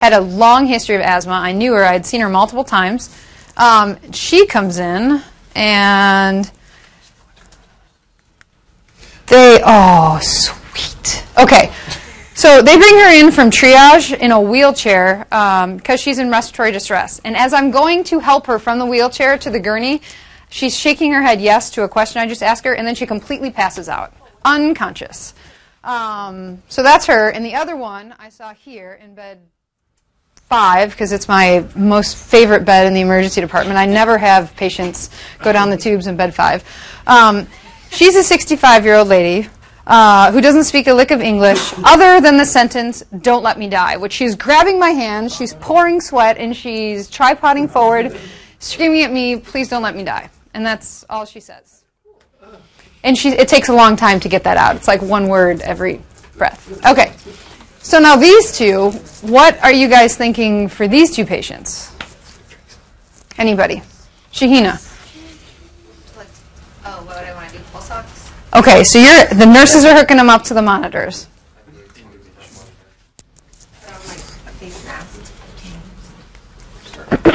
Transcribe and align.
had 0.00 0.14
a 0.14 0.20
long 0.20 0.64
history 0.64 0.94
of 0.94 1.02
asthma. 1.02 1.34
I 1.34 1.52
knew 1.52 1.74
her. 1.74 1.84
I 1.84 1.92
had 1.92 2.06
seen 2.06 2.22
her 2.22 2.28
multiple 2.30 2.64
times. 2.64 3.14
Um, 3.58 3.98
she 4.12 4.46
comes 4.46 4.78
in 4.78 5.22
and 5.54 6.50
they, 9.26 9.60
oh, 9.62 10.18
sweet. 10.22 11.22
Okay. 11.38 11.70
So 12.32 12.62
they 12.62 12.78
bring 12.78 12.94
her 12.94 13.20
in 13.20 13.30
from 13.30 13.50
triage 13.50 14.16
in 14.16 14.32
a 14.32 14.40
wheelchair 14.40 15.26
because 15.28 15.88
um, 15.88 15.96
she's 15.98 16.18
in 16.18 16.30
respiratory 16.30 16.72
distress. 16.72 17.20
And 17.22 17.36
as 17.36 17.52
I'm 17.52 17.70
going 17.70 18.02
to 18.04 18.20
help 18.20 18.46
her 18.46 18.58
from 18.58 18.78
the 18.78 18.86
wheelchair 18.86 19.36
to 19.36 19.50
the 19.50 19.60
gurney, 19.60 20.00
she's 20.48 20.74
shaking 20.74 21.12
her 21.12 21.20
head 21.20 21.42
yes 21.42 21.70
to 21.72 21.82
a 21.82 21.88
question 21.90 22.22
I 22.22 22.26
just 22.26 22.42
asked 22.42 22.64
her, 22.64 22.74
and 22.74 22.86
then 22.86 22.94
she 22.94 23.04
completely 23.04 23.50
passes 23.50 23.90
out, 23.90 24.14
unconscious. 24.46 25.34
Um, 25.84 26.62
so 26.70 26.82
that's 26.82 27.04
her. 27.04 27.28
And 27.28 27.44
the 27.44 27.54
other 27.56 27.76
one 27.76 28.14
I 28.18 28.30
saw 28.30 28.54
here 28.54 28.98
in 29.04 29.14
bed 29.14 29.40
five 30.50 30.90
because 30.90 31.12
it's 31.12 31.28
my 31.28 31.64
most 31.76 32.16
favorite 32.16 32.64
bed 32.64 32.88
in 32.88 32.92
the 32.92 33.00
emergency 33.00 33.40
department. 33.40 33.78
I 33.78 33.86
never 33.86 34.18
have 34.18 34.54
patients 34.56 35.08
go 35.38 35.52
down 35.52 35.70
the 35.70 35.76
tubes 35.76 36.08
in 36.08 36.16
bed 36.16 36.34
five. 36.34 36.64
Um, 37.06 37.46
she's 37.92 38.16
a 38.16 38.22
65 38.24 38.84
year 38.84 38.96
old 38.96 39.06
lady 39.06 39.48
uh, 39.86 40.32
who 40.32 40.40
doesn't 40.40 40.64
speak 40.64 40.88
a 40.88 40.92
lick 40.92 41.12
of 41.12 41.20
English 41.20 41.72
other 41.84 42.20
than 42.20 42.36
the 42.36 42.44
sentence, 42.44 43.04
don't 43.20 43.44
let 43.44 43.60
me 43.60 43.68
die, 43.68 43.96
which 43.96 44.12
she's 44.12 44.34
grabbing 44.34 44.76
my 44.76 44.90
hand, 44.90 45.30
she's 45.30 45.54
pouring 45.54 46.00
sweat, 46.00 46.36
and 46.36 46.56
she's 46.56 47.08
tripoding 47.08 47.68
forward, 47.68 48.16
screaming 48.58 49.02
at 49.02 49.12
me, 49.12 49.36
please 49.36 49.68
don't 49.68 49.84
let 49.84 49.94
me 49.94 50.02
die. 50.02 50.28
And 50.52 50.66
that's 50.66 51.04
all 51.08 51.24
she 51.24 51.38
says. 51.38 51.84
And 53.04 53.16
she, 53.16 53.30
it 53.30 53.46
takes 53.46 53.68
a 53.68 53.72
long 53.72 53.94
time 53.94 54.18
to 54.18 54.28
get 54.28 54.42
that 54.44 54.56
out. 54.56 54.74
It's 54.74 54.88
like 54.88 55.00
one 55.00 55.28
word 55.28 55.60
every 55.60 56.02
breath. 56.36 56.84
Okay. 56.84 57.14
So 57.82 57.98
now 57.98 58.16
these 58.16 58.52
two, 58.56 58.90
what 59.22 59.58
are 59.64 59.72
you 59.72 59.88
guys 59.88 60.14
thinking 60.16 60.68
for 60.68 60.86
these 60.86 61.16
two 61.16 61.24
patients? 61.24 61.92
Anybody? 63.38 63.82
Shahina. 64.32 64.86
Oh, 66.84 67.04
what 67.04 67.16
would 67.16 67.26
I 67.26 67.34
want 67.34 67.50
to 67.50 67.58
do? 67.58 67.64
Pulse 67.72 67.90
ox? 67.90 68.30
Okay, 68.54 68.84
so 68.84 68.98
you're 68.98 69.26
the 69.28 69.46
nurses 69.46 69.84
are 69.84 69.94
hooking 69.94 70.18
them 70.18 70.28
up 70.28 70.44
to 70.44 70.54
the 70.54 70.60
monitors. 70.60 71.26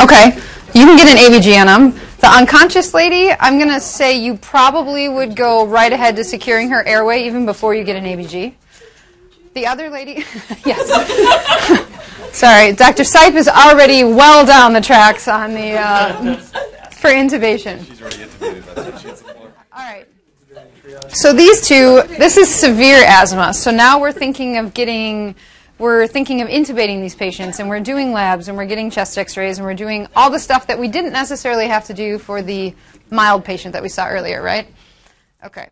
okay, 0.00 0.34
you 0.74 0.84
can 0.84 0.96
get 0.96 1.08
an 1.08 1.16
ABG 1.16 1.60
on 1.60 1.66
them. 1.66 2.00
The 2.18 2.28
unconscious 2.28 2.92
lady, 2.92 3.30
I'm 3.38 3.56
going 3.58 3.70
to 3.70 3.80
say 3.80 4.18
you 4.18 4.36
probably 4.36 5.08
would 5.08 5.36
go 5.36 5.64
right 5.64 5.92
ahead 5.92 6.16
to 6.16 6.24
securing 6.24 6.70
her 6.70 6.84
airway 6.84 7.24
even 7.24 7.46
before 7.46 7.74
you 7.74 7.84
get 7.84 7.96
an 7.96 8.04
ABG. 8.04 8.54
The 9.54 9.66
other 9.66 9.90
lady, 9.90 10.12
yes. 10.64 10.88
Sorry, 12.36 12.72
Dr. 12.72 13.02
Sipe 13.02 13.34
is 13.34 13.48
already 13.48 14.04
well 14.04 14.46
down 14.46 14.72
the 14.72 14.80
tracks 14.80 15.26
on 15.26 15.54
the 15.54 15.72
uh, 15.72 16.36
for 16.92 17.10
intubation. 17.10 17.84
She's 17.84 18.00
already 18.00 18.18
intubated. 18.18 19.24
All 19.72 19.84
right. 19.84 20.06
So 21.08 21.32
these 21.32 21.66
two, 21.66 22.02
this 22.18 22.36
is 22.36 22.52
severe 22.52 23.02
asthma. 23.04 23.52
So 23.54 23.70
now 23.70 24.00
we're 24.00 24.12
thinking 24.12 24.56
of 24.56 24.72
getting 24.74 25.34
we're 25.78 26.06
thinking 26.06 26.42
of 26.42 26.48
intubating 26.48 27.00
these 27.00 27.14
patients 27.14 27.58
and 27.58 27.68
we're 27.68 27.80
doing 27.80 28.12
labs 28.12 28.48
and 28.48 28.56
we're 28.56 28.66
getting 28.66 28.90
chest 28.90 29.16
x-rays 29.16 29.58
and 29.58 29.66
we're 29.66 29.74
doing 29.74 30.06
all 30.14 30.30
the 30.30 30.38
stuff 30.38 30.66
that 30.66 30.78
we 30.78 30.88
didn't 30.88 31.12
necessarily 31.12 31.66
have 31.68 31.86
to 31.86 31.94
do 31.94 32.18
for 32.18 32.42
the 32.42 32.74
mild 33.10 33.46
patient 33.46 33.72
that 33.72 33.82
we 33.82 33.88
saw 33.88 34.06
earlier, 34.06 34.42
right? 34.42 34.68
Okay. 35.42 35.70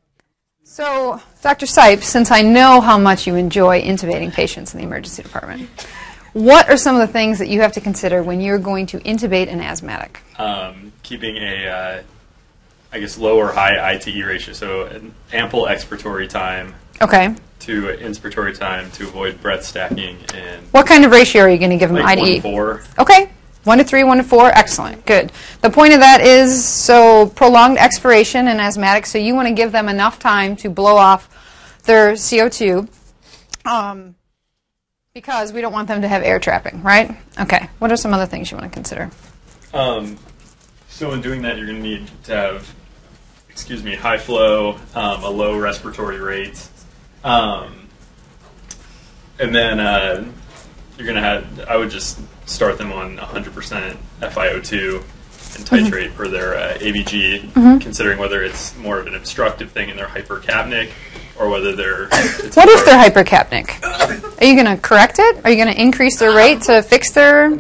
So, 0.79 1.21
Dr. 1.43 1.67
Sipes, 1.67 2.05
since 2.05 2.31
I 2.31 2.41
know 2.43 2.81
how 2.81 2.99
much 2.99 3.27
you 3.27 3.35
enjoy 3.35 3.83
intubating 3.83 4.33
patients 4.33 4.73
in 4.75 4.79
the 4.79 4.87
emergency 4.87 5.25
department, 5.25 5.69
what 6.35 6.71
are 6.71 6.77
some 6.77 6.95
of 6.95 7.01
the 7.01 7.13
things 7.13 7.41
that 7.41 7.49
you 7.49 7.63
have 7.63 7.73
to 7.73 7.81
consider 7.81 8.23
when 8.23 8.41
you're 8.41 8.61
going 8.61 8.87
to 8.87 9.01
intubate 9.01 9.49
an 9.53 9.61
asthmatic? 9.61 10.21
Um, 10.39 10.93
keeping 11.03 11.37
a, 11.37 11.67
uh, 11.67 12.03
I 12.93 13.01
guess, 13.01 13.19
low 13.19 13.39
or 13.39 13.51
high 13.51 13.95
ITE 13.95 14.25
ratio, 14.25 14.55
so 14.55 14.85
an 14.85 15.13
ample 15.33 15.65
expiratory 15.65 16.29
time 16.29 16.77
Okay. 17.03 17.35
to 17.59 17.83
inspiratory 17.97 18.57
time 18.57 18.89
to 18.93 19.09
avoid 19.09 19.43
breath 19.43 19.65
stacking 19.65 20.17
and 20.33 20.63
What 20.71 20.87
kind 20.87 21.05
of 21.05 21.11
ratio 21.11 21.43
are 21.43 21.49
you 21.51 21.59
going 21.59 21.73
to 21.73 21.77
give 21.77 21.89
them 21.89 21.99
like 22.01 22.19
one 22.21 22.29
IDE? 22.29 22.37
to 22.37 22.41
four. 22.43 22.83
Okay. 23.01 23.33
One 23.69 23.77
to 23.77 23.85
three, 23.85 24.03
one 24.03 24.17
to 24.17 24.23
four. 24.23 24.49
Excellent. 24.49 25.05
Good. 25.05 25.31
The 25.61 25.69
point 25.69 25.93
of 25.93 26.01
that 26.01 26.23
is 26.23 26.67
so 26.67 27.27
prolonged 27.27 27.77
expiration 27.77 28.49
in 28.49 28.57
asthmatics, 28.57 29.09
so 29.09 29.19
you 29.19 29.35
want 29.35 29.47
to 29.47 29.53
give 29.53 29.73
them 29.73 29.91
enough 29.91 30.19
time 30.19 30.57
to 30.57 30.71
blow 30.71 30.97
off 30.97 31.29
their 31.85 32.13
CO2 32.13 32.89
um, 33.67 34.15
because 35.13 35.53
we 35.53 35.61
don't 35.61 35.75
want 35.75 35.87
them 35.87 36.01
to 36.01 36.09
have 36.09 36.23
air 36.23 36.39
trapping, 36.39 36.83
right? 36.83 37.15
Okay. 37.39 37.69
What 37.79 37.93
are 37.93 37.99
some 37.99 38.15
other 38.15 38.25
things 38.25 38.51
you 38.51 38.57
want 38.57 38.73
to 38.73 38.75
consider? 38.75 39.11
Um, 39.75 40.17
so 40.89 41.13
in 41.13 41.21
doing 41.21 41.43
that, 41.43 41.59
you're 41.59 41.67
going 41.67 41.83
to 41.83 41.87
need 41.87 42.11
to 42.25 42.35
have, 42.35 42.75
excuse 43.51 43.85
me, 43.85 43.97
high 43.97 44.17
flow, 44.17 44.79
um, 44.95 45.23
a 45.23 45.29
low 45.29 45.59
respiratory 45.59 46.21
rate, 46.21 46.67
um, 47.23 47.87
and 49.39 49.55
then 49.55 49.79
uh, 49.79 50.25
you're 50.97 51.07
going 51.07 51.17
to 51.17 51.21
have. 51.21 51.69
I 51.69 51.77
would 51.77 51.91
just 51.91 52.19
start 52.49 52.79
them 52.79 52.93
on 52.93 53.17
100% 53.19 53.97
FiO2 54.21 54.95
and 55.57 55.67
titrate 55.67 56.15
per 56.15 56.29
their 56.29 56.55
uh, 56.55 56.79
ABG, 56.79 57.81
considering 57.81 58.19
whether 58.19 58.43
it's 58.43 58.77
more 58.77 58.99
of 58.99 59.07
an 59.07 59.15
obstructive 59.15 59.71
thing 59.73 59.91
and 59.91 59.99
they're 59.99 60.07
hypercapnic, 60.07 60.91
or 61.39 61.49
whether 61.49 61.75
they're. 61.75 62.05
it's 62.13 62.57
What 62.57 62.69
if 62.69 62.85
they're 62.85 62.99
hypercapnic? 62.99 63.83
Are 64.41 64.45
you 64.45 64.55
going 64.55 64.77
to 64.77 64.81
correct 64.81 65.19
it? 65.19 65.45
Are 65.45 65.51
you 65.51 65.57
going 65.57 65.75
to 65.75 65.81
increase 65.81 66.19
their 66.19 66.35
rate 66.35 66.63
to 66.63 66.83
fix 66.83 67.13
their 67.13 67.51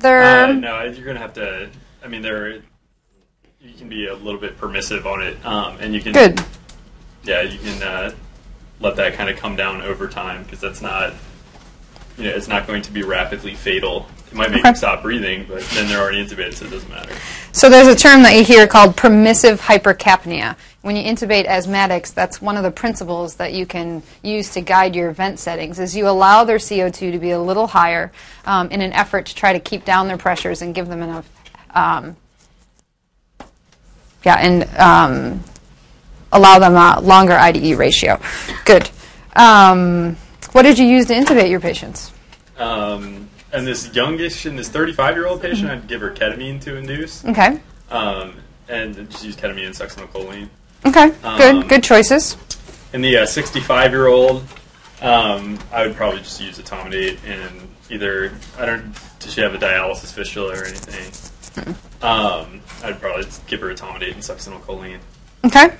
their? 0.00 0.22
Uh, 0.22 0.52
no, 0.52 0.82
you're 0.82 1.06
gonna 1.06 1.20
have 1.20 1.34
to. 1.34 1.68
I 2.02 2.08
mean, 2.08 2.22
there. 2.22 2.62
You 3.60 3.74
can 3.76 3.88
be 3.88 4.06
a 4.06 4.14
little 4.14 4.40
bit 4.40 4.56
permissive 4.56 5.06
on 5.06 5.22
it, 5.22 5.44
um, 5.44 5.76
and 5.80 5.94
you 5.94 6.00
can. 6.00 6.12
Good. 6.12 6.40
Yeah, 7.24 7.42
you 7.42 7.58
can 7.58 7.82
uh, 7.82 8.12
let 8.80 8.96
that 8.96 9.14
kind 9.14 9.28
of 9.28 9.36
come 9.36 9.56
down 9.56 9.82
over 9.82 10.08
time 10.08 10.42
because 10.44 10.60
that's 10.60 10.82
not. 10.82 11.12
You 12.16 12.24
know, 12.24 12.30
it's 12.30 12.48
not 12.48 12.66
going 12.66 12.82
to 12.82 12.92
be 12.92 13.02
rapidly 13.02 13.54
fatal. 13.54 14.06
It 14.30 14.36
might 14.36 14.50
make 14.50 14.60
Okay. 14.60 14.68
them 14.68 14.74
stop 14.76 15.02
breathing, 15.02 15.44
but 15.48 15.62
then 15.70 15.88
they're 15.88 16.00
already 16.00 16.24
intubated, 16.24 16.54
so 16.54 16.66
it 16.66 16.70
doesn't 16.70 16.88
matter. 16.90 17.12
So 17.52 17.68
there's 17.68 17.88
a 17.88 17.96
term 17.96 18.22
that 18.22 18.36
you 18.36 18.44
hear 18.44 18.66
called 18.68 18.96
permissive 18.96 19.60
hypercapnia. 19.60 20.56
When 20.82 20.96
you 20.96 21.02
intubate 21.04 21.46
asthmatics, 21.48 22.14
that's 22.14 22.40
one 22.40 22.56
of 22.56 22.62
the 22.62 22.70
principles 22.70 23.34
that 23.36 23.52
you 23.52 23.66
can 23.66 24.02
use 24.22 24.50
to 24.54 24.60
guide 24.60 24.94
your 24.94 25.10
vent 25.10 25.38
settings. 25.40 25.78
Is 25.78 25.96
you 25.96 26.08
allow 26.08 26.44
their 26.44 26.58
CO2 26.58 27.12
to 27.12 27.18
be 27.18 27.32
a 27.32 27.40
little 27.40 27.66
higher 27.66 28.12
um, 28.46 28.68
in 28.70 28.80
an 28.80 28.92
effort 28.92 29.26
to 29.26 29.34
try 29.34 29.52
to 29.52 29.60
keep 29.60 29.84
down 29.84 30.06
their 30.08 30.16
pressures 30.16 30.62
and 30.62 30.74
give 30.74 30.88
them 30.88 31.02
enough. 31.02 31.28
Um, 31.74 32.16
yeah, 34.24 34.36
and 34.36 34.64
um, 34.78 35.44
allow 36.32 36.58
them 36.58 36.74
a 36.76 37.00
longer 37.00 37.32
IDE 37.34 37.76
ratio. 37.76 38.20
Good. 38.64 38.90
Um, 39.34 40.16
what 40.52 40.62
did 40.62 40.78
you 40.78 40.86
use 40.86 41.06
to 41.06 41.14
intubate 41.14 41.50
your 41.50 41.60
patients? 41.60 42.12
Um, 42.58 43.29
and 43.52 43.66
this 43.66 43.94
youngish 43.94 44.46
and 44.46 44.58
this 44.58 44.68
35 44.68 45.16
year 45.16 45.26
old 45.26 45.42
patient, 45.42 45.70
I'd 45.70 45.86
give 45.88 46.00
her 46.00 46.10
ketamine 46.10 46.60
to 46.62 46.76
induce, 46.76 47.24
Okay. 47.24 47.60
um, 47.90 48.34
and 48.68 48.94
just 49.10 49.24
use 49.24 49.36
ketamine 49.36 49.66
and 49.66 49.74
succinylcholine. 49.74 50.48
Okay. 50.86 51.10
Good. 51.38 51.54
Um, 51.56 51.68
Good 51.68 51.82
choices. 51.84 52.36
In 52.92 53.02
the 53.02 53.26
65 53.26 53.90
year 53.92 54.06
old, 54.06 54.44
um, 55.02 55.58
I 55.72 55.86
would 55.86 55.96
probably 55.96 56.20
just 56.20 56.40
use 56.40 56.58
etomidate 56.58 57.18
and 57.26 57.68
either 57.90 58.32
I 58.58 58.66
don't 58.66 58.94
does 59.18 59.34
she 59.34 59.40
have 59.42 59.54
a 59.54 59.58
dialysis 59.58 60.12
fistula 60.12 60.54
or 60.54 60.64
anything. 60.64 61.74
Um, 62.02 62.60
I'd 62.82 63.00
probably 63.00 63.26
give 63.46 63.60
her 63.60 63.68
etomidate 63.74 64.12
and 64.14 64.22
succinylcholine. 64.22 64.98
Okay. 65.44 65.74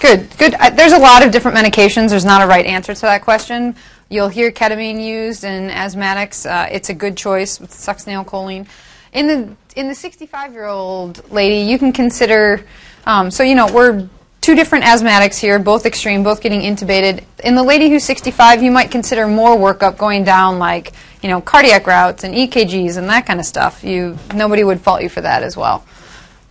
Good. 0.00 0.28
Good. 0.38 0.54
Uh, 0.54 0.70
there's 0.70 0.92
a 0.92 0.98
lot 0.98 1.24
of 1.24 1.30
different 1.30 1.56
medications. 1.56 2.10
There's 2.10 2.24
not 2.24 2.42
a 2.42 2.46
right 2.46 2.66
answer 2.66 2.94
to 2.94 3.00
that 3.02 3.22
question. 3.22 3.76
You'll 4.08 4.28
hear 4.28 4.52
ketamine 4.52 5.04
used 5.04 5.42
in 5.42 5.68
asthmatics. 5.68 6.48
Uh, 6.48 6.68
it's 6.70 6.90
a 6.90 6.94
good 6.94 7.16
choice 7.16 7.60
with 7.60 7.72
succinylcholine. 7.72 8.68
In 9.12 9.26
the 9.26 9.56
in 9.74 9.88
the 9.88 9.94
65 9.94 10.52
year 10.52 10.66
old 10.66 11.28
lady, 11.30 11.70
you 11.70 11.78
can 11.78 11.92
consider. 11.92 12.64
Um, 13.04 13.30
so 13.30 13.42
you 13.42 13.54
know 13.54 13.72
we're 13.72 14.08
two 14.40 14.54
different 14.54 14.84
asthmatics 14.84 15.38
here, 15.38 15.58
both 15.58 15.86
extreme, 15.86 16.22
both 16.22 16.40
getting 16.40 16.60
intubated. 16.60 17.24
In 17.42 17.56
the 17.56 17.64
lady 17.64 17.88
who's 17.90 18.04
65, 18.04 18.62
you 18.62 18.70
might 18.70 18.92
consider 18.92 19.26
more 19.26 19.56
workup 19.56 19.98
going 19.98 20.22
down 20.22 20.60
like 20.60 20.92
you 21.20 21.28
know 21.28 21.40
cardiac 21.40 21.86
routes 21.88 22.22
and 22.22 22.32
EKGs 22.32 22.96
and 22.96 23.08
that 23.08 23.26
kind 23.26 23.40
of 23.40 23.46
stuff. 23.46 23.82
You 23.82 24.16
nobody 24.34 24.62
would 24.62 24.80
fault 24.80 25.02
you 25.02 25.08
for 25.08 25.20
that 25.20 25.42
as 25.42 25.56
well. 25.56 25.84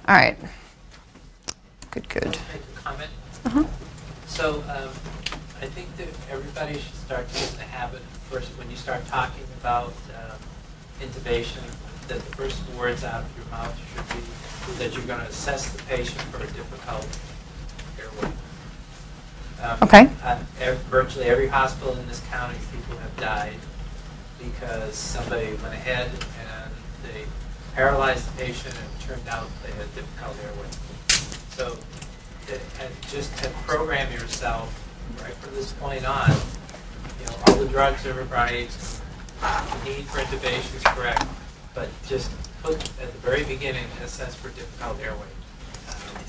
All 0.08 0.16
right. 0.16 0.38
Good. 1.92 2.10
Good. 2.10 2.26
make 2.26 2.38
a 2.76 2.80
comment? 2.84 3.10
Uh-huh. 3.46 3.64
So 4.28 4.56
um, 4.56 4.90
I 5.62 5.68
think 5.68 5.96
that 5.96 6.10
everybody 6.30 6.74
should 6.74 6.95
start 7.06 7.28
to 7.28 7.34
get 7.36 7.52
in 7.52 7.58
the 7.58 7.64
habit, 7.64 8.02
first, 8.30 8.50
when 8.58 8.70
you 8.70 8.76
start 8.76 9.06
talking 9.08 9.44
about 9.62 9.94
um, 10.18 10.38
intubation, 11.00 11.62
that 12.08 12.18
the 12.20 12.36
first 12.36 12.62
words 12.78 13.04
out 13.04 13.22
of 13.22 13.38
your 13.38 13.46
mouth 13.52 13.76
should 13.94 14.16
be 14.18 14.24
that 14.80 14.96
you're 14.96 15.06
going 15.06 15.20
to 15.20 15.28
assess 15.28 15.70
the 15.72 15.82
patient 15.84 16.20
for 16.24 16.38
a 16.38 16.48
difficult 16.48 17.08
airway. 18.00 18.34
Um, 19.62 19.78
Okay. 19.84 20.10
uh, 20.24 20.40
ev- 20.60 20.80
virtually 20.90 21.26
every 21.26 21.48
hospital 21.48 21.96
in 21.96 22.08
this 22.08 22.22
county, 22.32 22.58
people 22.72 22.98
have 22.98 23.16
died 23.18 23.58
because 24.40 24.96
somebody 24.96 25.48
went 25.62 25.74
ahead 25.74 26.10
and 26.10 26.72
they 27.04 27.26
paralyzed 27.76 28.28
the 28.34 28.44
patient 28.44 28.74
and 28.76 28.84
it 28.84 29.06
turned 29.06 29.28
out 29.30 29.48
they 29.64 29.72
had 29.74 29.94
difficult 29.96 30.36
airway. 30.44 30.68
So 31.56 31.78
it, 32.52 32.62
and 32.82 32.92
just 33.10 33.36
to 33.44 33.50
program 33.68 34.12
yourself 34.12 34.70
right 35.24 35.34
from 35.36 35.54
this 35.56 35.72
point 35.74 36.06
on, 36.06 36.32
you 37.26 37.32
know, 37.32 37.38
all 37.48 37.56
the 37.56 37.68
drugs 37.68 38.06
are 38.06 38.14
right, 38.26 38.70
the 39.42 39.90
need 39.90 40.06
for 40.06 40.20
intubation 40.20 40.76
is 40.76 40.84
correct, 40.84 41.26
but 41.74 41.90
just 42.08 42.32
put 42.62 42.76
at 43.02 43.12
the 43.12 43.20
very 43.20 43.44
beginning 43.44 43.86
assess 44.04 44.36
for 44.36 44.50
difficult 44.50 45.00
airway. 45.02 45.28
Um, 45.90 46.24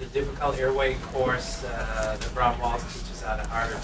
the 0.00 0.06
difficult 0.06 0.58
airway 0.58 0.94
course 1.12 1.64
uh, 1.64 2.16
that 2.18 2.34
Ron 2.34 2.58
Walls 2.60 2.82
teaches 2.92 3.22
out 3.22 3.40
of 3.40 3.46
Harvard, 3.46 3.82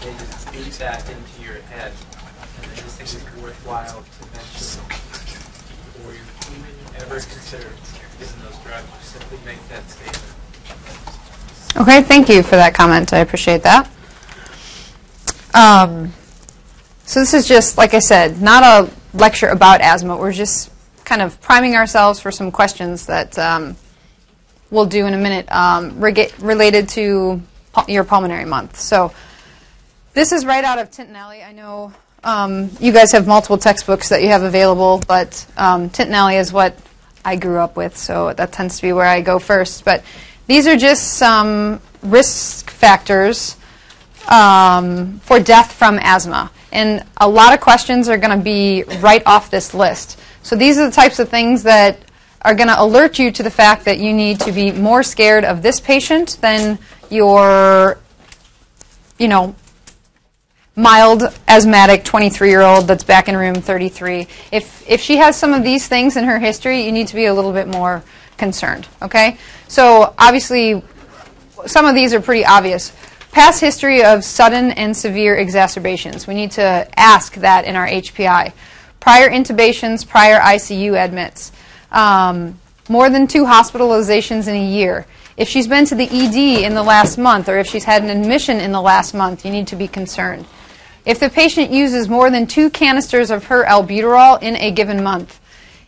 they 0.00 0.12
just 0.12 0.52
beat 0.52 0.72
that 0.78 1.08
into 1.10 1.42
your 1.42 1.60
head. 1.62 1.92
And 2.62 2.70
I 2.70 2.74
just 2.76 2.98
think 2.98 3.08
it's 3.12 3.42
worthwhile 3.42 4.02
to 4.02 4.26
mention 4.32 4.82
before 4.88 6.12
you 6.12 6.20
even 6.52 7.02
ever 7.02 7.20
consider 7.20 7.68
using 8.18 8.40
those 8.42 8.58
drugs. 8.64 8.86
Simply 9.02 9.38
make 9.44 9.66
that 9.68 9.88
statement. 9.88 10.34
Okay, 11.76 12.02
thank 12.02 12.28
you 12.28 12.42
for 12.42 12.56
that 12.56 12.74
comment. 12.74 13.12
I 13.12 13.18
appreciate 13.18 13.62
that. 13.62 13.88
Um, 15.54 16.12
so 17.04 17.20
this 17.20 17.34
is 17.34 17.48
just, 17.48 17.76
like 17.76 17.94
I 17.94 17.98
said, 17.98 18.40
not 18.40 18.62
a 18.62 18.90
lecture 19.16 19.48
about 19.48 19.80
asthma. 19.80 20.16
We're 20.16 20.32
just 20.32 20.70
kind 21.04 21.22
of 21.22 21.40
priming 21.40 21.74
ourselves 21.74 22.20
for 22.20 22.30
some 22.30 22.52
questions 22.52 23.06
that 23.06 23.36
um, 23.38 23.76
we'll 24.70 24.86
do 24.86 25.06
in 25.06 25.14
a 25.14 25.18
minute 25.18 25.50
um, 25.50 26.00
related 26.00 26.88
to 26.90 27.42
your 27.88 28.04
pulmonary 28.04 28.44
month. 28.44 28.78
So 28.78 29.12
this 30.14 30.32
is 30.32 30.44
right 30.44 30.62
out 30.62 30.78
of 30.78 30.90
Tintinalli. 30.90 31.44
I 31.44 31.52
know 31.52 31.92
um, 32.22 32.70
you 32.78 32.92
guys 32.92 33.12
have 33.12 33.26
multiple 33.26 33.58
textbooks 33.58 34.10
that 34.10 34.22
you 34.22 34.28
have 34.28 34.42
available, 34.42 35.02
but 35.08 35.46
um, 35.56 35.90
Tintinalli 35.90 36.38
is 36.38 36.52
what 36.52 36.78
I 37.24 37.36
grew 37.36 37.58
up 37.58 37.76
with, 37.76 37.96
so 37.96 38.32
that 38.34 38.52
tends 38.52 38.76
to 38.76 38.82
be 38.82 38.92
where 38.92 39.06
I 39.06 39.20
go 39.20 39.38
first. 39.38 39.84
But 39.84 40.04
these 40.46 40.66
are 40.66 40.76
just 40.76 41.14
some 41.14 41.80
risk 42.02 42.70
factors 42.70 43.56
um, 44.30 45.18
for 45.20 45.40
death 45.40 45.72
from 45.72 45.98
asthma. 46.00 46.50
And 46.72 47.04
a 47.16 47.28
lot 47.28 47.52
of 47.52 47.60
questions 47.60 48.08
are 48.08 48.16
going 48.16 48.36
to 48.36 48.42
be 48.42 48.84
right 49.00 49.22
off 49.26 49.50
this 49.50 49.74
list. 49.74 50.18
So 50.42 50.56
these 50.56 50.78
are 50.78 50.86
the 50.86 50.92
types 50.92 51.18
of 51.18 51.28
things 51.28 51.64
that 51.64 51.98
are 52.42 52.54
going 52.54 52.68
to 52.68 52.80
alert 52.80 53.18
you 53.18 53.30
to 53.32 53.42
the 53.42 53.50
fact 53.50 53.84
that 53.84 53.98
you 53.98 54.12
need 54.12 54.40
to 54.40 54.52
be 54.52 54.72
more 54.72 55.02
scared 55.02 55.44
of 55.44 55.62
this 55.62 55.80
patient 55.80 56.38
than 56.40 56.78
your, 57.10 57.98
you 59.18 59.28
know, 59.28 59.54
mild 60.76 61.24
asthmatic 61.46 62.04
23 62.04 62.48
year 62.48 62.62
old 62.62 62.86
that's 62.86 63.04
back 63.04 63.28
in 63.28 63.36
room 63.36 63.56
33. 63.56 64.26
If, 64.52 64.88
if 64.88 65.00
she 65.00 65.16
has 65.16 65.36
some 65.36 65.52
of 65.52 65.62
these 65.62 65.86
things 65.86 66.16
in 66.16 66.24
her 66.24 66.38
history, 66.38 66.82
you 66.82 66.92
need 66.92 67.08
to 67.08 67.14
be 67.14 67.26
a 67.26 67.34
little 67.34 67.52
bit 67.52 67.68
more 67.68 68.02
concerned, 68.38 68.88
okay? 69.02 69.36
So 69.68 70.14
obviously, 70.16 70.82
some 71.66 71.84
of 71.84 71.94
these 71.94 72.14
are 72.14 72.20
pretty 72.20 72.46
obvious. 72.46 72.92
Past 73.32 73.60
history 73.60 74.02
of 74.02 74.24
sudden 74.24 74.72
and 74.72 74.96
severe 74.96 75.36
exacerbations. 75.36 76.26
We 76.26 76.34
need 76.34 76.50
to 76.52 76.88
ask 76.96 77.34
that 77.36 77.64
in 77.64 77.76
our 77.76 77.86
HPI. 77.86 78.52
Prior 78.98 79.30
intubations, 79.30 80.06
prior 80.06 80.40
ICU 80.40 80.96
admits. 80.96 81.52
Um, 81.92 82.58
more 82.88 83.08
than 83.08 83.28
two 83.28 83.44
hospitalizations 83.44 84.48
in 84.48 84.56
a 84.56 84.66
year. 84.66 85.06
If 85.36 85.48
she's 85.48 85.68
been 85.68 85.86
to 85.86 85.94
the 85.94 86.04
ED 86.04 86.64
in 86.64 86.74
the 86.74 86.82
last 86.82 87.16
month 87.16 87.48
or 87.48 87.58
if 87.58 87.68
she's 87.68 87.84
had 87.84 88.02
an 88.02 88.10
admission 88.10 88.58
in 88.58 88.72
the 88.72 88.80
last 88.82 89.14
month, 89.14 89.44
you 89.44 89.52
need 89.52 89.68
to 89.68 89.76
be 89.76 89.86
concerned. 89.86 90.44
If 91.06 91.20
the 91.20 91.30
patient 91.30 91.70
uses 91.70 92.08
more 92.08 92.30
than 92.30 92.46
two 92.46 92.68
canisters 92.68 93.30
of 93.30 93.44
her 93.44 93.64
albuterol 93.64 94.42
in 94.42 94.56
a 94.56 94.70
given 94.70 95.02
month, 95.02 95.40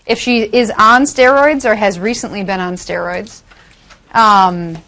if 0.07 0.19
she 0.19 0.43
is 0.43 0.71
on 0.71 1.03
steroids 1.03 1.65
or 1.65 1.75
has 1.75 1.99
recently 1.99 2.45
been 2.45 2.61
on 2.61 2.75
steroids, 2.75 3.43
um, 4.13 4.79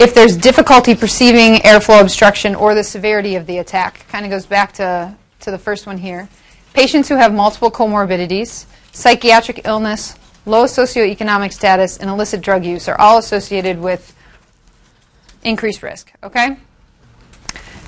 if 0.00 0.14
there's 0.14 0.34
difficulty 0.34 0.94
perceiving 0.94 1.56
airflow 1.56 2.00
obstruction 2.00 2.54
or 2.54 2.74
the 2.74 2.82
severity 2.82 3.36
of 3.36 3.46
the 3.46 3.58
attack, 3.58 4.06
kind 4.08 4.24
of 4.24 4.30
goes 4.30 4.46
back 4.46 4.72
to, 4.72 5.14
to 5.40 5.50
the 5.50 5.58
first 5.58 5.86
one 5.86 5.98
here. 5.98 6.26
Patients 6.72 7.06
who 7.10 7.16
have 7.16 7.34
multiple 7.34 7.70
comorbidities, 7.70 8.64
psychiatric 8.92 9.66
illness, 9.66 10.16
low 10.46 10.64
socioeconomic 10.64 11.52
status, 11.52 11.98
and 11.98 12.08
illicit 12.08 12.40
drug 12.40 12.64
use 12.64 12.88
are 12.88 12.98
all 12.98 13.18
associated 13.18 13.78
with 13.78 14.16
increased 15.44 15.82
risk, 15.82 16.10
okay? 16.22 16.56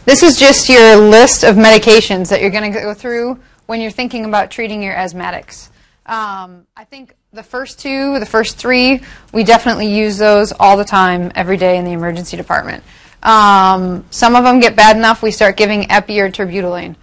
This 0.04 0.22
is 0.22 0.38
just 0.38 0.68
your 0.68 0.96
list 0.96 1.44
of 1.44 1.56
medications 1.56 2.28
that 2.28 2.42
you're 2.42 2.50
going 2.50 2.70
to 2.70 2.78
go 2.78 2.92
through 2.92 3.40
when 3.64 3.80
you're 3.80 3.90
thinking 3.90 4.26
about 4.26 4.50
treating 4.50 4.82
your 4.82 4.94
asthmatics. 4.94 5.70
Um, 6.04 6.66
I 6.76 6.84
think 6.84 7.14
the 7.32 7.42
first 7.42 7.78
two, 7.78 8.18
the 8.18 8.26
first 8.26 8.58
three, 8.58 9.00
we 9.32 9.42
definitely 9.42 9.86
use 9.86 10.18
those 10.18 10.52
all 10.52 10.76
the 10.76 10.84
time, 10.84 11.32
every 11.34 11.56
day 11.56 11.78
in 11.78 11.86
the 11.86 11.92
emergency 11.92 12.36
department. 12.36 12.84
Um, 13.22 14.04
some 14.10 14.36
of 14.36 14.44
them 14.44 14.60
get 14.60 14.76
bad 14.76 14.96
enough, 14.98 15.22
we 15.22 15.30
start 15.30 15.56
giving 15.56 15.90
epi 15.90 16.20
or 16.20 16.30
terbutaline. 16.30 16.94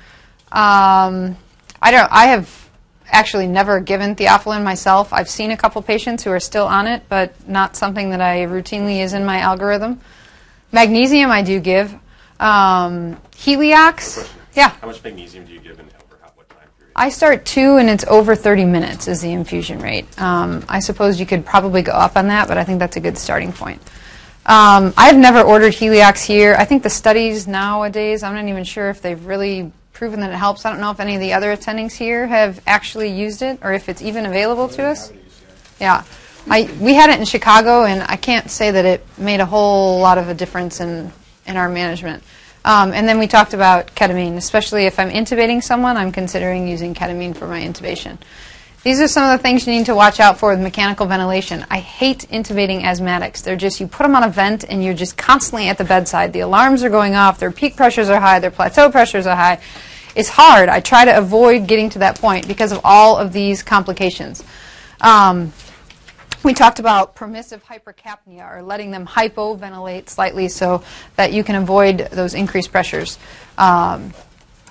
Um, 0.51 1.35
I 1.81 1.91
don't. 1.91 2.11
I 2.11 2.27
have 2.27 2.69
actually 3.07 3.47
never 3.47 3.79
given 3.79 4.15
theophylline 4.15 4.63
myself. 4.63 5.11
I've 5.11 5.29
seen 5.29 5.49
a 5.49 5.57
couple 5.57 5.81
patients 5.81 6.23
who 6.23 6.29
are 6.29 6.39
still 6.39 6.67
on 6.67 6.85
it, 6.85 7.03
but 7.09 7.33
not 7.47 7.75
something 7.75 8.11
that 8.11 8.21
I 8.21 8.45
routinely 8.45 9.01
is 9.01 9.13
in 9.13 9.25
my 9.25 9.39
algorithm. 9.39 9.99
Magnesium 10.71 11.31
I 11.31 11.41
do 11.41 11.59
give. 11.59 11.91
Um, 12.39 13.17
Heliox, 13.31 14.29
yeah. 14.53 14.69
How 14.69 14.87
much 14.87 15.03
magnesium 15.03 15.45
do 15.45 15.53
you 15.53 15.59
give 15.59 15.79
and 15.79 15.89
over 16.03 16.17
how, 16.21 16.31
what 16.35 16.47
time 16.49 16.67
period? 16.77 16.88
I 16.99 17.07
start 17.07 17.45
two, 17.45 17.77
and 17.77 17.89
it's 17.89 18.03
over 18.03 18.35
30 18.35 18.65
minutes 18.65 19.07
is 19.07 19.21
the 19.21 19.31
infusion 19.31 19.79
rate. 19.79 20.05
Um, 20.21 20.65
I 20.67 20.79
suppose 20.81 21.17
you 21.17 21.25
could 21.25 21.45
probably 21.45 21.81
go 21.81 21.93
up 21.93 22.17
on 22.17 22.27
that, 22.27 22.49
but 22.49 22.57
I 22.57 22.65
think 22.65 22.79
that's 22.79 22.97
a 22.97 22.99
good 22.99 23.17
starting 23.17 23.53
point. 23.53 23.81
Um, 24.45 24.93
I've 24.97 25.15
never 25.15 25.39
ordered 25.39 25.71
Heliox 25.71 26.25
here. 26.25 26.57
I 26.59 26.65
think 26.65 26.83
the 26.83 26.89
studies 26.89 27.47
nowadays, 27.47 28.21
I'm 28.21 28.35
not 28.35 28.43
even 28.49 28.65
sure 28.65 28.89
if 28.89 29.01
they've 29.01 29.25
really 29.25 29.71
proven 29.93 30.19
that 30.19 30.31
it 30.31 30.35
helps. 30.35 30.65
I 30.65 30.71
don't 30.71 30.81
know 30.81 30.91
if 30.91 30.99
any 30.99 31.15
of 31.15 31.21
the 31.21 31.31
other 31.31 31.55
attendings 31.55 31.93
here 31.93 32.27
have 32.27 32.61
actually 32.67 33.11
used 33.11 33.43
it 33.43 33.59
or 33.61 33.71
if 33.71 33.87
it's 33.87 34.01
even 34.01 34.25
available 34.25 34.67
to 34.67 34.83
us. 34.83 35.13
Yeah. 35.79 36.03
I, 36.49 36.69
we 36.81 36.95
had 36.95 37.11
it 37.11 37.17
in 37.17 37.25
Chicago, 37.25 37.85
and 37.85 38.03
I 38.03 38.17
can't 38.17 38.51
say 38.51 38.71
that 38.71 38.83
it 38.83 39.07
made 39.17 39.39
a 39.39 39.45
whole 39.45 40.01
lot 40.01 40.17
of 40.17 40.27
a 40.27 40.33
difference 40.33 40.81
in, 40.81 41.13
in 41.47 41.55
our 41.55 41.69
management. 41.69 42.23
Um, 42.65 42.91
and 42.91 43.07
then 43.07 43.19
we 43.19 43.27
talked 43.27 43.53
about 43.53 43.95
ketamine, 43.95 44.35
especially 44.35 44.85
if 44.85 44.99
I'm 44.99 45.09
intubating 45.09 45.63
someone, 45.63 45.97
I'm 45.97 46.11
considering 46.11 46.67
using 46.67 46.93
ketamine 46.93 47.35
for 47.35 47.47
my 47.47 47.61
intubation. 47.61 48.17
These 48.83 49.01
are 49.01 49.09
some 49.09 49.29
of 49.29 49.37
the 49.37 49.41
things 49.41 49.67
you 49.67 49.73
need 49.73 49.87
to 49.87 49.95
watch 49.95 50.21
out 50.21 50.39
for 50.39 50.51
with 50.51 50.61
mechanical 50.61 51.05
ventilation. 51.05 51.65
I 51.69 51.79
hate 51.79 52.19
intubating 52.31 52.81
asthmatics. 52.81 53.43
They're 53.43 53.57
just, 53.57 53.81
you 53.81 53.87
put 53.87 54.03
them 54.03 54.15
on 54.15 54.23
a 54.23 54.29
vent 54.29 54.63
and 54.63 54.81
you're 54.81 54.93
just 54.93 55.17
constantly 55.17 55.67
at 55.67 55.77
the 55.77 55.83
bedside. 55.83 56.31
The 56.31 56.39
alarms 56.41 56.83
are 56.83 56.89
going 56.89 57.15
off, 57.15 57.39
their 57.39 57.51
peak 57.51 57.75
pressures 57.75 58.09
are 58.09 58.21
high, 58.21 58.39
their 58.39 58.51
plateau 58.51 58.89
pressures 58.89 59.27
are 59.27 59.35
high. 59.35 59.59
It's 60.15 60.29
hard. 60.29 60.69
I 60.69 60.79
try 60.79 61.05
to 61.05 61.17
avoid 61.17 61.67
getting 61.67 61.89
to 61.91 61.99
that 61.99 62.19
point 62.19 62.47
because 62.47 62.71
of 62.71 62.79
all 62.85 63.17
of 63.17 63.33
these 63.33 63.63
complications. 63.63 64.43
Um, 65.01 65.51
we 66.43 66.53
talked 66.53 66.79
about 66.79 67.15
permissive 67.15 67.63
hypercapnia 67.65 68.57
or 68.57 68.61
letting 68.61 68.91
them 68.91 69.05
hypoventilate 69.05 70.09
slightly 70.09 70.47
so 70.47 70.83
that 71.15 71.33
you 71.33 71.43
can 71.43 71.55
avoid 71.55 72.09
those 72.11 72.33
increased 72.33 72.71
pressures. 72.71 73.17
Um, 73.57 74.13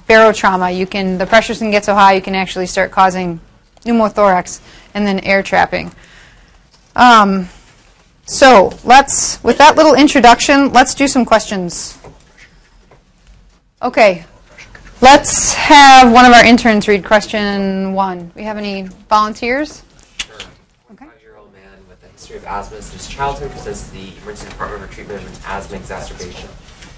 barotrauma, 0.09 0.77
you 0.77 0.87
can 0.87 1.19
the 1.19 1.27
pressures 1.27 1.59
can 1.59 1.71
get 1.71 1.85
so 1.85 1.95
high 1.95 2.15
you 2.15 2.23
can 2.23 2.35
actually 2.35 2.67
start 2.67 2.91
causing 2.91 3.41
pneumothorax 3.85 4.61
and 4.95 5.07
then 5.07 5.21
air 5.21 5.43
trapping. 5.43 5.93
Um, 6.97 7.49
so 8.27 8.77
let's, 8.85 9.43
with 9.43 9.57
that 9.59 9.77
little 9.77 9.95
introduction, 9.95 10.73
let's 10.73 10.95
do 10.95 11.09
some 11.09 11.25
questions. 11.25 11.99
Okay, 13.81 14.27
let's 15.01 15.55
have 15.55 16.13
one 16.13 16.27
of 16.27 16.33
our 16.33 16.45
interns 16.45 16.89
read 16.89 17.05
question 17.05 17.95
one. 17.95 18.31
We 18.35 18.43
have 18.43 18.59
any 18.59 18.83
volunteers? 19.09 19.83
Okay. 20.93 21.07
Five-year-old 21.07 21.53
man 21.53 21.79
with 21.89 22.03
a 22.03 22.09
history 22.29 22.47
of 22.47 22.53
asthma 22.53 22.83
since 22.83 23.09
childhood 23.09 23.51
presents 23.51 23.89
the 23.89 24.13
emergency 24.23 24.51
department 24.51 24.83
for 24.83 24.93
treatment 24.93 25.23
of 25.23 25.27
an 25.27 25.43
asthma 25.47 25.79
exacerbation. 25.79 26.51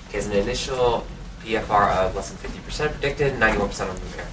He 0.08 0.16
has 0.16 0.26
an 0.26 0.32
initial 0.32 1.06
PFR 1.44 1.94
of 1.94 2.16
less 2.16 2.30
than 2.30 2.50
50% 2.50 2.90
predicted, 2.92 3.34
91% 3.34 3.80
on 3.82 3.94
room 3.94 3.98
air. 4.18 4.26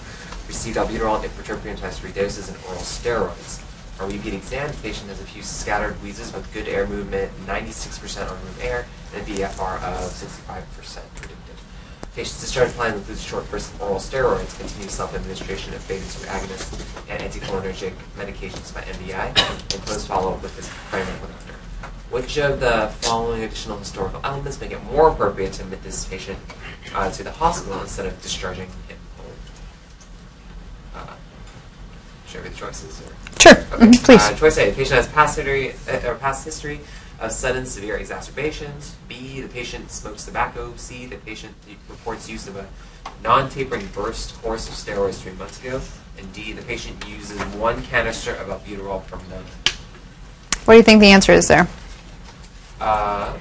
Received 0.48 0.78
albuterol 0.78 1.22
and 1.22 1.32
ipratropium 1.32 1.80
times 1.80 2.00
three 2.00 2.12
doses 2.12 2.50
and 2.50 2.58
oral 2.66 2.80
steroids. 2.80 3.62
On 4.02 4.10
repeat 4.10 4.34
exam, 4.34 4.74
patient 4.82 5.10
has 5.10 5.22
a 5.22 5.26
few 5.26 5.44
scattered 5.44 6.02
wheezes 6.02 6.34
with 6.34 6.52
good 6.52 6.68
air 6.68 6.88
movement, 6.88 7.32
96% 7.46 8.24
on 8.24 8.30
room 8.30 8.56
air, 8.62 8.88
and 9.14 9.22
a 9.22 9.26
PFR 9.26 9.78
of 9.84 10.12
65% 10.12 10.64
predicted. 11.16 11.37
Patients 12.18 12.42
discharged 12.42 12.76
blind 12.76 12.96
with 12.96 13.08
lose 13.10 13.22
short 13.22 13.48
bursts 13.52 13.72
of 13.76 13.82
oral 13.84 13.98
steroids, 13.98 14.58
continued 14.58 14.90
self-administration 14.90 15.72
of 15.76 15.88
beta-2 15.88 16.26
agonists 16.26 16.82
and 17.08 17.22
anticholinergic 17.22 17.94
medications 18.18 18.74
by 18.74 18.82
MDI, 18.82 19.28
and 19.28 19.86
close 19.86 20.08
follow-up 20.08 20.42
with 20.42 20.56
his 20.56 20.68
primary 20.90 21.16
doctor. 21.20 21.54
Which 22.10 22.40
of 22.40 22.60
the 22.60 22.92
following 23.02 23.44
additional 23.44 23.78
historical 23.78 24.20
elements 24.24 24.60
make 24.60 24.72
it 24.72 24.84
more 24.86 25.12
appropriate 25.12 25.54
to 25.54 25.62
admit 25.62 25.84
this 25.84 26.06
patient 26.06 26.40
uh, 26.96 27.12
to 27.12 27.24
the 27.24 27.34
hospital 27.34 27.80
instead 27.82 28.08
of 28.08 28.20
discharging 28.24 28.66
him 28.66 28.98
home? 30.96 31.08
Show 32.28 32.42
me 32.42 32.50
the 32.50 32.56
choices. 32.56 33.00
Or? 33.00 33.40
Sure, 33.40 33.52
okay. 33.52 33.86
mm 33.86 33.92
-hmm, 33.92 34.04
please. 34.04 34.32
Uh, 34.32 34.36
choice 34.40 34.58
A, 34.58 34.72
patient 34.72 34.98
has 35.02 35.08
past 35.08 35.36
history, 35.36 35.76
uh, 35.88 36.10
or 36.10 36.16
past 36.16 36.46
history 36.46 36.80
of 37.20 37.32
sudden 37.32 37.66
severe 37.66 37.98
exacerbations. 37.98 38.96
B: 39.08 39.42
the 39.42 39.48
patient 39.48 39.92
smokes 39.92 40.26
tobacco. 40.26 40.74
C: 40.76 41.06
the 41.06 41.18
patient 41.18 41.54
reports 41.90 42.30
use 42.30 42.48
of 42.48 42.56
a 42.58 42.68
non-tapering 43.24 43.88
burst 43.88 44.40
course 44.42 44.68
of 44.68 44.76
steroids 44.76 45.22
three 45.22 45.34
months 45.34 45.60
ago. 45.60 45.82
And 46.18 46.32
D: 46.34 46.52
the 46.52 46.62
patient 46.64 47.08
uses 47.08 47.40
one 47.56 47.82
canister 47.84 48.36
of 48.36 48.48
albuterol 48.48 49.06
per 49.08 49.18
month. 49.18 49.78
What 50.66 50.74
do 50.74 50.78
you 50.78 50.84
think 50.84 51.00
the 51.00 51.12
answer 51.12 51.32
is 51.32 51.48
there? 51.48 51.68
Uh, 52.80 53.38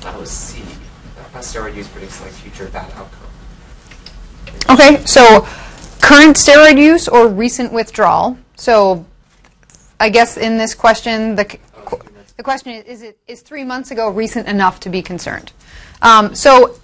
that 0.00 0.18
was 0.18 0.30
C. 0.30 0.62
That 1.16 1.32
past 1.32 1.54
steroid 1.54 1.76
use 1.76 1.88
predicts 1.88 2.20
like 2.20 2.32
future 2.32 2.68
bad 2.68 2.92
outcome. 2.92 3.30
Okay, 4.70 5.04
so 5.06 5.46
current 6.04 6.36
steroid 6.36 6.78
use 6.78 7.08
or 7.08 7.28
recent 7.28 7.72
withdrawal. 7.72 8.36
So 8.56 9.06
I 9.98 10.10
guess 10.10 10.36
in 10.36 10.58
this 10.58 10.74
question, 10.74 11.34
the, 11.34 11.58
the 12.36 12.42
question 12.42 12.72
is, 12.72 12.84
is 12.84 13.02
it 13.02 13.18
is 13.26 13.40
three 13.40 13.64
months 13.64 13.90
ago 13.90 14.10
recent 14.10 14.46
enough 14.46 14.80
to 14.80 14.90
be 14.90 15.00
concerned? 15.00 15.52
Um, 16.02 16.34
so 16.34 16.78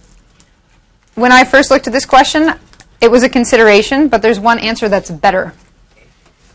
when 1.17 1.33
I 1.33 1.45
first 1.45 1.71
looked 1.71 1.87
at 1.87 1.93
this 1.93 2.07
question, 2.07 2.55
it 3.01 3.11
was 3.11 3.23
a 3.23 3.29
consideration, 3.29 4.09
but 4.09 4.23
there's 4.23 4.41
one 4.41 4.59
answer 4.59 4.89
that's 4.89 5.11
better. 5.11 5.53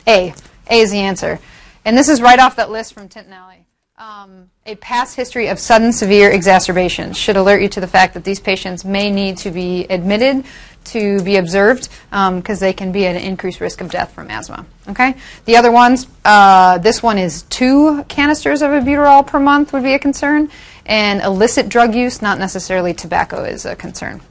A. 0.07 0.33
A 0.69 0.79
is 0.79 0.91
the 0.91 0.99
answer. 0.99 1.39
And 1.83 1.95
this 1.95 2.09
is 2.09 2.19
right 2.21 2.39
off 2.39 2.55
that 2.55 2.71
list 2.71 2.93
from 2.93 3.09
Tintinalli. 3.09 3.65
Um, 3.97 4.49
a 4.65 4.75
past 4.75 5.15
history 5.15 5.47
of 5.47 5.57
sudden 5.57 5.93
severe 5.93 6.29
exacerbations 6.29 7.17
should 7.17 7.37
alert 7.37 7.61
you 7.61 7.69
to 7.69 7.79
the 7.79 7.87
fact 7.87 8.13
that 8.15 8.25
these 8.25 8.41
patients 8.41 8.83
may 8.83 9.09
need 9.09 9.37
to 9.37 9.51
be 9.51 9.85
admitted 9.85 10.43
to 10.85 11.21
be 11.21 11.37
observed 11.37 11.89
because 12.09 12.59
they 12.59 12.73
can 12.73 12.91
be 12.91 13.05
at 13.05 13.15
an 13.15 13.21
increased 13.21 13.59
risk 13.59 13.81
of 13.81 13.89
death 13.91 14.13
from 14.13 14.29
asthma. 14.29 14.65
Okay. 14.87 15.15
The 15.45 15.57
other 15.57 15.71
ones, 15.71 16.07
uh, 16.23 16.77
this 16.77 17.01
one 17.01 17.17
is 17.17 17.43
two 17.43 18.03
canisters 18.05 18.61
of 18.61 18.71
albuterol 18.71 19.25
per 19.25 19.39
month 19.39 19.73
would 19.73 19.83
be 19.83 19.93
a 19.93 19.99
concern, 19.99 20.49
and 20.85 21.21
illicit 21.21 21.69
drug 21.69 21.95
use, 21.95 22.21
not 22.21 22.37
necessarily 22.37 22.93
tobacco, 22.93 23.43
is 23.43 23.65
a 23.65 23.75
concern. 23.75 24.21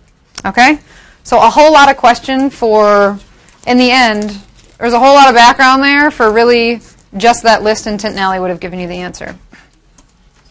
Okay. 0.45 0.79
So 1.25 1.39
a 1.39 1.51
whole 1.51 1.73
lot 1.73 1.91
of 1.91 1.97
question 1.97 2.51
for, 2.51 3.19
in 3.67 3.79
the 3.79 3.91
end, 3.91 4.39
there's 4.79 4.93
a 4.93 4.99
whole 4.99 5.15
lot 5.15 5.29
of 5.29 5.35
background 5.35 5.83
there 5.83 6.11
for 6.11 6.31
really 6.31 6.81
just 7.17 7.45
that 7.45 7.63
list, 7.63 7.87
and 7.87 7.99
Tintinalli 7.99 8.41
would 8.41 8.51
have 8.51 8.61
given 8.61 8.79
you 8.79 8.89
the 8.89 8.99
answer. 8.99 9.37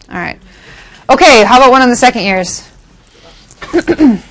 All 0.08 0.16
right. 0.16 0.38
Okay, 1.08 1.44
how 1.44 1.58
about 1.58 1.70
one 1.70 1.82
in 1.82 1.90
the 1.90 1.96
second 1.96 2.24
years? 2.24 2.68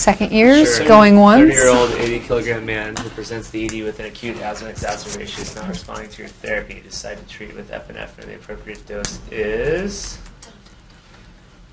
second 0.00 0.32
years, 0.32 0.76
Sure. 0.78 0.86
going 0.88 1.18
once. 1.20 1.42
30 1.42 1.52
year 1.54 1.68
old, 1.68 1.90
80 1.92 2.20
kilogram 2.20 2.64
man 2.66 2.96
who 2.96 3.08
presents 3.10 3.50
the 3.50 3.64
ED 3.66 3.82
with 3.84 4.00
an 4.00 4.06
acute 4.06 4.38
asthma 4.40 4.68
exacerbation 4.68 5.42
is 5.42 5.54
not 5.54 5.68
responding 5.68 6.08
to 6.10 6.22
your 6.22 6.28
therapy. 6.28 6.74
You 6.76 6.80
Decide 6.80 7.18
to 7.18 7.24
treat 7.26 7.54
with 7.54 7.70
epinephrine. 7.70 8.26
The 8.26 8.34
appropriate 8.36 8.86
dose 8.86 9.18
is. 9.30 10.18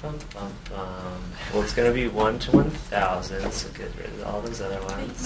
Bum, 0.02 0.16
bum, 0.34 0.52
bum. 0.70 1.22
Well, 1.54 1.64
it's 1.64 1.74
going 1.74 1.90
to 1.90 1.94
be 1.96 2.08
1 2.08 2.40
to 2.40 2.52
1,000, 2.52 3.52
so 3.52 3.68
get 3.70 3.90
rid 3.98 4.06
of 4.22 4.28
all 4.28 4.42
those 4.42 4.62
other 4.62 4.80
ones. 4.86 5.26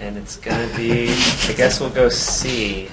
And 0.00 0.16
it's 0.16 0.36
going 0.36 0.68
to 0.68 0.76
be, 0.76 1.10
I 1.48 1.52
guess 1.56 1.78
we'll 1.78 1.90
go 1.90 2.08
C. 2.08 2.88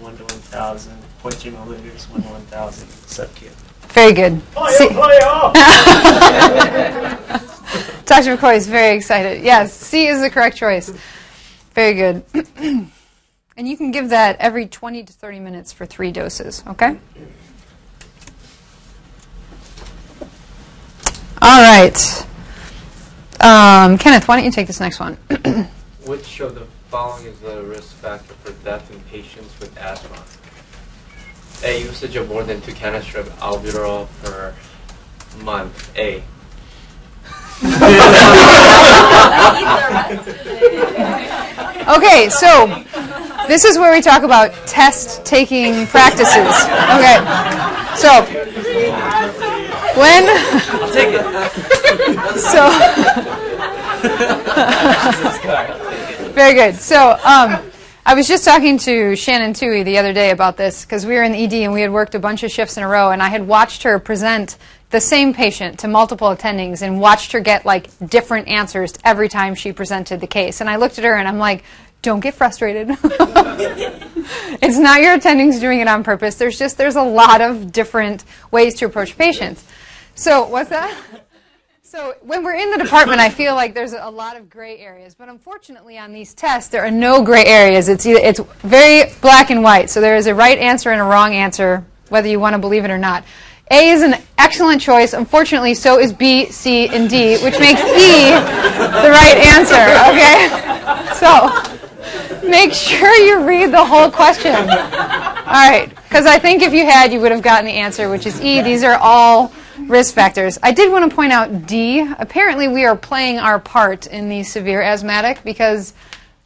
1 0.00 0.16
to 0.16 0.22
1,000, 0.24 0.92
0.2 1.22 1.52
milliliters, 1.52 2.08
1 2.10 2.20
to 2.22 2.28
1,000, 2.28 2.88
sub 3.06 3.32
Q. 3.36 3.48
Very 3.90 4.12
good. 4.12 4.42
See- 4.70 4.88
Dr. 8.06 8.36
McCoy 8.36 8.56
is 8.56 8.68
very 8.68 8.96
excited. 8.96 9.42
Yes, 9.42 9.72
C 9.72 10.06
is 10.06 10.20
the 10.20 10.30
correct 10.30 10.56
choice. 10.56 10.92
Very 11.74 11.94
good. 11.94 12.24
and 12.56 12.88
you 13.56 13.76
can 13.76 13.90
give 13.90 14.10
that 14.10 14.36
every 14.38 14.66
20 14.66 15.02
to 15.02 15.12
30 15.12 15.40
minutes 15.40 15.72
for 15.72 15.86
three 15.86 16.12
doses, 16.12 16.62
okay? 16.68 16.98
All 21.42 21.62
right. 21.62 22.26
Um, 23.40 23.98
Kenneth, 23.98 24.28
why 24.28 24.36
don't 24.36 24.44
you 24.44 24.52
take 24.52 24.68
this 24.68 24.80
next 24.80 25.00
one? 25.00 25.14
Which 26.06 26.40
of 26.40 26.54
the 26.54 26.66
following 26.88 27.26
is 27.26 27.38
the 27.40 27.62
risk 27.64 27.92
factor 27.96 28.34
for 28.34 28.52
death 28.64 28.88
in 28.92 29.00
patients 29.10 29.52
with 29.58 29.76
asthma? 29.78 30.22
A. 31.64 31.82
Usage 31.82 32.14
of 32.14 32.28
more 32.28 32.44
than 32.44 32.60
two 32.60 32.72
canisters 32.72 33.26
of 33.26 33.32
albuterol 33.40 34.06
per 34.22 34.54
month. 35.42 35.96
A. 35.98 36.22
Okay, 41.86 42.28
so 42.28 42.66
this 43.46 43.64
is 43.64 43.78
where 43.78 43.92
we 43.92 44.00
talk 44.00 44.24
about 44.24 44.52
test 44.66 45.24
taking 45.24 45.86
practices. 45.86 46.34
Okay, 46.34 47.22
so 47.94 48.24
when 49.94 50.26
I'll 50.82 50.90
take 50.92 51.14
it. 51.14 51.22
so 52.40 52.68
very 56.32 56.54
good. 56.54 56.74
So 56.74 57.12
um, 57.24 57.62
I 58.04 58.14
was 58.14 58.26
just 58.26 58.44
talking 58.44 58.78
to 58.78 59.14
Shannon 59.14 59.52
Tui 59.52 59.84
the 59.84 59.98
other 59.98 60.12
day 60.12 60.30
about 60.30 60.56
this 60.56 60.84
because 60.84 61.06
we 61.06 61.14
were 61.14 61.22
in 61.22 61.30
the 61.30 61.44
ED 61.44 61.54
and 61.54 61.72
we 61.72 61.82
had 61.82 61.92
worked 61.92 62.16
a 62.16 62.18
bunch 62.18 62.42
of 62.42 62.50
shifts 62.50 62.76
in 62.76 62.82
a 62.82 62.88
row, 62.88 63.12
and 63.12 63.22
I 63.22 63.28
had 63.28 63.46
watched 63.46 63.84
her 63.84 64.00
present 64.00 64.58
the 64.90 65.00
same 65.00 65.34
patient 65.34 65.80
to 65.80 65.88
multiple 65.88 66.28
attendings 66.28 66.82
and 66.82 67.00
watched 67.00 67.32
her 67.32 67.40
get 67.40 67.66
like 67.66 67.88
different 68.08 68.48
answers 68.48 68.94
every 69.04 69.28
time 69.28 69.54
she 69.54 69.72
presented 69.72 70.20
the 70.20 70.26
case. 70.26 70.60
And 70.60 70.70
I 70.70 70.76
looked 70.76 70.98
at 70.98 71.04
her 71.04 71.16
and 71.16 71.26
I'm 71.26 71.38
like, 71.38 71.64
don't 72.02 72.20
get 72.20 72.34
frustrated. 72.34 72.90
it's 74.62 74.78
not 74.78 75.00
your 75.00 75.18
attendings 75.18 75.60
doing 75.60 75.80
it 75.80 75.88
on 75.88 76.04
purpose. 76.04 76.36
There's 76.36 76.58
just 76.58 76.78
there's 76.78 76.96
a 76.96 77.02
lot 77.02 77.40
of 77.40 77.72
different 77.72 78.24
ways 78.50 78.76
to 78.76 78.86
approach 78.86 79.18
patients. 79.18 79.64
So 80.14 80.46
what's 80.46 80.70
that? 80.70 80.96
So 81.82 82.14
when 82.20 82.44
we're 82.44 82.56
in 82.56 82.70
the 82.70 82.78
department, 82.78 83.20
I 83.20 83.28
feel 83.28 83.54
like 83.54 83.72
there's 83.72 83.92
a 83.92 84.10
lot 84.10 84.36
of 84.36 84.50
gray 84.50 84.78
areas. 84.78 85.14
But 85.14 85.28
unfortunately, 85.28 85.98
on 85.98 86.12
these 86.12 86.34
tests, 86.34 86.68
there 86.68 86.84
are 86.84 86.90
no 86.90 87.22
gray 87.24 87.44
areas. 87.44 87.88
It's 87.88 88.04
either, 88.04 88.20
it's 88.20 88.40
very 88.58 89.12
black 89.20 89.50
and 89.50 89.62
white. 89.62 89.88
So 89.88 90.00
there 90.00 90.16
is 90.16 90.26
a 90.26 90.34
right 90.34 90.58
answer 90.58 90.90
and 90.90 91.00
a 91.00 91.04
wrong 91.04 91.32
answer, 91.32 91.84
whether 92.08 92.28
you 92.28 92.38
want 92.38 92.54
to 92.54 92.58
believe 92.58 92.84
it 92.84 92.90
or 92.90 92.98
not. 92.98 93.24
A 93.70 93.90
is 93.90 94.02
an 94.02 94.14
excellent 94.38 94.80
choice. 94.80 95.12
Unfortunately, 95.12 95.74
so 95.74 95.98
is 95.98 96.12
B, 96.12 96.46
C, 96.46 96.88
and 96.88 97.10
D, 97.10 97.36
which 97.38 97.58
makes 97.58 97.80
E 97.80 98.30
the 98.30 99.10
right 99.10 99.36
answer. 99.36 99.82
Okay. 100.10 100.72
So 101.16 101.50
make 102.46 102.72
sure 102.72 103.12
you 103.16 103.46
read 103.46 103.72
the 103.72 103.84
whole 103.84 104.10
question. 104.10 104.54
All 104.54 104.66
right, 104.66 105.88
because 105.88 106.26
I 106.26 106.38
think 106.38 106.62
if 106.62 106.72
you 106.72 106.84
had, 106.84 107.12
you 107.12 107.20
would 107.20 107.32
have 107.32 107.42
gotten 107.42 107.64
the 107.64 107.72
answer, 107.72 108.10
which 108.10 108.26
is 108.26 108.40
E. 108.40 108.60
These 108.60 108.82
are 108.84 108.98
all 109.00 109.52
risk 109.86 110.14
factors. 110.14 110.58
I 110.62 110.72
did 110.72 110.90
want 110.92 111.08
to 111.08 111.14
point 111.14 111.32
out 111.32 111.66
D. 111.66 112.06
Apparently, 112.18 112.68
we 112.68 112.84
are 112.84 112.96
playing 112.96 113.38
our 113.38 113.58
part 113.58 114.06
in 114.06 114.28
the 114.28 114.42
severe 114.42 114.82
asthmatic 114.82 115.42
because 115.44 115.94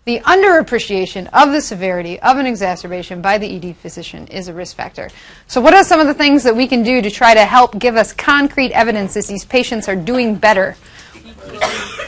the 0.04 0.20
underappreciation 0.20 1.28
of 1.32 1.52
the 1.52 1.60
severity 1.60 2.18
of 2.20 2.38
an 2.38 2.46
exacerbation 2.46 3.20
by 3.20 3.38
the 3.38 3.56
ED 3.56 3.76
physician 3.76 4.26
is 4.28 4.48
a 4.48 4.54
risk 4.54 4.76
factor. 4.76 5.10
So, 5.46 5.60
what 5.60 5.74
are 5.74 5.84
some 5.84 6.00
of 6.00 6.06
the 6.06 6.14
things 6.14 6.42
that 6.44 6.56
we 6.56 6.66
can 6.66 6.82
do 6.82 7.02
to 7.02 7.10
try 7.10 7.34
to 7.34 7.44
help 7.44 7.78
give 7.78 7.96
us 7.96 8.12
concrete 8.12 8.72
evidence 8.72 9.14
that 9.14 9.26
these 9.26 9.44
patients 9.44 9.88
are 9.88 9.96
doing 9.96 10.36
better? 10.36 10.76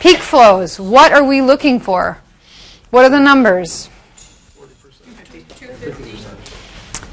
Peak 0.00 0.18
flows. 0.18 0.80
What 0.80 1.12
are 1.12 1.22
we 1.22 1.42
looking 1.42 1.80
for? 1.80 2.18
What 2.90 3.04
are 3.04 3.10
the 3.10 3.20
numbers? 3.20 3.88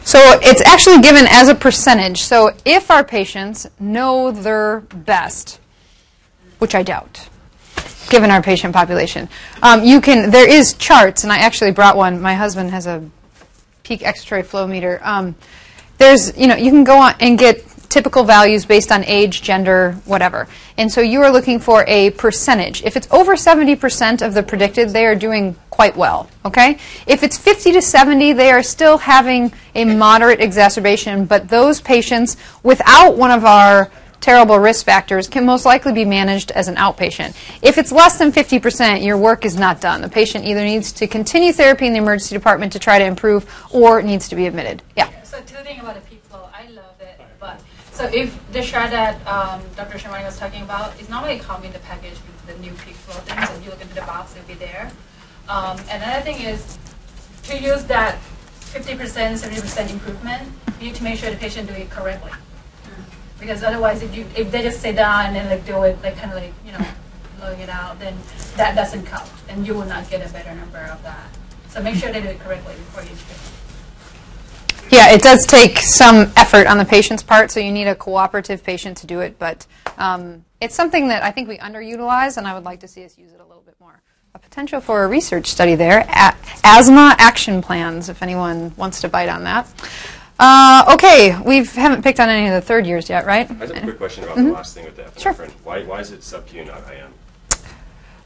So 0.03 0.39
it's 0.41 0.61
actually 0.65 1.01
given 1.01 1.25
as 1.29 1.49
a 1.49 1.55
percentage. 1.55 2.23
So 2.23 2.51
if 2.65 2.89
our 2.89 3.03
patients 3.03 3.67
know 3.79 4.31
their 4.31 4.79
best, 4.79 5.59
which 6.57 6.73
I 6.73 6.81
doubt, 6.81 7.29
given 8.09 8.31
our 8.31 8.41
patient 8.41 8.73
population, 8.73 9.29
um, 9.61 9.83
you 9.83 10.01
can. 10.01 10.31
There 10.31 10.49
is 10.49 10.73
charts, 10.73 11.23
and 11.23 11.33
I 11.33 11.39
actually 11.39 11.71
brought 11.71 11.97
one. 11.97 12.21
My 12.21 12.35
husband 12.35 12.71
has 12.71 12.87
a 12.87 13.07
peak 13.83 14.01
expiratory 14.01 14.45
flow 14.45 14.67
meter. 14.67 14.99
Um, 15.03 15.35
there's, 15.97 16.37
you 16.37 16.47
know, 16.47 16.55
you 16.55 16.71
can 16.71 16.83
go 16.83 16.97
on 16.97 17.15
and 17.19 17.37
get 17.37 17.65
typical 17.89 18.23
values 18.23 18.65
based 18.65 18.91
on 18.91 19.03
age, 19.05 19.41
gender, 19.41 19.93
whatever. 20.05 20.47
And 20.77 20.91
so 20.91 21.01
you 21.01 21.21
are 21.21 21.31
looking 21.31 21.59
for 21.59 21.83
a 21.87 22.11
percentage. 22.11 22.83
If 22.83 22.95
it's 22.95 23.07
over 23.11 23.35
70% 23.35 24.25
of 24.25 24.33
the 24.33 24.43
predicted, 24.43 24.89
they 24.89 25.05
are 25.05 25.15
doing 25.15 25.55
quite 25.71 25.97
well, 25.97 26.29
okay? 26.45 26.77
If 27.07 27.23
it's 27.23 27.37
50 27.37 27.73
to 27.73 27.81
70, 27.81 28.33
they 28.33 28.51
are 28.51 28.63
still 28.63 28.99
having 28.99 29.51
a 29.75 29.85
moderate 29.85 30.39
exacerbation, 30.39 31.25
but 31.25 31.49
those 31.49 31.81
patients 31.81 32.37
without 32.63 33.17
one 33.17 33.31
of 33.31 33.43
our 33.43 33.89
terrible 34.21 34.57
risk 34.59 34.85
factors 34.85 35.27
can 35.27 35.45
most 35.45 35.65
likely 35.65 35.93
be 35.93 36.05
managed 36.05 36.51
as 36.51 36.67
an 36.67 36.75
outpatient. 36.75 37.35
If 37.61 37.77
it's 37.77 37.91
less 37.91 38.17
than 38.17 38.31
50%, 38.31 39.03
your 39.03 39.17
work 39.17 39.45
is 39.45 39.57
not 39.57 39.81
done. 39.81 40.01
The 40.01 40.09
patient 40.09 40.45
either 40.45 40.63
needs 40.63 40.91
to 40.93 41.07
continue 41.07 41.53
therapy 41.53 41.87
in 41.87 41.93
the 41.93 41.99
emergency 41.99 42.35
department 42.35 42.73
to 42.73 42.79
try 42.79 42.99
to 42.99 43.05
improve 43.05 43.49
or 43.71 44.01
needs 44.01 44.27
to 44.29 44.35
be 44.35 44.45
admitted. 44.45 44.81
Yeah. 44.95 45.09
So 45.23 45.39
two 45.41 45.55
things 45.57 45.81
about 45.81 45.95
the 45.95 46.01
flow. 46.01 46.49
I 46.53 46.69
love 46.69 46.99
it, 46.99 47.19
but 47.39 47.61
so 47.91 48.05
if 48.05 48.37
the 48.51 48.61
shot 48.61 48.91
that 48.91 49.15
um, 49.27 49.61
Dr. 49.75 49.97
Shermani 49.97 50.25
was 50.25 50.37
talking 50.37 50.61
about 50.61 50.99
is 50.99 51.09
normally 51.09 51.39
come 51.39 51.63
in 51.63 51.73
the 51.73 51.79
package 51.79 52.13
with 52.13 52.47
the 52.47 52.61
new 52.61 52.71
peak 52.85 52.95
flow 52.95 53.19
thing. 53.21 53.45
So 53.45 53.53
if 53.55 53.63
you 53.63 53.71
look 53.71 53.81
into 53.81 53.95
the 53.95 54.01
box, 54.01 54.35
it'll 54.35 54.47
be 54.47 54.53
there. 54.53 54.91
Um, 55.47 55.77
another 55.89 56.21
thing 56.21 56.41
is 56.41 56.77
to 57.43 57.59
use 57.59 57.83
that 57.85 58.19
50%, 58.71 58.99
70% 58.99 59.89
improvement. 59.89 60.51
You 60.79 60.87
need 60.87 60.95
to 60.95 61.03
make 61.03 61.17
sure 61.17 61.31
the 61.31 61.37
patient 61.37 61.67
do 61.67 61.73
it 61.73 61.89
correctly. 61.89 62.31
Because 63.39 63.63
otherwise, 63.63 64.01
if 64.01 64.15
you 64.15 64.25
if 64.35 64.51
they 64.51 64.61
just 64.61 64.81
sit 64.81 64.95
down 64.95 65.35
and 65.35 65.49
like 65.49 65.65
do 65.65 65.81
it 65.83 66.01
like 66.03 66.17
kind 66.17 66.31
of 66.31 66.37
like 66.37 66.53
you 66.65 66.71
know 66.73 66.85
blowing 67.39 67.59
it 67.59 67.69
out, 67.69 67.99
then 67.99 68.17
that 68.57 68.75
doesn't 68.75 69.05
count, 69.05 69.29
and 69.47 69.65
you 69.65 69.73
will 69.73 69.85
not 69.85 70.09
get 70.09 70.27
a 70.27 70.31
better 70.33 70.53
number 70.53 70.79
of 70.79 71.01
that. 71.03 71.29
So 71.69 71.81
make 71.81 71.95
sure 71.95 72.11
they 72.11 72.21
do 72.21 72.27
it 72.27 72.39
correctly 72.39 72.73
before 72.73 73.03
you 73.03 73.09
treat. 73.09 73.59
Yeah, 74.91 75.11
it 75.11 75.21
does 75.21 75.45
take 75.45 75.77
some 75.77 76.31
effort 76.35 76.65
on 76.65 76.79
the 76.79 76.85
patient's 76.85 77.21
part, 77.21 77.51
so 77.51 77.59
you 77.59 77.71
need 77.71 77.87
a 77.87 77.95
cooperative 77.95 78.63
patient 78.63 78.97
to 78.97 79.07
do 79.07 79.19
it, 79.19 79.37
but 79.37 79.67
um, 79.99 80.43
it's 80.59 80.73
something 80.73 81.09
that 81.09 81.21
I 81.21 81.29
think 81.29 81.47
we 81.47 81.59
underutilize, 81.59 82.37
and 82.37 82.47
I 82.47 82.55
would 82.55 82.63
like 82.63 82.79
to 82.79 82.87
see 82.87 83.05
us 83.05 83.15
use 83.17 83.31
it 83.31 83.39
a 83.39 83.45
little 83.45 83.61
bit 83.61 83.75
more. 83.79 84.01
A 84.33 84.39
potential 84.39 84.81
for 84.81 85.03
a 85.03 85.07
research 85.07 85.45
study 85.45 85.75
there. 85.75 85.99
A- 86.09 86.35
asthma 86.63 87.15
action 87.19 87.61
plans, 87.61 88.09
if 88.09 88.23
anyone 88.23 88.73
wants 88.77 89.01
to 89.01 89.09
bite 89.09 89.29
on 89.29 89.43
that. 89.43 89.67
Uh, 90.39 90.85
okay, 90.93 91.37
we 91.45 91.65
haven't 91.65 92.01
picked 92.01 92.19
on 92.19 92.29
any 92.29 92.47
of 92.47 92.53
the 92.53 92.61
third 92.61 92.85
years 92.87 93.09
yet, 93.09 93.25
right? 93.25 93.49
I 93.51 93.53
have 93.53 93.71
a 93.71 93.81
quick 93.81 93.97
question 93.97 94.23
about 94.23 94.37
Mhm. 94.37 94.45
the 94.45 94.51
last 94.53 94.73
thing 94.73 94.85
with 94.85 94.95
the 94.95 95.19
Sure. 95.19 95.33
epinephrine. 95.33 95.51
Why, 95.65 95.81
why 95.83 95.99
is 95.99 96.11
it 96.11 96.23
sub-Q, 96.23 96.63
not 96.65 96.81
IM? 96.89 97.13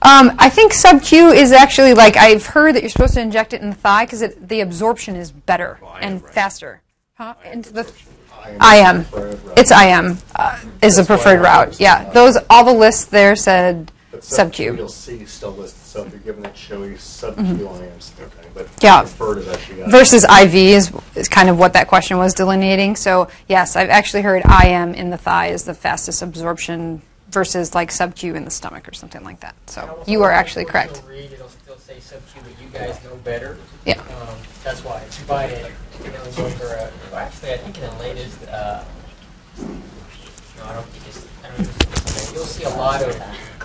Um, 0.03 0.35
I 0.37 0.49
think 0.49 0.73
sub-Q 0.73 1.31
is 1.31 1.51
actually 1.51 1.93
like 1.93 2.15
I've 2.17 2.45
heard 2.45 2.75
that 2.75 2.83
you're 2.83 2.89
supposed 2.89 3.13
to 3.15 3.21
inject 3.21 3.53
it 3.53 3.61
in 3.61 3.69
the 3.69 3.75
thigh 3.75 4.05
because 4.05 4.23
the 4.39 4.59
absorption 4.61 5.15
is 5.15 5.31
better 5.31 5.79
and 6.01 6.21
faster. 6.29 6.81
Huh? 7.17 7.33
Into 7.51 7.71
the 7.71 7.89
IM. 8.59 9.05
It's 9.55 9.71
IM 9.71 10.17
uh, 10.35 10.57
is 10.81 10.97
the 10.97 11.05
preferred 11.05 11.39
route. 11.39 11.79
Yeah, 11.79 12.09
those 12.09 12.37
all 12.49 12.65
the 12.65 12.73
lists 12.73 13.05
there 13.05 13.35
said 13.37 13.92
But 14.29 14.35
sub-Q. 14.37 14.75
You'll 14.77 14.87
see 14.87 15.25
still 15.25 15.51
listed. 15.51 15.81
So 15.83 16.03
if 16.03 16.11
you're 16.11 16.21
given 16.21 16.45
a 16.45 16.51
choice, 16.51 17.03
sub 17.03 17.35
Mhm. 17.35 17.57
Q 17.57 17.67
IMs, 17.67 18.11
okay, 18.19 18.47
but 18.53 18.67
Yeah. 18.81 19.01
preferred 19.01 19.39
is 19.39 19.47
actually 19.49 19.83
Versus 19.91 20.23
IV 20.23 20.55
is, 20.55 20.91
is 21.15 21.27
kind 21.27 21.49
of 21.49 21.59
what 21.59 21.73
that 21.73 21.87
question 21.89 22.17
was 22.17 22.33
delineating. 22.33 22.95
So 22.95 23.27
yes, 23.49 23.75
I've 23.75 23.89
actually 23.89 24.21
heard 24.23 24.43
IM 24.45 24.93
in 24.95 25.09
the 25.09 25.17
thigh 25.17 25.47
is 25.47 25.65
the 25.65 25.73
fastest 25.73 26.21
absorption 26.21 27.01
versus 27.31 27.75
like 27.75 27.91
sub-Q 27.91 28.35
in 28.35 28.45
the 28.45 28.51
stomach 28.51 28.87
or 28.87 28.93
something 28.93 29.23
like 29.25 29.41
that. 29.41 29.55
So 29.65 30.03
you 30.07 30.23
are 30.23 30.31
actually 30.31 30.65
correct. 30.65 31.01
Read, 31.07 31.31
it'll 31.33 31.49
still 31.49 31.77
say 31.77 31.99
sub-Q, 31.99 32.41
but 32.43 32.53
you 32.63 32.69
guys 32.69 33.03
know 33.03 33.15
better. 33.25 33.57
Yeah. 33.85 33.99
Um, 33.99 34.37
that's 34.63 34.83
why. 34.85 35.01
But 35.27 35.49
it, 35.49 35.71
you 36.03 36.11
know, 36.11 36.45
over, 36.45 36.65
uh, 36.77 36.87
well, 37.11 37.19
actually, 37.19 37.53
I 37.53 37.57
think 37.57 37.77
in 37.77 37.83
the 37.83 37.95
latest, 37.99 38.37
uh, 38.47 38.83
no, 39.59 39.65
I 40.65 40.73
don't 40.73 40.85
think 40.87 41.07
it's, 41.07 41.25
I 41.43 41.47
don't 41.57 41.65
think 41.67 42.15
it's, 42.15 42.33
you'll 42.33 42.45
see 42.45 42.63
a 42.63 42.69
lot 42.69 43.01
of 43.01 43.15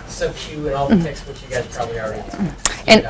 sub-Q 0.09 0.67
in 0.67 0.73
all 0.73 0.87
the 0.87 1.01
textbooks 1.01 1.41
you 1.43 1.49
guys 1.49 1.67
probably 1.67 1.99
already. 1.99 2.23
And 2.87 3.03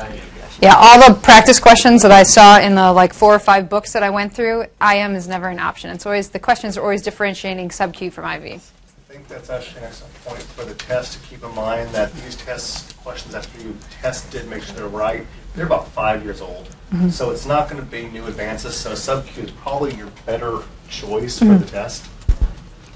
yeah, 0.60 0.74
all 0.76 1.08
the 1.08 1.18
practice 1.20 1.58
questions 1.58 2.02
that 2.02 2.10
I 2.12 2.22
saw 2.22 2.58
in 2.60 2.74
the 2.74 2.92
like 2.92 3.14
four 3.14 3.34
or 3.34 3.38
five 3.38 3.68
books 3.68 3.92
that 3.94 4.02
I 4.02 4.10
went 4.10 4.34
through, 4.34 4.66
IM 4.82 5.14
is 5.14 5.26
never 5.26 5.48
an 5.48 5.58
option. 5.58 5.90
It's 5.90 6.04
always 6.04 6.30
the 6.30 6.38
questions 6.38 6.76
are 6.76 6.82
always 6.82 7.02
differentiating 7.02 7.70
sub-Q 7.70 8.10
from 8.10 8.24
IV. 8.24 8.44
I 8.44 9.12
think 9.12 9.26
that's 9.26 9.50
actually 9.50 9.80
an 9.80 9.86
excellent 9.86 10.14
point 10.24 10.42
for 10.42 10.64
the 10.64 10.74
test 10.74 11.14
to 11.14 11.28
keep 11.28 11.42
in 11.42 11.52
mind 11.54 11.88
that 11.90 12.12
these 12.14 12.36
test 12.36 12.96
questions 12.98 13.34
after 13.34 13.60
you 13.60 13.76
tested, 14.02 14.48
make 14.48 14.62
sure 14.62 14.76
they're 14.76 14.86
right, 14.86 15.26
they're 15.56 15.66
about 15.66 15.88
five 15.88 16.22
years 16.22 16.40
old. 16.40 16.68
Mhm. 16.92 17.10
So 17.10 17.30
it's 17.30 17.46
not 17.46 17.68
going 17.68 17.82
to 17.82 17.90
be 17.90 18.06
new 18.08 18.26
advances. 18.26 18.76
So 18.76 18.94
sub-Q 18.94 19.44
is 19.44 19.50
probably 19.50 19.94
your 19.94 20.08
better 20.26 20.58
choice 20.88 21.38
for 21.38 21.46
Mhm. 21.46 21.60
the 21.60 21.66
test. 21.66 22.04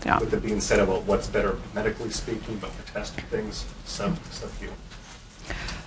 Yeah. 0.04 0.18
With 0.20 0.34
it 0.34 0.42
being 0.42 0.60
said 0.60 0.80
about 0.80 1.04
what's 1.04 1.28
better 1.28 1.58
medically 1.74 2.10
speaking, 2.10 2.58
but 2.58 2.70
for 2.70 2.92
testing 2.92 3.24
things, 3.26 3.64
sub 3.84 4.18
sub-Q. 4.30 4.68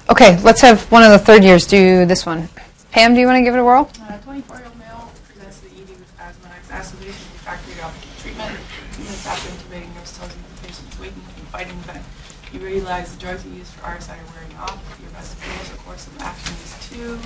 Okay, 0.09 0.41
let's 0.41 0.61
have 0.61 0.91
one 0.91 1.03
of 1.03 1.11
the 1.11 1.19
third 1.19 1.43
years 1.43 1.67
do 1.67 2.05
this 2.05 2.25
one. 2.25 2.49
Pam, 2.91 3.13
do 3.13 3.19
you 3.19 3.27
want 3.27 3.37
to 3.37 3.43
give 3.43 3.53
it 3.53 3.59
a 3.59 3.63
whirl? 3.63 3.91
Uh, 4.01 4.15
a 4.15 4.19
24-year-old 4.25 4.79
male 4.79 5.11
presents 5.27 5.59
to 5.59 5.69
the 5.69 5.75
ED 5.81 5.89
with 5.89 6.19
asthma 6.19 6.49
exacerbation 6.57 7.27
refractory 7.33 7.81
option 7.81 8.09
treatment. 8.17 8.57
Minutes 8.97 9.27
after 9.27 9.51
intubating, 9.51 9.93
nurse 9.93 10.17
tells 10.17 10.33
you 10.33 10.41
the 10.55 10.61
patient 10.67 10.87
is 10.91 10.99
waking 10.99 11.21
up 11.21 11.37
and 11.37 11.47
fighting 11.47 11.77
vent. 11.85 12.03
You 12.53 12.59
realize 12.61 13.13
the 13.13 13.19
drugs 13.21 13.45
you 13.45 13.51
use 13.53 13.69
for 13.69 13.81
RSI 13.81 14.17
are 14.17 14.25
wearing 14.33 14.55
off. 14.57 14.81
Your 15.01 15.11
best 15.11 15.37
proposal 15.39 15.77
course 15.83 16.07
of 16.07 16.21
action 16.21 16.55
is 16.63 16.73
to... 16.89 17.19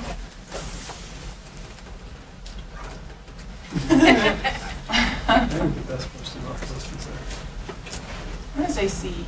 I'm 8.62 8.68
going 8.68 8.76
to 8.76 8.80
say 8.80 9.10
C. 9.10 9.26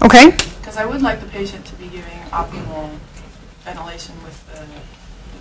Okay. 0.00 0.30
Because 0.30 0.78
I 0.78 0.86
would 0.86 1.02
like 1.02 1.20
the 1.20 1.26
patient 1.26 1.66
to 1.66 1.74
be 1.74 1.88
giving 1.88 2.18
optimal 2.30 2.88
ventilation 3.60 4.14
with 4.22 4.42
the, 4.46 4.60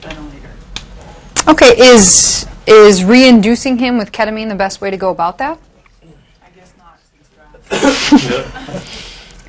the 0.01 0.07
ventilator. 0.09 0.49
Okay, 1.47 1.73
is 1.77 2.45
is 2.67 3.05
re-inducing 3.05 3.77
him 3.77 3.97
with 3.97 4.11
ketamine 4.11 4.49
the 4.49 4.55
best 4.55 4.81
way 4.81 4.91
to 4.91 4.97
go 4.97 5.09
about 5.09 5.37
that? 5.37 5.57
I 6.43 6.49
guess 6.53 6.73
not. 6.77 6.99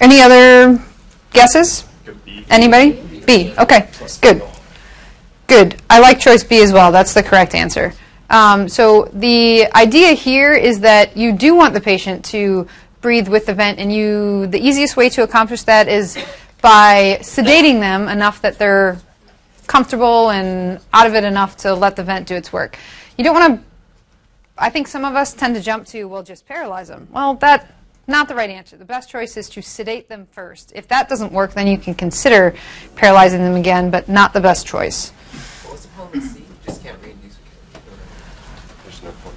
Any 0.00 0.20
other 0.20 0.80
guesses? 1.32 1.84
Anybody? 2.48 2.92
B. 3.26 3.54
Okay, 3.58 3.88
good. 4.20 4.40
Good. 5.48 5.82
I 5.90 5.98
like 5.98 6.20
choice 6.20 6.44
B 6.44 6.62
as 6.62 6.72
well. 6.72 6.92
That's 6.92 7.12
the 7.12 7.24
correct 7.24 7.56
answer. 7.56 7.92
Um, 8.30 8.68
so 8.68 9.10
the 9.12 9.66
idea 9.74 10.12
here 10.12 10.52
is 10.54 10.80
that 10.80 11.16
you 11.16 11.32
do 11.32 11.54
want 11.54 11.74
the 11.74 11.80
patient 11.80 12.24
to 12.26 12.66
breathe 13.00 13.28
with 13.28 13.46
the 13.46 13.54
vent, 13.54 13.78
and 13.78 13.92
you 13.92 14.46
the 14.46 14.58
easiest 14.58 14.96
way 14.96 15.08
to 15.10 15.22
accomplish 15.22 15.62
that 15.64 15.88
is 15.88 16.16
by 16.62 17.18
sedating 17.20 17.80
them 17.80 18.08
enough 18.08 18.40
that 18.40 18.58
they're 18.58 18.98
comfortable 19.66 20.30
and 20.30 20.80
out 20.92 21.06
of 21.06 21.14
it 21.14 21.24
enough 21.24 21.56
to 21.58 21.74
let 21.74 21.96
the 21.96 22.02
vent 22.02 22.26
do 22.26 22.34
its 22.34 22.52
work. 22.52 22.78
You 23.18 23.24
don't 23.24 23.34
want 23.34 23.60
to. 23.60 23.66
I 24.56 24.70
think 24.70 24.88
some 24.88 25.04
of 25.04 25.14
us 25.14 25.34
tend 25.34 25.56
to 25.56 25.60
jump 25.60 25.86
to, 25.88 26.04
well, 26.04 26.22
just 26.22 26.46
paralyze 26.46 26.88
them. 26.88 27.08
Well, 27.10 27.34
that 27.36 27.74
not 28.06 28.28
the 28.28 28.34
right 28.34 28.50
answer. 28.50 28.76
The 28.76 28.84
best 28.84 29.10
choice 29.10 29.36
is 29.36 29.48
to 29.50 29.62
sedate 29.62 30.08
them 30.08 30.26
first. 30.26 30.72
If 30.74 30.88
that 30.88 31.08
doesn't 31.08 31.32
work, 31.32 31.54
then 31.54 31.66
you 31.66 31.78
can 31.78 31.94
consider 31.94 32.54
paralyzing 32.96 33.40
them 33.40 33.54
again, 33.54 33.90
but 33.90 34.08
not 34.08 34.32
the 34.32 34.40
best 34.40 34.66
choice. 34.66 35.10
What 35.10 35.72
was 35.72 35.82
the 35.82 35.88
problem 35.88 36.20
C? 36.20 36.44
Just 36.64 36.82
can't 36.82 37.02
reinduce 37.02 37.36
There's 38.84 39.02
no 39.02 39.10
point. 39.22 39.36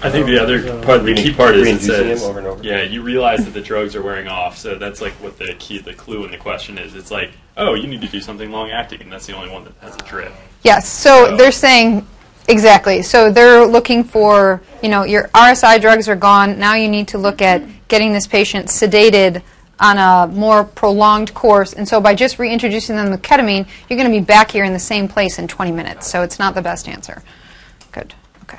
I 0.00 0.10
think 0.10 0.26
the 0.26 0.38
other 0.40 0.80
part, 0.82 1.04
the 1.04 1.14
key 1.14 1.32
part 1.32 1.56
is 1.56 1.66
it 1.66 1.72
Reinducing 1.72 1.80
says, 1.80 2.24
over 2.24 2.38
and 2.38 2.46
over. 2.46 2.62
yeah, 2.62 2.82
you 2.82 3.02
realize 3.02 3.44
that 3.44 3.52
the 3.52 3.60
drugs 3.60 3.96
are 3.96 4.02
wearing 4.02 4.28
off. 4.28 4.56
So 4.56 4.76
that's 4.76 5.00
like 5.00 5.12
what 5.14 5.38
the 5.38 5.54
key, 5.58 5.78
the 5.78 5.94
clue 5.94 6.24
in 6.24 6.30
the 6.30 6.36
question 6.36 6.78
is. 6.78 6.94
It's 6.94 7.10
like, 7.10 7.30
oh, 7.56 7.74
you 7.74 7.86
need 7.88 8.00
to 8.02 8.08
do 8.08 8.20
something 8.20 8.50
long 8.50 8.70
acting, 8.70 9.02
and 9.02 9.12
that's 9.12 9.26
the 9.26 9.34
only 9.34 9.50
one 9.50 9.64
that 9.64 9.74
has 9.80 9.96
a 9.96 10.04
drip. 10.04 10.32
Yes, 10.62 10.88
so 10.88 11.36
they're 11.36 11.52
saying 11.52 12.06
exactly. 12.48 13.02
So 13.02 13.30
they're 13.30 13.66
looking 13.66 14.04
for, 14.04 14.62
you 14.82 14.88
know, 14.88 15.04
your 15.04 15.28
RSI 15.28 15.80
drugs 15.80 16.08
are 16.08 16.16
gone. 16.16 16.58
Now 16.58 16.74
you 16.74 16.88
need 16.88 17.08
to 17.08 17.18
look 17.18 17.42
at 17.42 17.62
getting 17.88 18.12
this 18.12 18.26
patient 18.26 18.66
sedated 18.66 19.42
on 19.80 19.98
a 19.98 20.32
more 20.32 20.64
prolonged 20.64 21.34
course. 21.34 21.72
And 21.72 21.88
so 21.88 22.00
by 22.00 22.14
just 22.14 22.38
reintroducing 22.38 22.96
them 22.96 23.10
with 23.10 23.22
ketamine, 23.22 23.68
you're 23.88 23.98
going 23.98 24.10
to 24.10 24.16
be 24.18 24.24
back 24.24 24.50
here 24.50 24.64
in 24.64 24.72
the 24.72 24.78
same 24.78 25.08
place 25.08 25.38
in 25.38 25.48
20 25.48 25.72
minutes. 25.72 26.06
So 26.08 26.22
it's 26.22 26.38
not 26.38 26.54
the 26.54 26.62
best 26.62 26.88
answer. 26.88 27.22
Good. 27.92 28.14
Okay. 28.44 28.58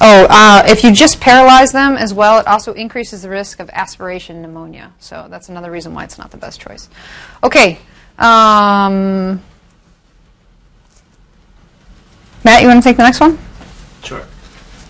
Oh, 0.00 0.26
uh, 0.30 0.62
if 0.66 0.84
you 0.84 0.92
just 0.92 1.20
paralyze 1.20 1.72
them 1.72 1.96
as 1.96 2.14
well, 2.14 2.38
it 2.38 2.46
also 2.46 2.72
increases 2.72 3.22
the 3.22 3.28
risk 3.28 3.58
of 3.58 3.68
aspiration 3.70 4.40
pneumonia. 4.40 4.92
So 5.00 5.26
that's 5.28 5.48
another 5.48 5.70
reason 5.70 5.92
why 5.92 6.04
it's 6.04 6.18
not 6.18 6.30
the 6.30 6.36
best 6.36 6.60
choice. 6.60 6.88
Okay. 7.42 7.78
Um, 8.18 9.42
Matt, 12.44 12.62
you 12.62 12.68
want 12.68 12.82
to 12.82 12.88
take 12.88 12.96
the 12.96 13.02
next 13.02 13.20
one? 13.20 13.38
Sure. 14.02 14.22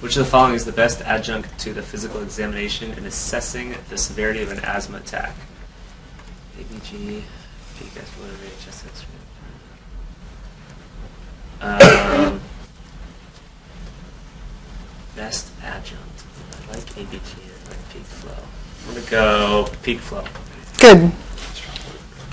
Which 0.01 0.17
of 0.17 0.25
the 0.25 0.31
following 0.31 0.55
is 0.55 0.65
the 0.65 0.73
best 0.73 1.01
adjunct 1.03 1.59
to 1.61 1.73
the 1.73 1.83
physical 1.83 2.23
examination 2.23 2.93
in 2.93 3.05
assessing 3.07 3.75
the 3.89 3.99
severity 3.99 4.43
of 4.43 4.53
an 4.53 4.61
asthma 4.61 4.99
attack? 4.99 5.35
ABG, 6.59 7.23
peak 7.79 7.95
expiratory 7.95 8.43
rate. 8.43 8.55
Um, 11.61 12.41
best 15.19 15.51
adjunct. 15.65 16.25
I 16.71 16.75
like 16.75 16.85
ABG. 16.95 17.35
I 17.43 17.69
like 17.71 17.89
peak 17.93 18.05
flow. 18.05 18.33
I'm 18.87 18.95
gonna 18.95 19.11
go 19.11 19.69
peak 19.83 19.99
flow. 19.99 20.25
Good. 20.79 21.11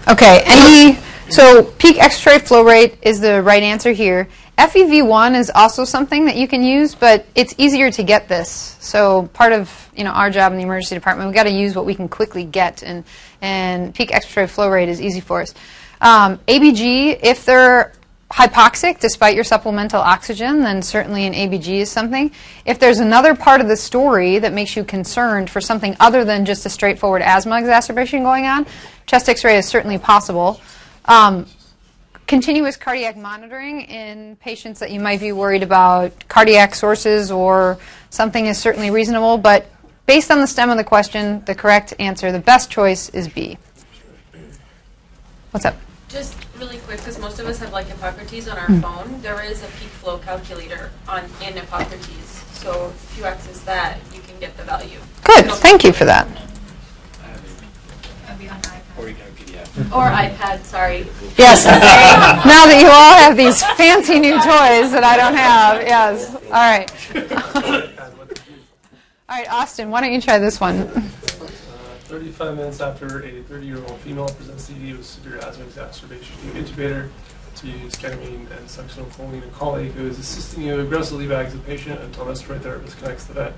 Okay. 0.07 0.43
Any 0.45 0.99
so 1.29 1.63
peak 1.63 1.97
expiratory 1.97 2.47
flow 2.47 2.63
rate 2.63 2.99
is 3.01 3.19
the 3.19 3.41
right 3.41 3.63
answer 3.63 3.91
here. 3.91 4.29
FEV1 4.59 5.35
is 5.35 5.51
also 5.53 5.83
something 5.83 6.25
that 6.25 6.35
you 6.37 6.47
can 6.47 6.63
use, 6.63 6.93
but 6.93 7.25
it's 7.33 7.55
easier 7.57 7.89
to 7.89 8.03
get 8.03 8.29
this. 8.29 8.77
So 8.79 9.29
part 9.33 9.51
of 9.51 9.89
you 9.95 10.03
know 10.03 10.11
our 10.11 10.29
job 10.29 10.51
in 10.51 10.59
the 10.59 10.63
emergency 10.63 10.93
department, 10.93 11.27
we've 11.27 11.35
got 11.35 11.43
to 11.45 11.51
use 11.51 11.75
what 11.75 11.87
we 11.87 11.95
can 11.95 12.07
quickly 12.07 12.43
get, 12.43 12.83
and 12.83 13.03
and 13.41 13.95
peak 13.95 14.11
expiratory 14.11 14.49
flow 14.49 14.69
rate 14.69 14.89
is 14.89 15.01
easy 15.01 15.21
for 15.21 15.41
us. 15.41 15.55
Um, 16.01 16.37
ABG, 16.47 17.19
if 17.23 17.45
they're 17.45 17.93
hypoxic 18.35 18.99
despite 18.99 19.33
your 19.33 19.45
supplemental 19.45 20.01
oxygen, 20.01 20.61
then 20.61 20.81
certainly 20.81 21.25
an 21.25 21.33
ABG 21.33 21.79
is 21.79 21.89
something. 21.89 22.31
If 22.65 22.79
there's 22.79 22.99
another 22.99 23.33
part 23.33 23.61
of 23.61 23.69
the 23.69 23.77
story 23.77 24.39
that 24.39 24.51
makes 24.51 24.75
you 24.75 24.83
concerned 24.83 25.49
for 25.49 25.61
something 25.61 25.95
other 26.01 26.25
than 26.25 26.43
just 26.43 26.65
a 26.65 26.69
straightforward 26.69 27.21
asthma 27.21 27.57
exacerbation 27.57 28.23
going 28.23 28.45
on, 28.45 28.65
chest 29.05 29.29
x 29.29 29.45
ray 29.45 29.57
is 29.57 29.65
certainly 29.65 29.97
possible. 29.97 30.59
Um, 31.05 31.45
continuous 32.27 32.75
cardiac 32.75 33.15
monitoring 33.15 33.81
in 33.81 34.35
patients 34.35 34.81
that 34.81 34.91
you 34.91 34.99
might 34.99 35.21
be 35.21 35.31
worried 35.31 35.63
about 35.63 36.27
cardiac 36.27 36.75
sources 36.75 37.31
or 37.31 37.77
something 38.09 38.47
is 38.47 38.57
certainly 38.57 38.91
reasonable, 38.91 39.37
but 39.37 39.67
based 40.07 40.29
on 40.29 40.41
the 40.41 40.47
stem 40.47 40.69
of 40.69 40.75
the 40.75 40.83
question, 40.83 41.41
the 41.45 41.55
correct 41.55 41.93
answer, 41.99 42.33
the 42.33 42.39
best 42.39 42.69
choice 42.69 43.07
is 43.09 43.29
B. 43.29 43.57
What's 45.51 45.65
up? 45.65 45.77
Just 46.09 46.35
really 46.59 46.77
quick, 46.79 46.97
because 46.99 47.19
most 47.19 47.39
of 47.39 47.47
us 47.47 47.59
have 47.59 47.73
like 47.73 47.87
Epocrates 47.87 48.51
on 48.51 48.57
our 48.57 48.67
Mm. 48.67 48.81
phone, 48.81 49.21
there 49.21 49.41
is 49.43 49.63
a 49.63 49.67
peak 49.79 49.89
flow 49.89 50.17
calculator 50.19 50.91
on 51.07 51.23
in 51.41 51.53
Epocrates. 51.55 52.43
So 52.53 52.93
if 53.11 53.17
you 53.17 53.25
access 53.25 53.59
that, 53.61 53.97
you 54.13 54.21
can 54.21 54.39
get 54.39 54.55
the 54.57 54.63
value. 54.63 54.99
Good, 55.23 55.51
thank 55.53 55.83
you 55.83 55.91
for 55.91 56.05
that. 56.05 56.27
Or 58.97 59.09
you 59.09 59.15
can 59.15 59.25
PDF. 59.35 59.67
Or 59.93 60.09
iPad, 60.09 60.63
sorry. 60.63 61.05
Yes. 61.37 61.65
now 62.45 62.65
that 62.65 62.79
you 62.81 62.87
all 62.87 63.13
have 63.17 63.35
these 63.35 63.61
fancy 63.75 64.19
new 64.19 64.35
toys 64.35 64.91
that 64.93 65.03
I 65.03 65.17
don't 65.17 65.35
have, 65.35 65.81
yes. 65.81 66.33
All 66.33 66.51
right. 66.51 66.89
All 69.27 69.35
right, 69.39 69.51
Austin, 69.51 69.89
why 69.89 70.01
don't 70.01 70.13
you 70.13 70.21
try 70.21 70.37
this 70.37 70.61
one? 70.61 70.87
35 72.05 72.55
minutes 72.55 72.81
after 72.81 73.05
a 73.23 73.31
30-year-old 73.31 73.97
female 73.97 74.29
presents 74.29 74.69
ED 74.69 74.95
with 74.95 75.05
severe 75.05 75.39
asthma 75.39 75.65
exacerbation, 75.65 76.35
you 76.45 76.51
intubate 76.51 76.91
her 76.91 77.09
to 77.55 77.67
use 77.67 77.93
ketamine 77.93 78.45
and 78.51 78.67
succinylcholine. 78.67 79.43
A 79.47 79.51
colleague 79.51 79.91
who 79.93 80.05
is 80.07 80.19
assisting 80.19 80.63
you 80.63 80.79
aggressively 80.79 81.27
bags 81.27 81.53
the 81.53 81.59
patient 81.59 81.99
until 82.01 82.25
respiratory 82.25 82.59
therapist 82.59 82.99
connects 82.99 83.25
the 83.25 83.33
vent. 83.33 83.55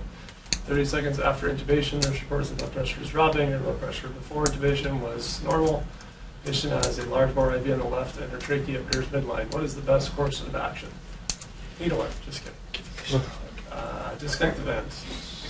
30 0.52 0.86
seconds 0.86 1.20
after 1.20 1.50
intubation, 1.50 2.02
nurse 2.04 2.22
reports 2.22 2.50
that 2.50 2.60
blood 2.60 2.72
pressure 2.72 3.02
is 3.02 3.10
dropping. 3.10 3.52
Her 3.52 3.60
blood 3.60 3.82
pressure 3.82 4.08
before 4.08 4.46
intubation 4.46 5.02
was 5.02 5.44
normal. 5.44 5.84
Patient 6.46 6.72
has 6.72 7.00
a 7.00 7.10
large 7.10 7.36
bore 7.36 7.54
IV 7.54 7.70
on 7.72 7.80
the 7.80 7.86
left 7.86 8.18
and 8.20 8.32
her 8.32 8.38
trachea 8.38 8.80
appears 8.80 9.06
midline. 9.08 9.52
What 9.54 9.64
is 9.64 9.76
the 9.76 9.82
best 9.82 10.16
course 10.16 10.40
of 10.40 10.56
action? 10.56 10.90
Needle 11.82 12.04
it. 12.04 12.12
Just 12.26 12.44
kidding. 12.72 13.22
Uh, 13.70 14.16
disconnect 14.16 14.58
the 14.58 14.64
vent. 14.64 14.88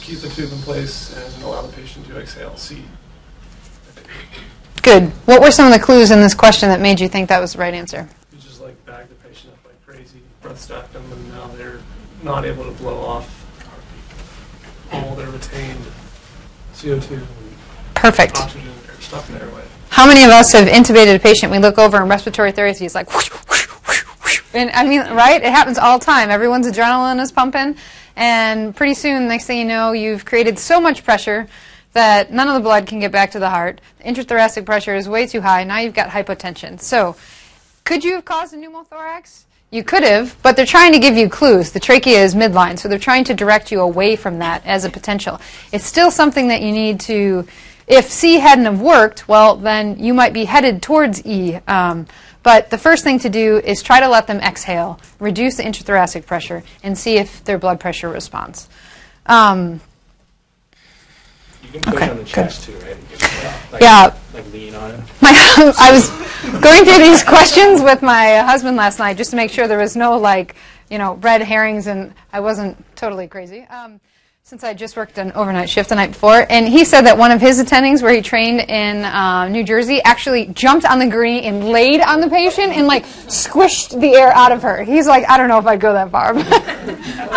Keep 0.08 0.20
the 0.20 0.30
tube 0.30 0.54
in 0.54 0.58
place 0.60 1.14
and 1.18 1.44
allow 1.44 1.62
the 1.64 1.74
patient 1.74 2.08
to 2.08 2.18
exhale. 2.18 2.56
C. 2.56 2.82
Good. 4.82 5.10
What 5.26 5.42
were 5.42 5.52
some 5.52 5.68
of 5.68 5.74
the 5.78 5.84
clues 5.84 6.12
in 6.12 6.22
this 6.22 6.34
question 6.34 6.70
that 6.70 6.80
made 6.80 7.02
you 7.02 7.10
think 7.10 7.28
that 7.28 7.42
was 7.42 7.52
the 7.52 7.60
right 7.60 7.74
answer? 7.74 8.08
You 8.32 8.40
just 8.40 8.62
like 8.62 8.86
bag 8.86 9.10
the 9.10 9.16
patient 9.16 9.52
up 9.52 9.60
like 9.66 9.86
crazy, 9.86 10.22
breath 10.42 10.62
stack 10.62 10.94
them, 10.94 11.04
and 11.12 11.30
now 11.34 11.48
they're 11.58 11.80
not 12.24 12.46
able 12.46 12.64
to 12.64 12.72
blow 12.72 12.98
off 13.06 13.46
all 14.94 15.14
their 15.16 15.30
retained 15.30 15.84
CO2 16.74 17.22
Perfect. 17.96 18.38
oxygen 18.38 18.72
stuff 19.02 19.28
in 19.28 19.36
the 19.36 19.44
airway. 19.44 19.64
How 19.90 20.08
many 20.08 20.24
of 20.24 20.30
us 20.30 20.54
have 20.54 20.70
intubated 20.70 21.18
a 21.18 21.20
patient? 21.20 21.52
We 21.52 21.60
look 21.60 21.78
over 21.78 21.98
and 21.98 22.10
respiratory 22.10 22.54
therapy 22.54 22.86
is 22.86 22.96
like, 22.96 23.14
whoosh, 23.14 23.28
whoosh, 23.28 23.66
whoosh. 24.24 24.42
and 24.54 24.70
I 24.70 24.86
mean, 24.88 25.02
right? 25.02 25.44
It 25.44 25.52
happens 25.52 25.78
all 25.78 26.00
the 26.00 26.06
time. 26.06 26.30
Everyone's 26.30 26.66
adrenaline 26.66 27.20
is 27.20 27.30
pumping, 27.34 27.76
and 28.18 28.76
pretty 28.76 28.96
soon, 28.96 29.28
next 29.28 29.46
thing 29.46 29.60
you 29.60 29.66
know, 29.66 29.92
you've 29.92 30.26
created 30.26 30.58
so 30.58 30.82
much 30.82 31.04
pressure 31.04 31.48
that 31.94 32.34
none 32.34 32.48
of 32.48 32.56
the 32.56 32.60
blood 32.60 32.88
can 32.88 33.00
get 33.00 33.12
back 33.12 33.32
to 33.32 33.40
the 33.40 33.50
heart. 33.50 33.80
The 34.00 34.06
intrathoracic 34.06 34.66
pressure 34.66 34.96
is 34.96 35.08
way 35.08 35.28
too 35.28 35.42
high. 35.42 35.64
Now 35.64 35.78
you've 35.78 35.94
got 35.94 36.10
hypotension. 36.10 36.82
So, 36.82 37.16
could 37.86 38.04
you 38.04 38.16
have 38.16 38.26
caused 38.26 38.54
a 38.54 38.58
pneumothorax? 38.58 39.44
You 39.70 39.84
could 39.84 40.04
have, 40.04 40.36
but 40.42 40.56
they're 40.56 40.66
trying 40.66 40.94
to 40.94 41.00
give 41.00 41.16
you 41.16 41.30
clues. 41.30 41.72
The 41.72 41.80
trachea 41.80 42.24
is 42.24 42.34
midline, 42.34 42.80
so 42.80 42.88
they're 42.88 42.98
trying 42.98 43.26
to 43.26 43.34
direct 43.34 43.72
you 43.72 43.82
away 43.82 44.16
from 44.16 44.40
that 44.40 44.66
as 44.66 44.84
a 44.84 44.90
potential. 44.90 45.40
It's 45.72 45.86
still 45.86 46.10
something 46.10 46.48
that 46.48 46.62
you 46.62 46.72
need 46.72 47.00
to. 47.02 47.48
If 47.86 48.10
C 48.10 48.40
hadn't 48.40 48.66
have 48.66 48.82
worked, 48.82 49.28
well, 49.28 49.56
then 49.58 50.00
you 50.00 50.14
might 50.14 50.34
be 50.34 50.46
headed 50.46 50.82
towards 50.82 51.26
E. 51.26 51.56
Um, 51.68 52.08
but 52.48 52.70
the 52.70 52.78
first 52.78 53.04
thing 53.04 53.20
to 53.20 53.30
do 53.30 53.58
is 53.58 53.84
try 53.84 54.00
to 54.00 54.08
let 54.08 54.26
them 54.28 54.38
exhale, 54.40 55.02
reduce 55.20 55.58
the 55.58 55.64
intrathoracic 55.64 56.26
pressure, 56.26 56.64
and 56.82 56.98
see 56.98 57.18
if 57.18 57.44
their 57.44 57.58
blood 57.58 57.78
pressure 57.78 58.08
responds. 58.08 58.70
Um, 59.26 59.82
You 61.74 61.82
can 61.82 61.94
Okay, 61.94 62.10
on 62.10 62.16
the 62.16 62.24
good. 62.24 62.50
too, 62.50 62.72
right? 62.78 62.96
Like, 63.74 63.82
Yeah. 63.82 64.14
Like 64.34 64.46
lean 64.54 64.74
on 64.76 64.92
it. 64.92 65.00
my, 65.22 65.74
I 65.78 65.92
was 65.92 66.10
going 66.62 66.86
through 66.86 67.00
these 67.00 67.22
questions 67.22 67.82
with 67.82 68.02
my 68.02 68.38
husband 68.38 68.78
last 68.78 68.98
night 68.98 69.18
just 69.18 69.32
to 69.32 69.36
make 69.36 69.52
sure 69.52 69.68
there 69.68 69.78
was 69.78 69.98
no 69.98 70.18
like, 70.18 70.56
you 70.90 70.98
know, 70.98 71.16
red 71.16 71.42
herrings 71.42 71.86
and 71.88 72.14
I 72.32 72.40
wasn't 72.40 72.78
totally 72.96 73.28
crazy. 73.28 73.64
Um, 73.64 74.00
since 74.48 74.64
I 74.64 74.74
just 74.74 74.96
worked 74.96 75.18
an 75.18 75.34
overnight 75.34 75.70
shift 75.70 75.90
the 75.90 75.96
night 75.96 76.14
before, 76.14 76.46
and 76.50 76.70
he 76.70 76.86
said 76.86 77.02
that 77.02 77.18
one 77.18 77.32
of 77.32 77.42
his 77.42 77.62
attendings, 77.62 78.02
where 78.02 78.14
he 78.14 78.22
trained 78.22 78.62
in 78.62 79.04
uh, 79.04 79.50
New 79.50 79.62
Jersey, 79.62 80.02
actually 80.06 80.46
jumped 80.46 80.86
on 80.86 81.00
the 81.00 81.06
gurney 81.06 81.44
and 81.44 81.68
laid 81.68 82.00
on 82.00 82.22
the 82.22 82.30
patient 82.30 82.72
and 82.72 82.88
like 82.88 83.04
squished 83.28 84.00
the 84.00 84.16
air 84.16 84.32
out 84.32 84.54
of 84.54 84.62
her. 84.62 84.84
He's 84.84 85.06
like, 85.06 85.28
I 85.28 85.36
don't 85.36 85.50
know 85.50 85.58
if 85.58 85.66
I'd 85.66 85.82
go 85.82 85.92
that 85.92 86.12
far, 86.12 86.34
but, 86.34 86.46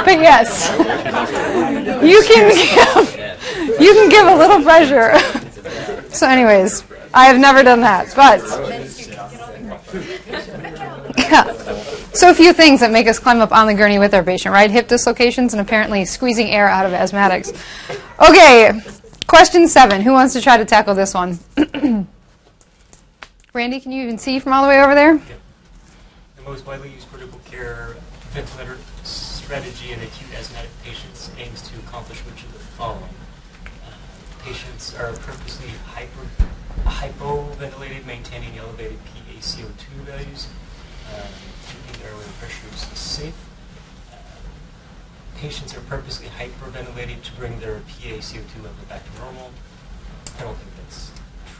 but 0.04 0.20
yes, 0.20 0.70
you 2.00 2.22
can 2.28 2.54
give, 2.54 3.80
you 3.80 3.92
can 3.92 4.08
give 4.08 4.28
a 4.28 4.36
little 4.36 4.62
pressure. 4.62 5.18
So, 6.10 6.26
anyways, 6.26 6.82
I 7.14 7.26
have 7.26 7.38
never 7.38 7.62
done 7.62 7.82
that, 7.82 8.12
but 8.16 8.40
yeah. 11.16 11.99
So 12.12 12.28
a 12.30 12.34
few 12.34 12.52
things 12.52 12.80
that 12.80 12.90
make 12.90 13.06
us 13.06 13.18
climb 13.18 13.40
up 13.40 13.52
on 13.52 13.66
the 13.66 13.74
gurney 13.74 13.98
with 13.98 14.14
our 14.14 14.24
patient, 14.24 14.52
right? 14.52 14.70
Hip 14.70 14.88
dislocations 14.88 15.54
and 15.54 15.60
apparently 15.60 16.04
squeezing 16.04 16.48
air 16.50 16.68
out 16.68 16.84
of 16.84 16.92
asthmatics. 16.92 17.56
Okay, 18.20 18.80
question 19.26 19.68
seven. 19.68 20.02
Who 20.02 20.12
wants 20.12 20.32
to 20.34 20.40
try 20.40 20.56
to 20.56 20.64
tackle 20.64 20.94
this 20.94 21.14
one? 21.14 21.38
Randy, 23.52 23.80
can 23.80 23.92
you 23.92 24.02
even 24.04 24.18
see 24.18 24.38
from 24.38 24.52
all 24.52 24.62
the 24.62 24.68
way 24.68 24.82
over 24.82 24.94
there? 24.94 25.20
The 26.36 26.42
most 26.44 26.66
widely 26.66 26.90
used 26.90 27.08
critical 27.08 27.40
care 27.44 27.96
ventilator 28.30 28.78
strategy 29.02 29.90
in 29.90 29.98
acute 30.00 30.32
asthmatic 30.38 30.70
patients 30.84 31.30
aims 31.36 31.62
to 31.62 31.76
accomplish 31.80 32.18
which 32.20 32.44
of 32.44 32.52
the 32.52 32.60
following? 32.60 33.02
Uh, 33.02 34.44
patients 34.44 34.94
are 34.94 35.12
purposely 35.14 35.68
hyper, 35.86 36.26
hypoventilated, 36.84 38.06
maintaining 38.06 38.56
elevated 38.56 38.98
PaCO2 39.06 39.88
values, 40.06 40.46
uh, 41.12 41.26
keeping 41.66 42.06
airway 42.06 42.22
pressures 42.38 42.86
safe. 42.96 43.34
Uh, 44.12 44.16
patients 45.40 45.74
are 45.74 45.80
purposely 45.80 46.26
hyperventilated 46.26 47.22
to 47.22 47.32
bring 47.32 47.58
their 47.60 47.80
PaCO2 47.88 48.56
level 48.56 48.84
back 48.90 49.02
to 49.02 49.20
normal. 49.20 49.50
I 50.38 50.42
don't 50.42 50.54
think 50.54 50.76
that's 50.76 51.12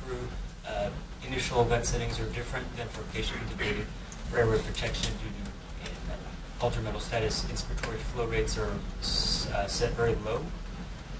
true. 0.05 0.29
Uh, 0.69 0.91
initial 1.27 1.65
vent 1.65 1.87
settings 1.87 2.21
are 2.21 2.27
different 2.27 2.67
than 2.77 2.87
for 2.89 3.03
patient 3.15 3.41
intubated 3.41 3.85
for 4.29 4.39
airway 4.39 4.59
protection 4.59 5.15
due 5.15 5.31
to 5.31 6.13
uh, 6.13 6.63
altered 6.63 6.85
mental 6.85 7.01
status. 7.01 7.45
Inspiratory 7.45 7.97
flow 7.97 8.27
rates 8.27 8.59
are 8.59 8.71
uh, 8.71 9.67
set 9.67 9.93
very 9.93 10.15
low 10.27 10.45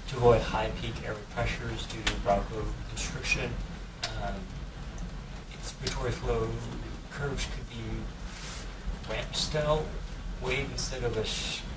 to 0.09 0.17
avoid 0.17 0.41
high 0.41 0.69
peak 0.79 0.93
airway 1.03 1.19
pressures 1.33 1.87
due 1.87 2.03
to 2.03 2.13
bronchoconstriction. 2.21 3.49
Um, 4.23 4.35
inspiratory 5.51 6.11
flow 6.11 6.47
curves 7.09 7.47
could 7.55 7.67
be 7.71 9.11
ramp 9.11 9.35
style 9.35 9.83
wave 10.43 10.69
instead 10.71 11.03
of 11.03 11.17
a 11.17 11.25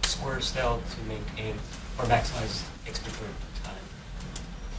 square 0.04 0.40
style 0.40 0.82
to 0.94 1.08
maintain 1.08 1.54
or 1.98 2.04
maximize 2.04 2.62
expiratory 2.86 3.30
time. 3.62 3.74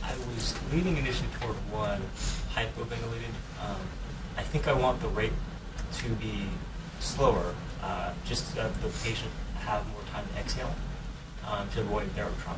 I 0.03 0.13
was 0.33 0.53
leaning 0.71 0.97
initially 0.97 1.29
toward 1.39 1.55
one, 1.71 2.01
hypoventilated. 2.53 3.33
Um, 3.61 3.81
I 4.38 4.43
think 4.43 4.67
I 4.67 4.73
want 4.73 5.01
the 5.01 5.07
rate 5.09 5.33
to 5.93 6.09
be 6.09 6.43
slower, 6.99 7.55
uh, 7.81 8.13
just 8.25 8.57
uh, 8.57 8.69
the 8.81 8.89
patient 9.03 9.31
have 9.59 9.88
more 9.91 10.01
time 10.11 10.25
to 10.33 10.39
exhale 10.39 10.73
um, 11.47 11.67
to 11.69 11.81
avoid 11.81 12.07
barotrauma. 12.15 12.57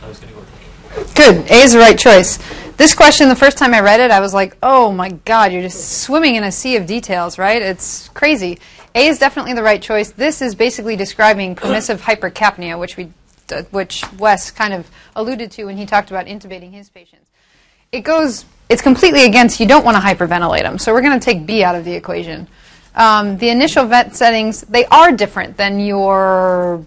So 0.00 0.06
I 0.06 0.08
was 0.08 0.18
going 0.18 0.32
to 0.32 0.38
go 0.38 0.44
with 0.44 1.12
A. 1.12 1.14
Good. 1.14 1.50
A 1.50 1.54
is 1.54 1.72
the 1.72 1.78
right 1.78 1.98
choice. 1.98 2.38
This 2.76 2.94
question, 2.94 3.30
the 3.30 3.36
first 3.36 3.56
time 3.56 3.72
I 3.72 3.80
read 3.80 4.00
it, 4.00 4.10
I 4.10 4.20
was 4.20 4.34
like, 4.34 4.54
oh 4.62 4.92
my 4.92 5.10
God, 5.24 5.50
you're 5.50 5.62
just 5.62 6.02
swimming 6.02 6.34
in 6.34 6.44
a 6.44 6.52
sea 6.52 6.76
of 6.76 6.84
details, 6.84 7.38
right? 7.38 7.62
It's 7.62 8.10
crazy. 8.10 8.58
A 8.94 9.06
is 9.06 9.18
definitely 9.18 9.54
the 9.54 9.62
right 9.62 9.80
choice. 9.80 10.10
This 10.10 10.42
is 10.42 10.54
basically 10.54 10.94
describing 10.94 11.54
permissive 11.56 12.02
hypercapnia, 12.02 12.78
which 12.78 12.98
we, 12.98 13.10
uh, 13.50 13.62
which 13.70 14.04
Wes 14.18 14.50
kind 14.50 14.74
of 14.74 14.90
alluded 15.14 15.50
to 15.52 15.64
when 15.64 15.78
he 15.78 15.86
talked 15.86 16.10
about 16.10 16.26
intubating 16.26 16.72
his 16.72 16.90
patients. 16.90 17.30
It 17.92 18.02
goes, 18.02 18.44
it's 18.68 18.82
completely 18.82 19.24
against, 19.24 19.58
you 19.58 19.66
don't 19.66 19.84
want 19.84 19.96
to 19.96 20.02
hyperventilate 20.02 20.62
them. 20.62 20.76
So 20.76 20.92
we're 20.92 21.02
going 21.02 21.18
to 21.18 21.24
take 21.24 21.46
B 21.46 21.64
out 21.64 21.76
of 21.76 21.86
the 21.86 21.94
equation. 21.94 22.46
Um, 22.94 23.38
the 23.38 23.48
initial 23.48 23.86
vent 23.86 24.14
settings, 24.16 24.62
they 24.62 24.84
are 24.86 25.12
different 25.12 25.56
than 25.56 25.80
your 25.80 26.84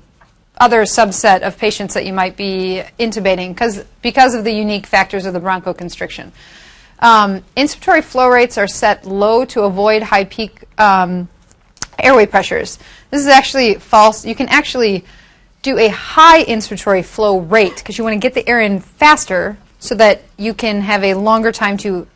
other 0.59 0.81
subset 0.83 1.41
of 1.41 1.57
patients 1.57 1.93
that 1.93 2.05
you 2.05 2.13
might 2.13 2.35
be 2.35 2.83
intubating 2.99 3.49
because 3.49 3.83
because 4.01 4.35
of 4.35 4.43
the 4.43 4.51
unique 4.51 4.85
factors 4.85 5.25
of 5.25 5.33
the 5.33 5.39
bronchoconstriction. 5.39 6.31
Um, 6.99 7.43
inspiratory 7.55 8.03
flow 8.03 8.27
rates 8.27 8.57
are 8.57 8.67
set 8.67 9.05
low 9.05 9.45
to 9.45 9.61
avoid 9.61 10.03
high 10.03 10.25
peak 10.25 10.65
um, 10.77 11.29
airway 11.97 12.25
pressures. 12.25 12.77
This 13.09 13.21
is 13.21 13.27
actually 13.27 13.75
false. 13.75 14.25
You 14.25 14.35
can 14.35 14.49
actually 14.49 15.05
do 15.61 15.77
a 15.77 15.87
high 15.89 16.43
inspiratory 16.43 17.05
flow 17.05 17.39
rate 17.39 17.75
because 17.77 17.97
you 17.97 18.03
want 18.03 18.15
to 18.15 18.19
get 18.19 18.33
the 18.33 18.47
air 18.47 18.61
in 18.61 18.79
faster 18.79 19.57
so 19.79 19.95
that 19.95 20.23
you 20.37 20.53
can 20.53 20.81
have 20.81 21.03
a 21.03 21.13
longer 21.13 21.51
time 21.51 21.77
to 21.77 22.07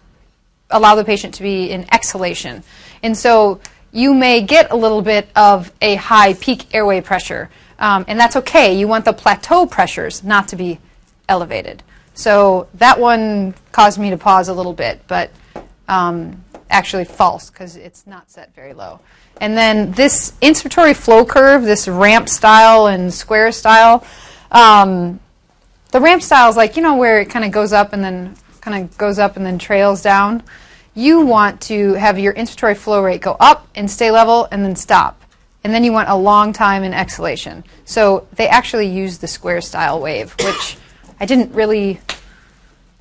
allow 0.69 0.95
the 0.95 1.05
patient 1.05 1.33
to 1.35 1.43
be 1.43 1.69
in 1.69 1.85
exhalation. 1.93 2.63
And 3.01 3.17
so 3.17 3.61
you 3.91 4.13
may 4.13 4.41
get 4.41 4.71
a 4.71 4.75
little 4.75 5.01
bit 5.01 5.27
of 5.35 5.71
a 5.81 5.95
high 5.95 6.33
peak 6.33 6.73
airway 6.73 6.99
pressure, 7.01 7.49
um, 7.83 8.05
and 8.07 8.17
that's 8.17 8.37
okay. 8.37 8.79
You 8.79 8.87
want 8.87 9.03
the 9.03 9.11
plateau 9.11 9.65
pressures 9.65 10.23
not 10.23 10.47
to 10.47 10.55
be 10.55 10.79
elevated. 11.27 11.83
So 12.13 12.69
that 12.75 12.97
one 12.97 13.55
caused 13.73 13.99
me 13.99 14.09
to 14.09 14.17
pause 14.17 14.47
a 14.47 14.53
little 14.53 14.71
bit, 14.71 15.01
but 15.05 15.31
um, 15.89 16.45
actually 16.69 17.03
false 17.03 17.49
because 17.49 17.75
it's 17.75 18.07
not 18.07 18.31
set 18.31 18.55
very 18.55 18.73
low. 18.73 19.01
And 19.41 19.57
then 19.57 19.91
this 19.91 20.31
inspiratory 20.41 20.95
flow 20.95 21.25
curve, 21.25 21.63
this 21.63 21.89
ramp 21.89 22.29
style 22.29 22.87
and 22.87 23.13
square 23.13 23.51
style, 23.51 24.05
um, 24.49 25.19
the 25.91 25.99
ramp 25.99 26.21
style 26.21 26.49
is 26.49 26.55
like, 26.55 26.77
you 26.77 26.83
know, 26.83 26.95
where 26.95 27.19
it 27.19 27.29
kind 27.29 27.43
of 27.43 27.51
goes 27.51 27.73
up 27.73 27.91
and 27.91 28.01
then 28.01 28.37
kind 28.61 28.81
of 28.81 28.97
goes 28.97 29.19
up 29.19 29.35
and 29.35 29.45
then 29.45 29.59
trails 29.59 30.01
down. 30.01 30.41
You 30.95 31.25
want 31.25 31.59
to 31.63 31.95
have 31.95 32.17
your 32.17 32.33
inspiratory 32.33 32.77
flow 32.77 33.03
rate 33.03 33.19
go 33.19 33.35
up 33.41 33.67
and 33.75 33.91
stay 33.91 34.09
level 34.09 34.47
and 34.51 34.63
then 34.63 34.77
stop. 34.77 35.22
And 35.63 35.73
then 35.73 35.83
you 35.83 35.91
want 35.91 36.09
a 36.09 36.15
long 36.15 36.51
time 36.51 36.83
in 36.83 36.93
exhalation. 36.93 37.63
So 37.85 38.27
they 38.35 38.47
actually 38.47 38.87
use 38.87 39.19
the 39.19 39.27
square 39.27 39.61
style 39.61 39.99
wave, 39.99 40.35
which 40.43 40.77
I 41.19 41.25
didn't 41.25 41.53
really, 41.53 41.99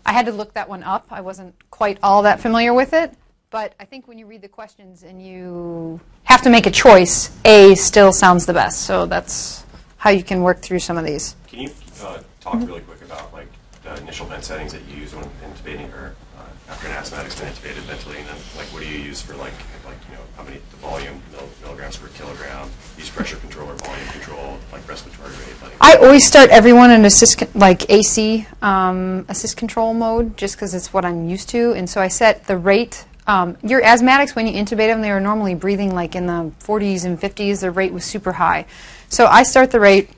I 0.06 0.12
had 0.12 0.26
to 0.26 0.32
look 0.32 0.54
that 0.54 0.68
one 0.68 0.82
up. 0.82 1.06
I 1.10 1.20
wasn't 1.22 1.54
quite 1.70 1.98
all 2.02 2.22
that 2.22 2.40
familiar 2.40 2.72
with 2.72 2.92
it. 2.92 3.12
But 3.50 3.74
I 3.78 3.84
think 3.84 4.08
when 4.08 4.18
you 4.18 4.26
read 4.26 4.40
the 4.40 4.48
questions 4.48 5.02
and 5.02 5.24
you 5.24 6.00
have 6.24 6.40
to 6.42 6.50
make 6.50 6.66
a 6.66 6.70
choice, 6.70 7.30
A 7.44 7.74
still 7.74 8.12
sounds 8.12 8.46
the 8.46 8.54
best. 8.54 8.82
So 8.86 9.04
that's 9.04 9.66
how 9.98 10.10
you 10.10 10.22
can 10.22 10.42
work 10.42 10.62
through 10.62 10.78
some 10.78 10.96
of 10.96 11.04
these. 11.04 11.36
Can 11.48 11.60
you 11.60 11.70
uh, 12.02 12.22
talk 12.40 12.54
really 12.54 12.80
quick 12.80 13.02
about 13.02 13.32
like 13.32 13.48
the 13.84 13.94
initial 14.00 14.26
vent 14.26 14.42
settings 14.42 14.72
that 14.72 14.82
you 14.88 15.02
use 15.02 15.14
when 15.14 15.24
intubating 15.24 15.90
her 15.90 16.14
uh, 16.38 16.70
after 16.70 16.86
an 16.86 16.94
asthmatic's 16.94 17.38
been 17.38 17.48
intubated, 17.48 17.82
ventilating 17.82 18.24
them? 18.24 18.38
Like, 18.56 18.66
what 18.68 18.82
do 18.82 18.88
you 18.88 18.98
use 18.98 19.20
for 19.20 19.34
like 19.34 19.52
like 19.84 19.98
you 20.08 20.16
know 20.16 20.22
how 20.36 20.44
many 20.44 20.56
the 20.70 20.71
volume 20.82 21.22
mil- 21.32 21.48
milligrams 21.62 21.96
per 21.96 22.08
kilogram? 22.08 22.68
Use 22.98 23.08
pressure 23.08 23.36
control 23.36 23.70
or 23.70 23.74
volume 23.76 24.06
control, 24.08 24.58
like 24.72 24.86
respiratory 24.86 25.30
rate. 25.30 25.72
I 25.80 25.94
always 25.96 26.26
start 26.26 26.50
everyone 26.50 26.90
in 26.90 27.04
assist 27.04 27.38
con- 27.38 27.48
like 27.54 27.88
AC 27.88 28.46
um, 28.60 29.24
assist 29.28 29.56
control 29.56 29.94
mode 29.94 30.36
just 30.36 30.56
because 30.56 30.74
it's 30.74 30.92
what 30.92 31.04
I'm 31.04 31.28
used 31.28 31.48
to, 31.50 31.72
and 31.72 31.88
so 31.88 32.00
I 32.00 32.08
set 32.08 32.46
the 32.46 32.58
rate. 32.58 33.04
Um, 33.26 33.56
your 33.62 33.80
asthmatics, 33.82 34.34
when 34.34 34.46
you 34.48 34.52
intubate 34.52 34.88
them, 34.88 35.00
they 35.00 35.10
are 35.10 35.20
normally 35.20 35.54
breathing 35.54 35.94
like 35.94 36.16
in 36.16 36.26
the 36.26 36.52
40s 36.60 37.04
and 37.04 37.20
50s. 37.20 37.60
Their 37.60 37.70
rate 37.70 37.92
was 37.92 38.04
super 38.04 38.32
high, 38.32 38.66
so 39.08 39.26
I 39.26 39.44
start 39.44 39.70
the 39.70 39.80
rate. 39.80 40.10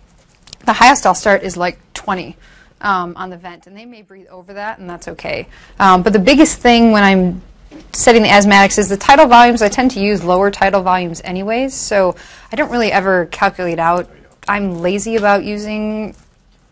The 0.64 0.72
highest 0.72 1.05
I'll 1.05 1.14
start 1.14 1.42
is 1.42 1.59
like 1.59 1.79
20 1.92 2.37
um, 2.81 3.14
on 3.16 3.31
the 3.31 3.37
vent, 3.37 3.66
and 3.66 3.77
they 3.77 3.85
may 3.85 4.03
breathe 4.03 4.29
over 4.29 4.55
that, 4.55 4.79
and 4.79 4.88
that's 4.88 5.09
okay. 5.09 5.46
Um, 5.79 6.03
but 6.03 6.12
the 6.12 6.18
biggest 6.18 6.59
thing 6.61 6.92
when 6.92 7.03
I'm 7.03 7.42
setting 7.93 8.23
the 8.23 8.29
asthmatics 8.29 8.79
is 8.79 8.89
the 8.89 8.97
tidal 8.97 9.27
volumes. 9.27 9.63
I 9.63 9.69
tend 9.69 9.93
to 9.93 10.01
use 10.01 10.25
lower 10.25 10.51
tidal 10.51 10.83
volumes 10.83 11.21
anyways, 11.25 11.75
so 11.75 12.17
I 12.53 12.57
don't 12.57 12.71
really 12.71 12.93
ever 12.93 13.27
calculate 13.27 13.79
out. 13.79 14.09
I'm 14.47 14.81
lazy 14.81 15.17
about 15.17 15.45
using, 15.45 16.15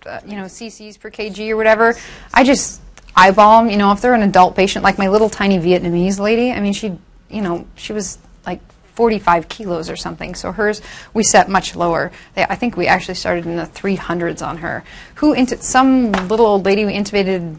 uh, 0.05 0.21
you 0.27 0.37
know, 0.37 0.45
cc's 0.45 0.97
per 0.97 1.11
kg 1.11 1.51
or 1.51 1.57
whatever. 1.57 1.95
I 2.35 2.45
just 2.45 2.81
eyeball 3.17 3.62
them. 3.62 3.71
You 3.71 3.77
know, 3.77 3.93
if 3.93 4.01
they're 4.01 4.15
an 4.15 4.23
adult 4.23 4.57
patient, 4.57 4.85
like 4.85 4.99
my 4.99 5.09
little 5.09 5.31
tiny 5.31 5.59
Vietnamese 5.59 6.19
lady. 6.19 6.53
I 6.53 6.61
mean, 6.61 6.73
she, 6.73 6.99
you 7.31 7.41
know, 7.41 7.67
she 7.77 7.93
was 7.93 8.19
like 8.47 8.61
45 8.95 9.49
kilos 9.49 9.88
or 9.88 9.97
something. 9.97 10.35
So 10.35 10.53
hers 10.53 10.83
we 11.15 11.23
set 11.23 11.49
much 11.49 11.75
lower. 11.77 12.12
They, 12.35 12.45
I 12.45 12.57
think 12.57 12.77
we 12.77 12.87
actually 12.87 13.15
started 13.15 13.47
in 13.47 13.57
the 13.57 13.65
300s 13.65 14.47
on 14.47 14.59
her. 14.59 14.85
Who 15.17 15.33
into 15.33 15.57
some 15.62 16.12
little 16.29 16.47
old 16.47 16.65
lady 16.65 16.85
we 16.85 16.93
intubated 16.95 17.57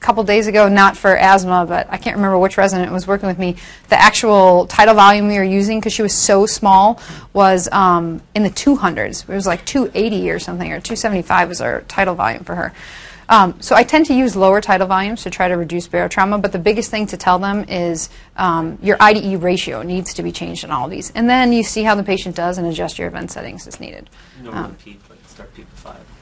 couple 0.00 0.24
days 0.24 0.46
ago, 0.46 0.68
not 0.68 0.96
for 0.96 1.16
asthma, 1.16 1.66
but 1.66 1.86
I 1.90 1.98
can't 1.98 2.16
remember 2.16 2.38
which 2.38 2.56
resident 2.56 2.90
was 2.90 3.06
working 3.06 3.28
with 3.28 3.38
me. 3.38 3.56
The 3.90 4.00
actual 4.00 4.66
tidal 4.66 4.94
volume 4.94 5.28
we 5.28 5.36
were 5.36 5.44
using, 5.44 5.78
because 5.78 5.92
she 5.92 6.02
was 6.02 6.14
so 6.14 6.46
small, 6.46 7.00
was 7.32 7.68
um, 7.70 8.22
in 8.34 8.42
the 8.42 8.50
200s. 8.50 9.28
It 9.28 9.32
was 9.32 9.46
like 9.46 9.64
280 9.66 10.30
or 10.30 10.38
something, 10.38 10.72
or 10.72 10.80
275 10.80 11.48
was 11.48 11.60
our 11.60 11.82
tidal 11.82 12.14
volume 12.14 12.44
for 12.44 12.54
her. 12.54 12.72
Um, 13.28 13.60
so 13.60 13.76
I 13.76 13.84
tend 13.84 14.06
to 14.06 14.14
use 14.14 14.34
lower 14.34 14.60
tidal 14.60 14.88
volumes 14.88 15.22
to 15.22 15.30
try 15.30 15.46
to 15.46 15.56
reduce 15.56 15.86
barotrauma, 15.86 16.42
but 16.42 16.50
the 16.50 16.58
biggest 16.58 16.90
thing 16.90 17.06
to 17.06 17.16
tell 17.16 17.38
them 17.38 17.64
is 17.68 18.10
um, 18.36 18.76
your 18.82 18.96
IDE 18.98 19.40
ratio 19.40 19.82
needs 19.82 20.14
to 20.14 20.24
be 20.24 20.32
changed 20.32 20.64
in 20.64 20.72
all 20.72 20.86
of 20.86 20.90
these. 20.90 21.12
And 21.12 21.30
then 21.30 21.52
you 21.52 21.62
see 21.62 21.84
how 21.84 21.94
the 21.94 22.02
patient 22.02 22.34
does 22.34 22.58
and 22.58 22.66
adjust 22.66 22.98
your 22.98 23.06
event 23.06 23.30
settings 23.30 23.68
as 23.68 23.78
needed. 23.78 24.10
Um, 24.50 24.76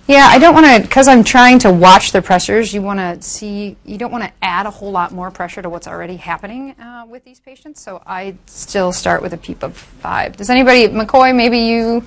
yeah, 0.08 0.26
I 0.30 0.38
don't 0.38 0.54
want 0.54 0.64
to, 0.66 0.80
because 0.80 1.06
I'm 1.06 1.22
trying 1.22 1.58
to 1.60 1.70
watch 1.70 2.12
the 2.12 2.22
pressures, 2.22 2.72
you 2.72 2.80
want 2.80 2.98
to 2.98 3.20
see, 3.20 3.76
you 3.84 3.98
don't 3.98 4.10
want 4.10 4.24
to 4.24 4.32
add 4.40 4.64
a 4.64 4.70
whole 4.70 4.90
lot 4.90 5.12
more 5.12 5.30
pressure 5.30 5.60
to 5.60 5.68
what's 5.68 5.86
already 5.86 6.16
happening 6.16 6.70
uh, 6.80 7.04
with 7.06 7.24
these 7.24 7.38
patients. 7.40 7.82
So 7.82 8.02
I 8.06 8.34
still 8.46 8.90
start 8.92 9.20
with 9.20 9.34
a 9.34 9.36
PEEP 9.36 9.62
of 9.62 9.76
five. 9.76 10.34
Does 10.36 10.48
anybody, 10.48 10.88
McCoy, 10.88 11.36
maybe 11.36 11.58
you, 11.58 12.00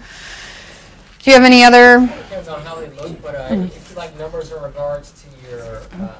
do 1.19 1.29
you 1.29 1.33
have 1.33 1.43
any 1.43 1.63
other? 1.63 1.99
Depends 2.07 2.47
on 2.47 2.61
how 2.63 2.75
they 2.75 2.89
look, 2.89 3.21
but 3.21 3.35
uh, 3.35 3.49
Mm. 3.49 3.67
if 3.67 3.89
you 3.91 3.95
like 3.95 4.17
numbers 4.17 4.51
in 4.51 4.61
regards 4.63 5.11
to 5.21 5.49
your 5.49 5.77
uh, 6.01 6.15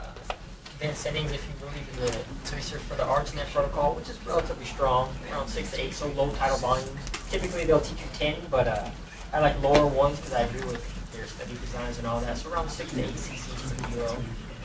event 0.79 0.95
settings, 0.95 1.31
if 1.31 1.43
you 1.47 1.65
believe 1.67 1.87
in 1.93 2.05
the 2.05 2.19
tracer 2.47 2.77
for 2.77 2.93
the 2.95 3.03
ARDSNet 3.03 3.51
protocol, 3.51 3.95
which 3.95 4.07
is 4.09 4.23
relatively 4.27 4.65
strong, 4.65 5.09
around 5.31 5.47
six 5.47 5.71
to 5.71 5.81
eight, 5.81 5.93
so 5.95 6.07
low 6.09 6.29
tidal 6.33 6.57
volumes. 6.57 6.91
Typically 7.31 7.65
they'll 7.65 7.79
teach 7.81 7.99
you 7.99 8.07
10, 8.19 8.35
but 8.51 8.67
uh, 8.67 8.87
I 9.33 9.39
like 9.39 9.59
lower 9.63 9.87
ones 9.87 10.17
because 10.17 10.33
I 10.33 10.41
agree 10.41 10.61
with 10.67 10.85
their 11.21 11.29
study 11.29 11.53
designs 11.61 11.99
and 11.99 12.07
all 12.07 12.19
that. 12.19 12.35
So 12.37 12.51
around 12.51 12.69
six 12.69 12.91
to 12.93 13.01
eight 13.03 13.13
cc's 13.13 13.73
per 13.73 13.87
kilo. 13.89 14.17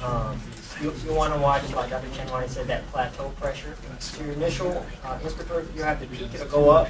Um, 0.02 0.40
you, 0.80 0.92
you 1.04 1.14
want 1.14 1.34
to 1.34 1.40
watch, 1.40 1.70
like 1.74 1.90
Dr. 1.90 2.08
Chen 2.14 2.30
Wine 2.30 2.48
said, 2.48 2.66
that 2.68 2.86
plateau 2.88 3.28
pressure. 3.40 3.76
So 3.98 4.24
your 4.24 4.32
initial 4.32 4.86
uh, 5.04 5.18
inspirator, 5.22 5.66
you 5.74 5.82
have 5.82 6.00
the 6.00 6.06
peak, 6.06 6.32
it'll 6.34 6.48
go 6.48 6.70
up, 6.70 6.88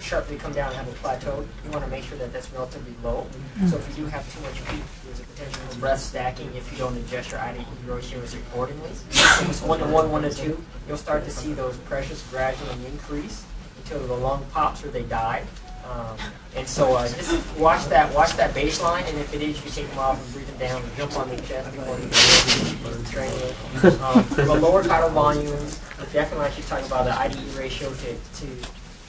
sharply 0.00 0.36
come 0.36 0.52
down 0.52 0.68
and 0.68 0.76
have 0.76 0.88
a 0.88 0.96
plateau. 0.98 1.46
You 1.64 1.70
want 1.70 1.84
to 1.84 1.90
make 1.90 2.04
sure 2.04 2.18
that 2.18 2.32
that's 2.32 2.50
relatively 2.52 2.94
low. 3.02 3.26
So 3.68 3.76
if 3.76 3.88
you 3.88 4.04
do 4.04 4.06
have 4.06 4.24
too 4.34 4.40
much 4.40 4.54
peak, 4.66 4.82
there's 5.04 5.20
a 5.20 5.24
potential 5.24 5.62
for 5.62 5.80
breath 5.80 6.00
stacking 6.00 6.54
if 6.54 6.70
you 6.72 6.78
don't 6.78 6.96
adjust 6.96 7.30
your 7.30 7.40
IDE 7.40 7.66
ratios 7.86 8.34
accordingly. 8.34 8.90
So 9.10 9.46
it's 9.48 9.62
one 9.62 9.78
to 9.80 9.86
one, 9.86 10.10
one 10.10 10.22
to 10.22 10.30
two, 10.30 10.62
you'll 10.88 10.98
start 10.98 11.24
to 11.24 11.30
see 11.30 11.54
those 11.54 11.76
pressures 11.78 12.22
gradually 12.30 12.86
increase 12.86 13.44
until 13.78 14.06
the 14.06 14.14
lung 14.14 14.44
pops 14.52 14.84
or 14.84 14.88
they 14.88 15.04
die. 15.04 15.44
Um, 15.88 16.16
and 16.56 16.66
so 16.66 16.94
uh, 16.94 17.06
just 17.06 17.56
watch 17.58 17.84
that, 17.86 18.12
watch 18.14 18.32
that 18.36 18.54
baseline, 18.54 19.08
and 19.08 19.18
if 19.18 19.32
it 19.34 19.42
is, 19.42 19.62
you 19.64 19.70
take 19.70 19.88
them 19.90 19.98
off 19.98 20.22
and 20.22 20.32
breathe 20.32 20.46
them 20.48 20.58
down, 20.58 20.82
and 20.82 20.96
jump 20.96 21.16
on 21.18 21.28
the 21.28 21.36
chest 21.42 21.70
before 21.74 21.98
you 21.98 23.04
train 23.04 23.30
it. 23.32 23.54
Um, 24.00 24.24
for 24.24 24.42
the 24.42 24.54
lower 24.54 24.82
tidal 24.82 25.10
volumes, 25.10 25.80
definitely 26.12 26.50
she's 26.56 26.68
talking 26.68 26.86
about 26.86 27.04
the 27.04 27.18
IDE 27.18 27.54
ratio 27.56 27.90
to, 27.90 28.14
to 28.14 28.46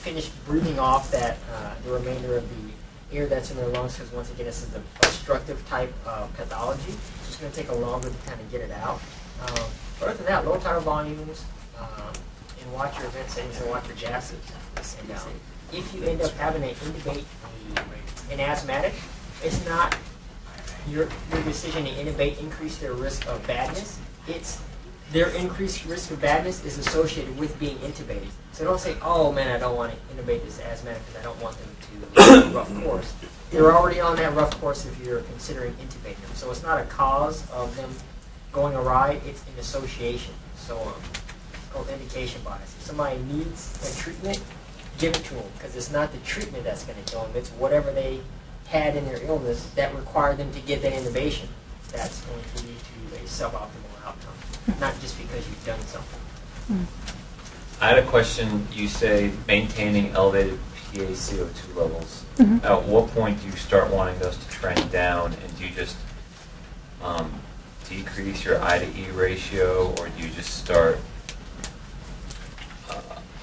finish 0.03 0.29
breathing 0.45 0.77
off 0.79 1.09
that 1.11 1.37
uh, 1.53 1.73
the 1.85 1.91
remainder 1.91 2.37
of 2.37 2.43
the 2.49 3.15
air 3.17 3.27
that's 3.27 3.51
in 3.51 3.57
their 3.57 3.67
lungs 3.69 3.95
because 3.97 4.11
once 4.11 4.29
again 4.31 4.45
this 4.45 4.63
is 4.63 4.73
an 4.75 4.83
obstructive 5.03 5.65
type 5.67 5.93
uh, 6.05 6.27
pathology 6.35 6.91
so 6.91 7.27
it's 7.27 7.37
going 7.37 7.51
to 7.51 7.57
take 7.57 7.69
a 7.69 7.75
longer 7.75 8.09
to 8.09 8.15
kind 8.25 8.39
of 8.39 8.51
get 8.51 8.61
it 8.61 8.71
out. 8.71 8.99
Um, 9.41 9.69
but 9.99 10.09
other 10.09 10.17
than 10.17 10.25
that 10.27 10.45
low 10.45 10.57
tidal 10.57 10.81
volumes 10.81 11.45
um, 11.79 12.13
and 12.61 12.73
watch 12.73 12.97
your 12.97 13.07
event 13.07 13.29
settings 13.29 13.61
and 13.61 13.69
watch 13.69 13.87
your 13.87 13.95
gases 13.95 14.39
and 14.75 15.11
um, 15.11 15.17
if 15.73 15.93
you 15.93 16.03
end 16.03 16.21
up 16.21 16.31
having 16.33 16.61
to 16.61 16.69
intubate 16.69 17.23
an 18.31 18.39
asthmatic 18.39 18.93
it's 19.43 19.65
not 19.65 19.95
your, 20.89 21.07
your 21.31 21.43
decision 21.43 21.83
to 21.85 21.91
intubate 21.91 22.39
increase 22.39 22.77
their 22.77 22.93
risk 22.93 23.27
of 23.27 23.45
badness 23.45 23.99
it's 24.27 24.61
their 25.11 25.29
increased 25.29 25.85
risk 25.85 26.11
of 26.11 26.19
badness 26.21 26.65
is 26.65 26.77
associated 26.77 27.37
with 27.37 27.57
being 27.59 27.77
intubated. 27.77 28.27
So 28.51 28.65
don't 28.65 28.79
say, 28.79 28.97
oh 29.01 29.31
man, 29.31 29.55
I 29.55 29.59
don't 29.59 29.77
want 29.77 29.93
to 29.93 29.97
intubate 30.13 30.43
this 30.43 30.59
asthmatic 30.59 31.01
because 31.05 31.21
I 31.21 31.23
don't 31.23 31.41
want 31.41 31.57
them 31.57 31.69
to 31.81 32.49
rough 32.49 32.83
course. 32.83 33.13
They're 33.49 33.73
already 33.73 34.01
on 34.01 34.17
that 34.17 34.33
rough 34.33 34.59
course 34.59 34.85
if 34.85 35.05
you're 35.05 35.21
considering 35.21 35.73
intubating 35.73 36.21
them. 36.21 36.33
So 36.33 36.51
it's 36.51 36.63
not 36.63 36.81
a 36.81 36.85
cause 36.85 37.49
of 37.51 37.73
them 37.77 37.89
going 38.51 38.75
awry, 38.75 39.21
it's 39.25 39.43
an 39.43 39.59
association. 39.59 40.33
So 40.57 40.77
um, 40.77 40.93
it's 41.53 41.67
called 41.71 41.87
indication 41.89 42.41
bias. 42.43 42.75
If 42.77 42.81
somebody 42.81 43.19
needs 43.19 43.79
a 43.87 44.01
treatment, 44.01 44.43
give 44.97 45.15
it 45.15 45.23
to 45.25 45.33
them 45.35 45.43
because 45.57 45.75
it's 45.75 45.91
not 45.91 46.11
the 46.11 46.17
treatment 46.19 46.63
that's 46.63 46.83
going 46.83 47.01
to 47.03 47.11
kill 47.11 47.23
them, 47.23 47.31
it's 47.35 47.49
whatever 47.51 47.91
they 47.91 48.19
had 48.67 48.95
in 48.95 49.05
their 49.05 49.21
illness 49.23 49.69
that 49.75 49.95
required 49.95 50.37
them 50.37 50.51
to 50.51 50.59
get 50.61 50.81
that 50.81 50.93
intubation. 50.93 51.47
That's 51.91 52.21
going 52.21 52.41
to 52.55 52.65
lead 52.65 52.77
to 52.77 53.15
a 53.15 53.19
suboptimal 53.27 54.05
outcome 54.05 54.33
not 54.79 54.99
just 54.99 55.17
because 55.17 55.47
you've 55.47 55.65
done 55.65 55.79
something. 55.81 56.87
I 57.79 57.89
had 57.89 57.99
a 57.99 58.05
question. 58.05 58.67
You 58.73 58.87
say 58.87 59.31
maintaining 59.47 60.11
elevated 60.11 60.59
PaCO2 60.93 61.75
levels. 61.75 62.23
Mhm. 62.37 62.63
At 62.63 62.83
what 62.83 63.07
point 63.13 63.41
do 63.41 63.47
you 63.47 63.55
start 63.55 63.91
wanting 63.91 64.19
those 64.19 64.37
to 64.37 64.49
trend 64.49 64.91
down, 64.91 65.33
and 65.33 65.57
do 65.57 65.65
you 65.65 65.73
just 65.73 65.95
um, 67.03 67.31
decrease 67.87 68.43
your 68.43 68.61
I 68.61 68.79
to 68.79 68.85
E 68.85 69.11
ratio, 69.11 69.93
or 69.99 70.09
do 70.09 70.23
you 70.23 70.29
just 70.29 70.57
start 70.57 70.99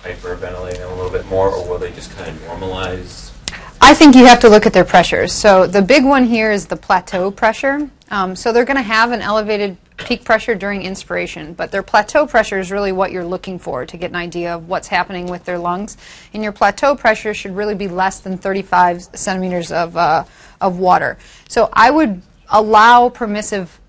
hyperventilating 0.05 0.79
them 0.79 0.93
a 0.93 0.95
little 0.95 1.11
bit 1.11 1.27
more, 1.27 1.49
or 1.49 1.67
will 1.67 1.79
they 1.79 1.91
just 1.93 2.15
kind 2.17 2.29
of 2.29 2.37
normalize? 2.43 3.33
I 3.81 3.95
think 3.95 4.15
you 4.15 4.27
have 4.27 4.41
to 4.41 4.49
look 4.49 4.67
at 4.67 4.73
their 4.73 4.85
pressures. 4.85 5.33
So 5.33 5.67
the 5.67 5.83
big 5.83 6.05
one 6.05 6.25
here 6.25 6.51
is 6.51 6.67
the 6.67 6.77
plateau 6.77 7.31
pressure. 7.31 7.91
Um, 8.11 8.37
so 8.37 8.53
they're 8.53 8.65
going 8.65 8.77
to 8.77 8.83
have 8.83 9.13
an 9.13 9.21
elevated 9.21 9.77
peak 9.97 10.25
pressure 10.25 10.55
during 10.55 10.83
inspiration, 10.83 11.55
but 11.55 11.71
their 11.71 11.83
plateau 11.83 12.27
pressure 12.27 12.59
is 12.59 12.71
really 12.71 12.93
what 12.93 13.13
you're 13.13 13.25
looking 13.25 13.59
for 13.59 13.87
to 13.87 13.97
get 13.97 14.11
an 14.11 14.17
idea 14.17 14.55
of 14.55 14.69
what's 14.69 14.89
happening 14.89 15.27
with 15.27 15.45
their 15.45 15.59
lungs. 15.59 15.97
And 16.33 16.43
your 16.43 16.53
plateau 16.53 16.97
pressure 16.97 17.33
should 17.33 17.55
really 17.55 17.75
be 17.75 17.89
less 17.89 18.21
than 18.21 18.37
35 18.37 19.03
centimeters 19.15 19.73
of, 19.73 19.97
uh, 19.97 20.25
of 20.61 20.79
water. 20.79 21.17
So 21.49 21.71
I 21.73 21.91
would 21.91 22.23
allow 22.49 23.09
permissive 23.09 23.81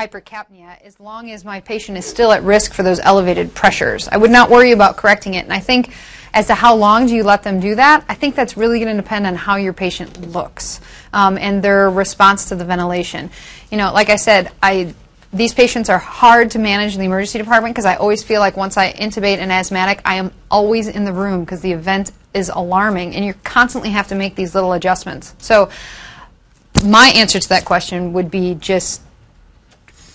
hypercapnia 0.00 0.80
as 0.82 0.98
long 0.98 1.30
as 1.30 1.44
my 1.44 1.60
patient 1.60 1.98
is 1.98 2.06
still 2.06 2.32
at 2.32 2.42
risk 2.42 2.72
for 2.72 2.82
those 2.82 3.00
elevated 3.00 3.54
pressures. 3.54 4.08
I 4.08 4.16
would 4.16 4.30
not 4.30 4.48
worry 4.48 4.72
about 4.72 4.96
correcting 4.96 5.34
it. 5.34 5.44
And 5.44 5.52
I 5.52 5.60
think 5.60 5.94
as 6.32 6.46
to 6.46 6.54
how 6.54 6.74
long 6.74 7.06
do 7.06 7.14
you 7.14 7.22
let 7.22 7.42
them 7.42 7.60
do 7.60 7.74
that, 7.74 8.04
I 8.08 8.14
think 8.14 8.34
that's 8.34 8.56
really 8.56 8.78
going 8.78 8.96
to 8.96 9.02
depend 9.02 9.26
on 9.26 9.34
how 9.34 9.56
your 9.56 9.72
patient 9.72 10.32
looks 10.32 10.80
um, 11.12 11.36
and 11.36 11.62
their 11.62 11.90
response 11.90 12.46
to 12.46 12.56
the 12.56 12.64
ventilation. 12.64 13.30
You 13.70 13.76
know, 13.76 13.92
like 13.92 14.08
I 14.08 14.16
said, 14.16 14.50
I 14.62 14.94
these 15.32 15.54
patients 15.54 15.88
are 15.88 15.98
hard 15.98 16.50
to 16.52 16.58
manage 16.58 16.94
in 16.94 16.98
the 16.98 17.06
emergency 17.06 17.38
department 17.38 17.72
because 17.72 17.84
I 17.84 17.94
always 17.94 18.24
feel 18.24 18.40
like 18.40 18.56
once 18.56 18.76
I 18.76 18.92
intubate 18.92 19.38
an 19.38 19.52
asthmatic, 19.52 20.00
I 20.04 20.16
am 20.16 20.32
always 20.50 20.88
in 20.88 21.04
the 21.04 21.12
room 21.12 21.44
because 21.44 21.60
the 21.60 21.70
event 21.70 22.10
is 22.34 22.48
alarming 22.48 23.14
and 23.14 23.24
you 23.24 23.34
constantly 23.44 23.90
have 23.90 24.08
to 24.08 24.16
make 24.16 24.34
these 24.34 24.56
little 24.56 24.72
adjustments. 24.72 25.36
So 25.38 25.70
my 26.84 27.12
answer 27.14 27.38
to 27.38 27.48
that 27.50 27.64
question 27.64 28.12
would 28.14 28.28
be 28.28 28.56
just 28.56 29.02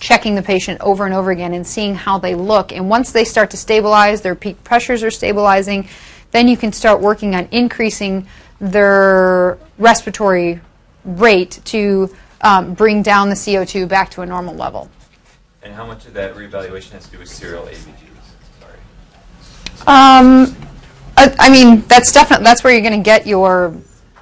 checking 0.00 0.34
the 0.34 0.42
patient 0.42 0.80
over 0.80 1.04
and 1.04 1.14
over 1.14 1.30
again 1.30 1.54
and 1.54 1.66
seeing 1.66 1.94
how 1.94 2.18
they 2.18 2.34
look. 2.34 2.72
And 2.72 2.88
once 2.88 3.12
they 3.12 3.24
start 3.24 3.50
to 3.50 3.56
stabilize, 3.56 4.22
their 4.22 4.34
peak 4.34 4.62
pressures 4.64 5.02
are 5.02 5.10
stabilizing, 5.10 5.88
then 6.32 6.48
you 6.48 6.56
can 6.56 6.72
start 6.72 7.00
working 7.00 7.34
on 7.34 7.48
increasing 7.50 8.26
their 8.60 9.58
respiratory 9.78 10.60
rate 11.04 11.60
to 11.66 12.14
um, 12.40 12.74
bring 12.74 13.02
down 13.02 13.28
the 13.28 13.34
CO2 13.34 13.88
back 13.88 14.10
to 14.10 14.22
a 14.22 14.26
normal 14.26 14.54
level. 14.54 14.90
And 15.62 15.74
how 15.74 15.86
much 15.86 16.06
of 16.06 16.14
that 16.14 16.34
reevaluation 16.34 16.92
has 16.92 17.06
to 17.06 17.12
do 17.12 17.18
with 17.18 17.28
serial 17.28 17.64
ABGs? 17.64 17.96
Sorry. 18.60 18.78
Um, 19.86 20.56
I, 21.16 21.34
I 21.38 21.50
mean, 21.50 21.82
that's 21.88 22.12
definitely 22.12 22.44
that's 22.44 22.62
where 22.62 22.72
you're 22.72 22.82
going 22.82 23.00
to 23.00 23.04
get 23.04 23.26
your 23.26 23.74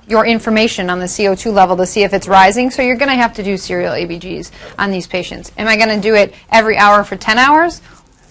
your 0.09 0.27
information 0.27 0.90
on 0.90 0.99
the 0.99 1.07
CO2 1.07 1.53
level 1.53 1.77
to 1.77 1.87
see 1.87 2.03
if 2.03 2.12
it's 2.12 2.29
rising. 2.29 2.71
So 2.71 2.83
you're 2.83 2.97
going 2.97 3.11
to 3.11 3.17
have 3.17 3.35
to 3.35 3.43
do 3.43 3.57
serial 3.57 3.93
ABGs 3.93 4.51
on 4.79 4.90
these 4.90 5.07
patients. 5.07 5.53
Am 5.57 5.67
I 5.67 5.77
going 5.77 5.88
to 5.88 6.01
do 6.01 6.14
it 6.14 6.35
every 6.51 6.77
hour 6.77 7.05
for 7.05 7.17
10 7.17 7.38
hours? 7.38 7.81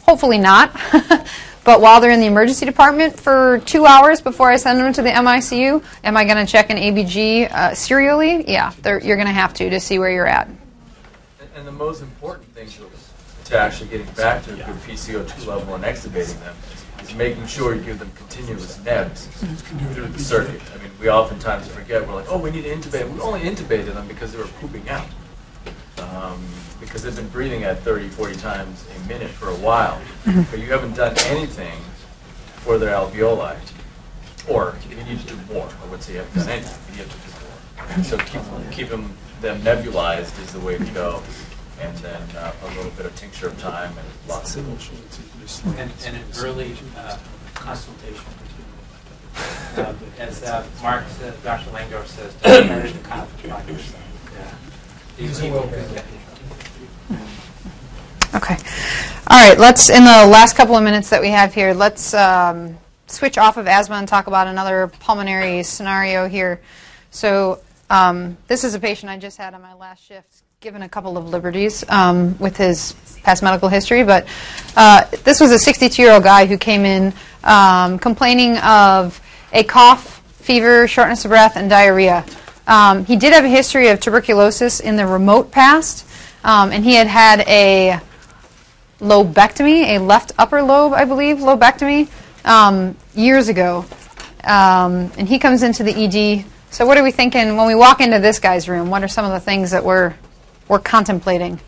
Hopefully 0.04 0.38
not. 0.38 0.74
but 1.64 1.82
while 1.82 2.02
they're 2.02 2.12
in 2.12 2.20
the 2.20 2.26
emergency 2.26 2.66
department 2.66 3.20
for 3.20 3.60
two 3.60 3.86
hours 3.86 4.22
before 4.22 4.50
I 4.50 4.58
send 4.58 4.80
them 4.80 4.94
to 4.94 5.02
the 5.02 5.10
MICU, 5.10 5.84
am 6.04 6.18
I 6.18 6.26
going 6.26 6.46
to 6.46 6.52
check 6.52 6.70
an 6.70 6.78
ABG 6.78 7.52
uh, 7.52 7.74
serially? 7.74 8.50
Yeah, 8.50 8.74
you're 8.84 9.18
going 9.18 9.28
to 9.28 9.34
have 9.34 9.54
to 9.56 9.70
to 9.70 9.80
see 9.80 10.00
where 10.00 10.12
you're 10.12 10.28
at. 10.28 10.48
And, 10.48 10.58
and 11.56 11.68
the 11.68 11.72
most 11.72 12.02
important 12.02 12.48
thing 12.54 12.68
to, 12.68 12.90
to 13.46 13.58
actually 13.58 13.90
getting 13.90 14.12
back 14.14 14.44
to 14.44 14.54
a 14.54 14.58
good 14.58 14.66
PCO2 14.66 15.48
level 15.48 15.76
and 15.76 15.84
extubating 15.84 16.40
them 16.42 16.56
is 17.02 17.16
making 17.16 17.46
sure 17.48 17.76
you 17.76 17.82
give 17.82 18.00
them 18.00 18.12
continuous 18.16 18.84
nebs 18.84 19.28
through 19.28 20.08
the 20.08 20.20
circuit. 20.20 20.62
I 20.74 20.78
mean, 20.82 20.83
we 21.04 21.10
oftentimes 21.10 21.68
forget, 21.68 22.08
we're 22.08 22.16
like, 22.16 22.32
oh, 22.32 22.38
we 22.38 22.50
need 22.50 22.64
to 22.64 22.74
intubate. 22.74 23.12
We 23.12 23.20
only 23.20 23.42
intubated 23.42 23.94
them 23.94 24.08
because 24.08 24.32
they 24.32 24.38
were 24.38 24.48
pooping 24.62 24.88
out. 24.88 25.06
Um, 26.00 26.42
because 26.80 27.04
they've 27.04 27.16
been 27.16 27.28
breathing 27.28 27.64
at 27.64 27.80
30, 27.80 28.08
40 28.08 28.36
times 28.38 28.86
a 28.96 29.08
minute 29.08 29.30
for 29.30 29.50
a 29.50 29.56
while. 29.56 30.02
Mhm. 30.24 30.50
But 30.50 30.60
you 30.60 30.68
haven't 30.68 30.96
done 30.96 31.14
anything 31.26 31.78
for 32.64 32.78
their 32.78 32.96
alveoli. 32.96 33.58
Or 34.48 34.76
you 34.90 34.96
need 34.96 35.20
to 35.20 35.28
do 35.28 35.38
more. 35.54 35.68
I 35.84 35.88
would 35.88 36.02
say 36.02 36.14
you 36.14 36.20
haven't 36.20 36.36
done 36.36 36.50
anything. 36.50 36.96
You 36.96 37.04
have 37.04 37.12
to 37.12 37.18
do 37.18 37.96
more. 37.96 38.04
So 38.06 38.18
keep, 38.18 38.72
keep 38.72 38.90
them, 38.90 39.14
them 39.42 39.62
nebulized 39.62 40.42
is 40.42 40.54
the 40.54 40.60
way 40.62 40.78
to 40.78 40.86
go. 40.86 41.22
And 41.82 41.98
then 41.98 42.22
uh, 42.38 42.54
a 42.64 42.68
little 42.76 42.92
bit 42.92 43.06
of 43.06 43.16
tincture 43.18 43.48
of 43.48 43.60
time 43.60 43.94
and 43.98 44.08
lots 44.30 44.56
of 44.56 44.66
And, 45.78 45.92
and 46.06 46.16
an 46.16 46.24
early 46.38 46.76
uh, 46.98 47.18
consultation. 47.56 48.24
Uh, 49.78 49.94
As 50.20 50.44
uh, 50.44 50.66
Mark 50.82 51.08
says, 51.08 51.36
Dr. 51.44 51.70
Langdorf 51.72 52.06
says, 52.08 52.34
don't 52.36 52.68
carry 52.68 52.92
the 52.92 53.00
cough 53.00 53.44
by 53.44 53.64
yourself. 53.64 54.00
These 55.18 55.42
people, 55.42 55.70
Okay. 58.36 58.58
All 59.28 59.40
right, 59.40 59.58
let's, 59.60 59.90
in 59.90 60.04
the 60.04 60.26
last 60.28 60.56
couple 60.56 60.76
of 60.76 60.84
minutes 60.84 61.10
that 61.12 61.22
we 61.22 61.30
have 61.30 61.54
here, 61.54 61.74
let's 61.74 62.16
um, 62.16 62.78
switch 63.06 63.38
off 63.38 63.58
of 63.58 63.68
asthma 63.68 63.98
and 63.98 64.08
talk 64.08 64.26
about 64.26 64.48
another 64.48 64.92
pulmonary 65.00 65.62
scenario 65.62 66.28
here. 66.28 66.60
So, 67.12 67.60
um, 67.92 68.38
this 68.48 68.64
is 68.64 68.74
a 68.74 68.80
patient 68.80 69.12
I 69.12 69.18
just 69.18 69.38
had 69.38 69.54
on 69.54 69.62
my 69.62 69.76
last 69.76 70.04
shift, 70.04 70.42
given 70.62 70.82
a 70.82 70.90
couple 70.90 71.16
of 71.16 71.30
liberties 71.30 71.88
um, 71.90 72.36
with 72.40 72.58
his 72.58 72.94
past 73.22 73.44
medical 73.44 73.70
history. 73.70 74.04
But 74.04 74.28
uh, 74.76 75.06
this 75.24 75.40
was 75.40 75.52
a 75.52 75.60
62 75.60 76.02
year 76.02 76.14
old 76.14 76.24
guy 76.24 76.48
who 76.48 76.58
came 76.58 76.86
in 76.86 77.14
um, 77.44 78.00
complaining 78.00 78.58
of 78.58 79.22
a 79.54 79.64
cough, 79.64 80.20
fever, 80.42 80.88
shortness 80.88 81.24
of 81.24 81.30
breath, 81.30 81.56
and 81.56 81.70
diarrhea. 81.70 82.26
Um, 82.68 83.06
he 83.06 83.16
did 83.16 83.34
have 83.34 83.46
a 83.46 83.50
history 83.50 83.90
of 83.90 84.00
tuberculosis 84.00 84.80
in 84.80 84.96
the 84.96 85.06
remote 85.06 85.52
past, 85.52 86.08
um, 86.44 86.72
and 86.72 86.84
he 86.84 86.96
had 86.96 87.08
had 87.08 87.42
a 87.42 88.00
lobectomy, 89.00 89.96
a 89.96 90.00
left 90.00 90.32
upper 90.38 90.62
lobe, 90.62 90.94
I 90.94 91.06
believe, 91.06 91.38
lobectomy, 91.38 92.10
um, 92.46 92.98
years 93.14 93.48
ago. 93.48 93.86
Um, 94.44 95.12
and 95.18 95.28
he 95.28 95.40
comes 95.40 95.64
into 95.64 95.84
the 95.84 95.94
ED. 95.94 96.46
So, 96.72 96.86
what 96.86 96.98
are 96.98 97.04
we 97.04 97.12
thinking 97.12 97.56
when 97.56 97.68
we 97.68 97.76
walk 97.76 98.02
into 98.02 98.20
this 98.20 98.40
guy's 98.40 98.68
room? 98.68 98.90
What 98.90 99.04
are 99.04 99.08
some 99.08 99.26
of 99.26 99.32
the 99.32 99.40
things 99.40 99.72
that 99.72 99.84
we're 99.84 100.16
we're 100.68 100.80
contemplating? 100.80 101.60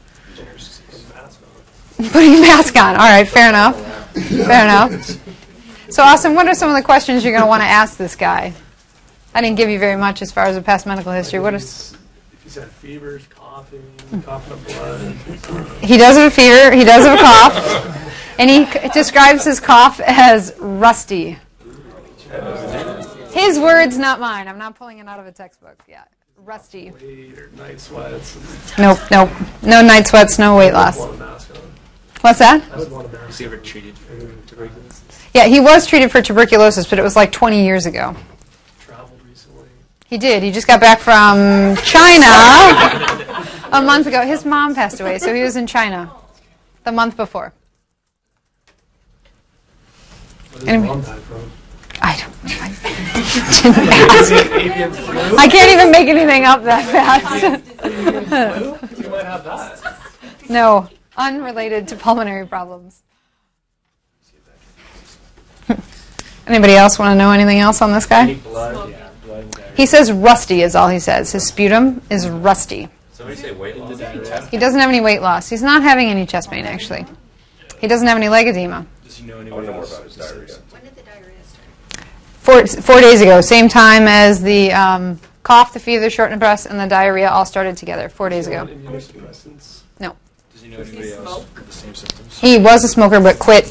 Putting 2.12 2.36
a 2.36 2.41
mask 2.41 2.76
on. 2.76 2.95
All 2.98 3.02
right, 3.02 3.28
fair 3.28 3.50
enough. 3.50 3.80
Fair 4.13 4.65
enough. 4.65 5.44
So, 5.89 6.04
Austin, 6.04 6.36
what 6.36 6.48
are 6.48 6.56
some 6.56 6.69
of 6.69 6.76
the 6.76 6.82
questions 6.84 7.24
you're 7.24 7.34
going 7.34 7.43
to 7.43 7.48
want 7.48 7.62
to 7.62 7.67
ask 7.67 7.98
this 7.98 8.15
guy? 8.15 8.54
I 9.34 9.41
didn't 9.41 9.58
give 9.58 9.69
you 9.69 9.80
very 9.80 9.98
much 9.98 10.21
as 10.21 10.32
far 10.32 10.45
as 10.45 10.56
the 10.56 10.62
past 10.62 10.86
medical 10.86 11.12
history. 11.12 11.39
What 11.39 11.54
is 11.54 11.93
If 12.34 12.43
he's 12.43 12.56
had 12.56 12.69
fevers, 12.69 13.28
coughing, 13.28 13.84
coughing 14.24 14.54
up 14.54 14.65
blood. 14.65 15.12
He 15.84 15.98
does 15.98 16.15
have 16.17 16.32
a 16.32 16.36
fever. 16.36 16.71
He 16.76 16.84
does 16.84 17.06
have 17.06 17.19
a 17.19 17.21
cough, 17.21 18.36
and 18.39 18.50
he 18.50 18.65
c- 18.65 18.89
describes 18.93 19.43
his 19.43 19.60
cough 19.60 20.00
as 20.00 20.56
rusty. 20.60 21.38
His 23.32 23.60
words, 23.60 23.98
not 23.98 24.19
mine. 24.19 24.48
I'm 24.48 24.58
not 24.58 24.76
pulling 24.76 25.00
it 25.00 25.08
out 25.08 25.19
of 25.19 25.28
a 25.28 25.32
textbook. 25.32 25.84
Yeah, 25.88 26.04
rusty. 26.38 26.91
Weight 26.91 27.38
or 27.38 27.50
night 27.58 27.80
sweats. 27.82 28.38
Nope, 28.80 29.00
nope. 29.12 29.30
No 29.62 29.82
night 29.82 30.08
sweats. 30.08 30.39
No 30.39 30.56
weight 30.58 30.71
loss. 30.74 30.98
I 30.98 31.02
would 31.02 31.10
want 31.19 31.21
a 31.21 31.26
mask 31.26 31.52
on. 31.56 31.62
What's 32.21 32.39
that? 32.39 32.63
I 32.74 32.78
would 32.78 32.91
want 32.91 33.08
a 33.08 33.10
mask 33.10 33.28
Was 33.28 33.38
he 33.38 33.45
ever 33.45 33.58
treated 33.58 33.98
for 33.98 34.17
tuberculosis? 34.48 35.02
Yeah, 35.36 35.48
he 35.48 35.60
was 35.60 35.86
treated 35.86 36.12
for 36.13 36.21
tuberculosis, 36.21 36.88
but 36.89 36.98
it 36.98 37.02
was 37.02 37.17
like 37.17 37.30
20 37.34 37.65
years 37.65 37.86
ago. 37.86 38.15
Traveled 38.80 39.19
recently. 39.28 39.65
He 40.06 40.17
did. 40.17 40.41
He 40.41 40.50
just 40.50 40.65
got 40.65 40.80
back 40.80 41.00
from 41.00 41.76
China 41.84 42.26
a 43.74 43.82
month 43.82 44.08
ago. 44.08 44.26
His 44.26 44.45
mom 44.45 44.74
passed 44.74 45.02
away, 45.02 45.19
so 45.19 45.34
he 45.34 45.43
was 45.43 45.58
in 45.58 45.67
China 45.67 46.10
the 46.86 46.93
month 46.93 47.17
before. 47.17 47.52
What 50.54 50.60
did 50.62 50.69
Anyway. 50.69 50.88
his 50.88 50.95
mom 50.95 51.17
die 51.17 51.21
from? 51.24 51.52
I 52.02 52.17
don't. 52.17 52.34
I 52.62 52.69
didn't. 55.21 55.38
I 55.38 55.48
can't 55.50 55.69
even 55.74 55.91
make 55.91 56.08
anything 56.08 56.45
up 56.45 56.63
that 56.63 56.86
fast. 56.89 57.43
You 57.84 59.10
might 59.10 59.26
have 59.26 59.43
that. 59.43 59.98
no, 60.50 60.88
unrelated 61.17 61.90
to 61.90 61.98
pulmonary 61.98 62.48
problems. 62.48 63.02
Anybody 66.48 66.73
else 66.73 67.00
want 67.00 67.12
to 67.12 67.15
know 67.15 67.31
anything 67.31 67.60
else 67.60 67.81
on 67.81 67.91
this 67.91 68.06
guy? 68.06 68.35
blood? 68.35 68.89
Yeah, 68.91 69.10
blood. 69.25 69.56
He 69.75 69.85
says 69.85 70.12
rusty 70.12 70.62
is 70.62 70.75
all 70.75 70.89
he 70.89 71.00
says. 71.00 71.31
His 71.31 71.48
sputum 71.48 72.02
is 72.10 72.27
rusty. 72.29 72.89
Somebody 73.13 73.37
say 73.37 73.52
weight 73.52 73.77
loss. 73.77 74.50
He 74.50 74.58
doesn't 74.58 74.79
have 74.79 74.89
any 74.89 75.02
weight 75.02 75.21
loss. 75.21 75.50
He's 75.50 75.63
not 75.63 75.81
having 75.83 76.08
any 76.10 76.25
chest 76.25 76.52
pain 76.52 76.65
actually. 76.65 77.06
He 77.79 77.87
doesn't 77.87 78.08
have 78.08 78.17
any 78.17 78.29
leg 78.29 78.48
edema. 78.48 78.85
Does 79.04 79.17
he 79.17 79.25
know 79.25 79.37
I 79.37 79.41
anyone 79.41 79.65
want 79.65 79.65
to 79.65 79.71
know 79.71 79.77
more 79.77 79.83
else? 79.83 79.93
about 79.98 80.04
his 80.06 80.15
diarrhea. 80.15 80.56
Four, 82.39 82.67
four 82.67 83.02
days 83.02 83.21
ago, 83.21 83.41
same 83.41 83.67
time 83.67 84.08
as 84.08 84.41
the 84.41 84.71
um, 84.71 85.19
cough, 85.41 85.73
the 85.73 85.79
fever, 85.79 86.04
the 86.04 86.10
shortness 86.12 86.35
of 86.35 86.39
breath, 86.41 86.65
and 86.67 86.79
the 86.79 86.87
diarrhea 86.87 87.29
all 87.29 87.46
started 87.46 87.75
together. 87.75 88.08
Four 88.08 88.29
days 88.29 88.46
ago. 88.48 88.67
Immunosuppressants. 88.67 89.81
No. 90.00 90.15
Does 90.54 90.62
he 90.62 90.69
know 90.69 90.77
anybody 90.77 91.12
else 91.13 91.46
with 91.56 91.65
the 91.65 91.73
same 91.73 91.96
symptoms? 91.96 92.39
He 92.39 92.60
was 92.60 92.83
a 92.83 92.87
smoker 92.87 93.19
but 93.19 93.39
quit 93.39 93.65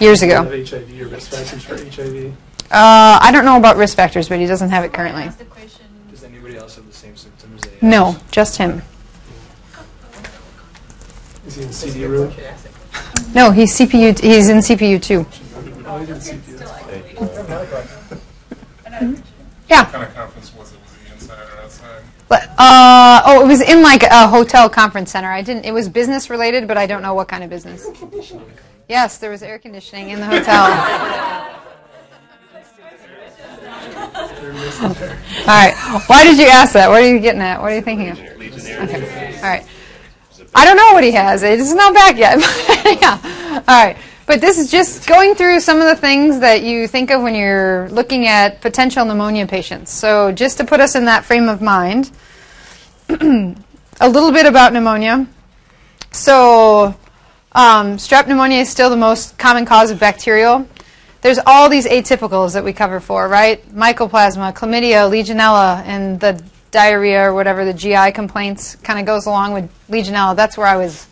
years 0.00 0.22
ago. 0.22 0.44
Have 0.44 0.68
HIV 0.68 1.00
or 1.00 1.08
risk 1.08 1.30
factors 1.30 1.64
for 1.64 1.76
HIV. 1.76 2.32
Uh, 2.70 3.18
I 3.20 3.30
don't 3.32 3.44
know 3.44 3.56
about 3.56 3.76
risk 3.76 3.96
factors, 3.96 4.28
but 4.28 4.38
he 4.38 4.46
doesn't 4.46 4.70
have 4.70 4.84
it 4.84 4.92
currently. 4.92 5.30
Does 6.10 6.24
anybody 6.24 6.56
else 6.56 6.76
have 6.76 6.86
the 6.86 6.92
same 6.92 7.16
symptoms? 7.16 7.64
as 7.64 7.72
AS? 7.72 7.82
No, 7.82 8.16
just 8.30 8.56
him. 8.56 8.82
Is 11.46 11.56
he 11.56 11.62
in 11.62 11.72
CD 11.72 12.06
room? 12.06 12.32
No, 13.34 13.50
he's 13.50 13.76
CPU. 13.76 14.18
He's 14.18 14.48
in 14.48 14.58
CPU 14.58 15.02
too. 15.02 15.26
Oh, 15.86 15.98
he 15.98 16.06
didn't 16.06 16.22
CPU. 16.22 16.54
Yeah. 19.68 19.84
What 19.84 19.92
kind 19.92 20.04
of 20.04 20.14
conference 20.14 20.54
was 20.54 20.72
it? 20.72 20.78
Was 20.80 20.92
it 20.94 21.12
inside 21.12 21.38
or 21.52 21.60
outside? 21.60 22.02
But, 22.28 22.48
uh, 22.58 23.22
oh, 23.26 23.44
it 23.44 23.48
was 23.48 23.60
in 23.60 23.82
like 23.82 24.02
a 24.02 24.28
hotel 24.28 24.68
conference 24.68 25.10
center. 25.10 25.30
I 25.30 25.42
didn't. 25.42 25.64
It 25.64 25.72
was 25.72 25.88
business 25.88 26.30
related, 26.30 26.66
but 26.68 26.78
I 26.78 26.86
don't 26.86 27.02
know 27.02 27.14
what 27.14 27.28
kind 27.28 27.44
of 27.44 27.50
business. 27.50 27.86
Yes, 28.88 29.18
there 29.18 29.30
was 29.30 29.42
air 29.42 29.58
conditioning 29.58 30.10
in 30.10 30.20
the 30.20 30.26
hotel. 30.26 30.64
All 34.84 35.46
right. 35.46 35.74
Why 36.06 36.24
did 36.24 36.38
you 36.38 36.46
ask 36.46 36.74
that? 36.74 36.88
What 36.90 37.02
are 37.02 37.08
you 37.08 37.18
getting 37.18 37.40
at? 37.40 37.60
What 37.62 37.72
are 37.72 37.76
you 37.76 37.80
thinking 37.80 38.10
of? 38.10 38.18
Okay. 38.18 39.36
All 39.36 39.42
right. 39.42 39.66
I 40.54 40.64
don't 40.64 40.76
know 40.76 40.92
what 40.92 41.02
he 41.02 41.12
has. 41.12 41.42
It's 41.42 41.72
not 41.72 41.94
back 41.94 42.16
yet. 42.16 42.38
yeah. 43.00 43.62
All 43.66 43.84
right. 43.84 43.96
But 44.26 44.40
this 44.40 44.58
is 44.58 44.70
just 44.70 45.06
going 45.06 45.34
through 45.34 45.60
some 45.60 45.78
of 45.78 45.86
the 45.86 45.96
things 45.96 46.40
that 46.40 46.62
you 46.62 46.86
think 46.86 47.10
of 47.10 47.22
when 47.22 47.34
you're 47.34 47.88
looking 47.90 48.26
at 48.26 48.60
potential 48.60 49.04
pneumonia 49.04 49.46
patients. 49.46 49.92
So 49.92 50.32
just 50.32 50.58
to 50.58 50.64
put 50.64 50.80
us 50.80 50.94
in 50.94 51.06
that 51.06 51.24
frame 51.24 51.48
of 51.48 51.60
mind, 51.60 52.10
a 53.08 54.08
little 54.08 54.32
bit 54.32 54.46
about 54.46 54.72
pneumonia. 54.72 55.26
So 56.12 56.94
um, 57.54 57.96
strep 57.96 58.26
pneumonia 58.26 58.58
is 58.58 58.68
still 58.68 58.90
the 58.90 58.96
most 58.96 59.38
common 59.38 59.64
cause 59.64 59.90
of 59.90 60.00
bacterial. 60.00 60.68
There's 61.20 61.38
all 61.46 61.68
these 61.70 61.86
atypicals 61.86 62.52
that 62.52 62.64
we 62.64 62.72
cover 62.72 63.00
for, 63.00 63.28
right? 63.28 63.66
Mycoplasma, 63.74 64.52
chlamydia, 64.54 65.08
legionella, 65.08 65.82
and 65.84 66.20
the 66.20 66.42
diarrhea 66.70 67.22
or 67.22 67.32
whatever 67.32 67.64
the 67.64 67.72
GI 67.72 68.12
complaints 68.12 68.76
kind 68.76 68.98
of 68.98 69.06
goes 69.06 69.26
along 69.26 69.54
with 69.54 69.70
legionella. 69.88 70.36
That's 70.36 70.58
where 70.58 70.66
I 70.66 70.76
was 70.76 71.06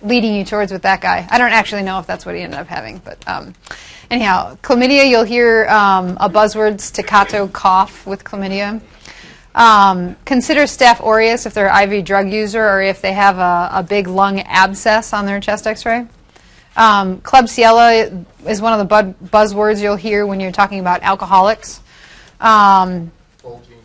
leading 0.00 0.34
you 0.34 0.44
towards 0.44 0.72
with 0.72 0.82
that 0.82 1.00
guy. 1.00 1.28
I 1.30 1.38
don't 1.38 1.52
actually 1.52 1.82
know 1.82 1.98
if 1.98 2.06
that's 2.06 2.26
what 2.26 2.34
he 2.34 2.40
ended 2.40 2.58
up 2.58 2.66
having, 2.66 2.98
but 2.98 3.22
um, 3.28 3.54
anyhow, 4.10 4.56
chlamydia. 4.62 5.08
You'll 5.08 5.24
hear 5.24 5.66
um, 5.68 6.16
a 6.20 6.28
buzzword 6.28 6.80
staccato 6.80 7.46
cough 7.48 8.06
with 8.06 8.24
chlamydia. 8.24 8.80
Um, 9.54 10.16
consider 10.24 10.62
Staph 10.62 11.00
aureus 11.04 11.44
if 11.44 11.52
they're 11.54 11.68
an 11.70 11.92
IV 11.92 12.04
drug 12.04 12.32
user 12.32 12.66
or 12.66 12.80
if 12.80 13.02
they 13.02 13.12
have 13.12 13.38
a, 13.38 13.70
a 13.78 13.82
big 13.82 14.06
lung 14.06 14.40
abscess 14.40 15.12
on 15.12 15.26
their 15.26 15.40
chest 15.40 15.66
X-ray. 15.66 16.06
Um, 16.74 17.20
Klebsiella 17.20 18.24
is 18.46 18.62
one 18.62 18.72
of 18.72 18.78
the 18.78 18.86
bud- 18.86 19.14
buzzwords 19.22 19.82
you'll 19.82 19.96
hear 19.96 20.26
when 20.26 20.40
you're 20.40 20.52
talking 20.52 20.80
about 20.80 21.02
alcoholics. 21.02 21.80
Um, 22.40 23.12
Bulging 23.42 23.82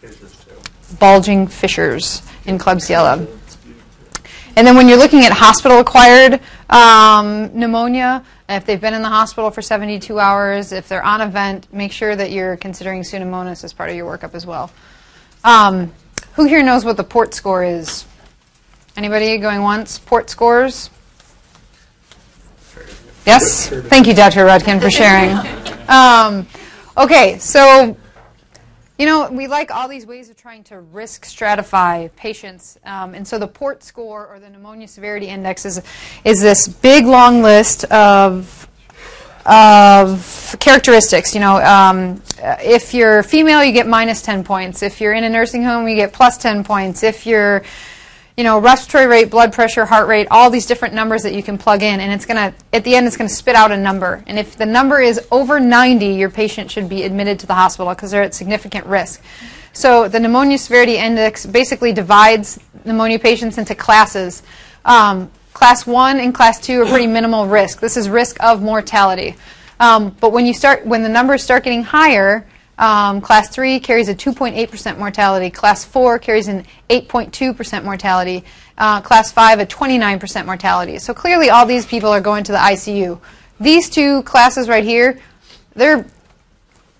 fissures 0.00 0.44
too. 0.44 0.96
bulging 0.98 1.46
fissures 1.48 2.22
in 2.46 2.58
Klebsiella. 2.58 3.28
And 4.56 4.66
then 4.66 4.76
when 4.76 4.88
you're 4.88 4.98
looking 4.98 5.20
at 5.24 5.32
hospital-acquired 5.32 6.40
um, 6.70 7.50
pneumonia, 7.58 8.24
if 8.48 8.64
they've 8.64 8.80
been 8.80 8.94
in 8.94 9.02
the 9.02 9.08
hospital 9.08 9.50
for 9.50 9.60
72 9.60 10.18
hours, 10.18 10.70
if 10.72 10.88
they're 10.88 11.04
on 11.04 11.20
a 11.20 11.26
vent, 11.26 11.70
make 11.72 11.90
sure 11.92 12.14
that 12.14 12.30
you're 12.30 12.56
considering 12.56 13.02
Pseudomonas 13.02 13.64
as 13.64 13.72
part 13.72 13.90
of 13.90 13.96
your 13.96 14.16
workup 14.16 14.34
as 14.34 14.46
well. 14.46 14.70
Um, 15.44 15.92
who 16.34 16.46
here 16.46 16.62
knows 16.62 16.84
what 16.84 16.96
the 16.96 17.04
port 17.04 17.34
score 17.34 17.62
is? 17.62 18.06
Anybody 18.96 19.36
going 19.38 19.62
once? 19.62 19.98
Port 19.98 20.30
scores? 20.30 20.90
Yes? 23.26 23.68
Thank 23.68 24.06
you, 24.06 24.14
Dr. 24.14 24.46
Rudkin, 24.46 24.80
for 24.80 24.90
sharing. 24.90 25.36
Um, 25.88 26.46
okay, 26.96 27.38
so 27.38 27.96
you 28.98 29.06
know, 29.06 29.28
we 29.28 29.48
like 29.48 29.72
all 29.72 29.88
these 29.88 30.06
ways 30.06 30.30
of 30.30 30.36
trying 30.36 30.62
to 30.64 30.80
risk 30.80 31.24
stratify 31.26 32.14
patients. 32.14 32.78
Um, 32.84 33.14
and 33.14 33.26
so 33.26 33.38
the 33.38 33.48
PORT 33.48 33.82
score 33.82 34.26
or 34.26 34.38
the 34.38 34.48
pneumonia 34.48 34.86
severity 34.86 35.26
index 35.26 35.66
is, 35.66 35.82
is 36.24 36.40
this 36.40 36.68
big 36.68 37.04
long 37.04 37.42
list 37.42 37.84
of, 37.86 38.68
of 39.44 40.43
characteristics. 40.60 41.34
You 41.34 41.40
know, 41.40 41.56
um, 41.56 42.22
if 42.38 42.94
you're 42.94 43.22
female, 43.22 43.62
you 43.62 43.72
get 43.72 43.86
minus 43.86 44.22
10 44.22 44.44
points. 44.44 44.82
If 44.82 45.00
you're 45.00 45.12
in 45.12 45.24
a 45.24 45.28
nursing 45.28 45.62
home, 45.64 45.88
you 45.88 45.94
get 45.94 46.12
plus 46.12 46.38
10 46.38 46.64
points. 46.64 47.02
If 47.02 47.26
you're, 47.26 47.62
you 48.36 48.44
know, 48.44 48.58
respiratory 48.58 49.06
rate, 49.06 49.30
blood 49.30 49.52
pressure, 49.52 49.84
heart 49.84 50.08
rate, 50.08 50.28
all 50.30 50.50
these 50.50 50.66
different 50.66 50.94
numbers 50.94 51.22
that 51.22 51.34
you 51.34 51.42
can 51.42 51.58
plug 51.58 51.82
in, 51.82 52.00
and 52.00 52.12
it's 52.12 52.26
to, 52.26 52.54
at 52.72 52.84
the 52.84 52.94
end, 52.94 53.06
it's 53.06 53.16
going 53.16 53.28
to 53.28 53.34
spit 53.34 53.54
out 53.54 53.70
a 53.70 53.76
number. 53.76 54.24
And 54.26 54.38
if 54.38 54.56
the 54.56 54.66
number 54.66 55.00
is 55.00 55.20
over 55.30 55.60
90, 55.60 56.06
your 56.06 56.30
patient 56.30 56.70
should 56.70 56.88
be 56.88 57.04
admitted 57.04 57.38
to 57.40 57.46
the 57.46 57.54
hospital 57.54 57.92
because 57.94 58.10
they're 58.10 58.22
at 58.22 58.34
significant 58.34 58.86
risk. 58.86 59.22
So 59.72 60.08
the 60.08 60.20
pneumonia 60.20 60.58
severity 60.58 60.96
index 60.96 61.46
basically 61.46 61.92
divides 61.92 62.60
pneumonia 62.84 63.18
patients 63.18 63.58
into 63.58 63.74
classes. 63.74 64.42
Um, 64.84 65.30
class 65.52 65.86
one 65.86 66.20
and 66.20 66.34
class 66.34 66.60
two 66.60 66.82
are 66.82 66.86
pretty 66.86 67.06
minimal 67.06 67.46
risk. 67.46 67.80
This 67.80 67.96
is 67.96 68.08
risk 68.08 68.36
of 68.42 68.62
mortality. 68.62 69.36
Um, 69.80 70.16
but 70.20 70.32
when 70.32 70.46
you 70.46 70.54
start, 70.54 70.86
when 70.86 71.02
the 71.02 71.08
numbers 71.08 71.42
start 71.42 71.64
getting 71.64 71.82
higher, 71.82 72.46
um, 72.78 73.20
class 73.20 73.48
3 73.50 73.78
carries 73.80 74.08
a 74.08 74.14
2.8% 74.14 74.98
mortality. 74.98 75.50
Class 75.50 75.84
4 75.84 76.18
carries 76.18 76.48
an 76.48 76.64
8.2% 76.90 77.84
mortality. 77.84 78.44
Uh, 78.76 79.00
class 79.00 79.30
5, 79.30 79.60
a 79.60 79.66
29% 79.66 80.46
mortality. 80.46 80.98
So 80.98 81.14
clearly, 81.14 81.50
all 81.50 81.66
these 81.66 81.86
people 81.86 82.10
are 82.10 82.20
going 82.20 82.44
to 82.44 82.52
the 82.52 82.58
ICU. 82.58 83.20
These 83.60 83.90
two 83.90 84.22
classes 84.24 84.68
right 84.68 84.82
here, 84.82 85.20
they're 85.74 86.04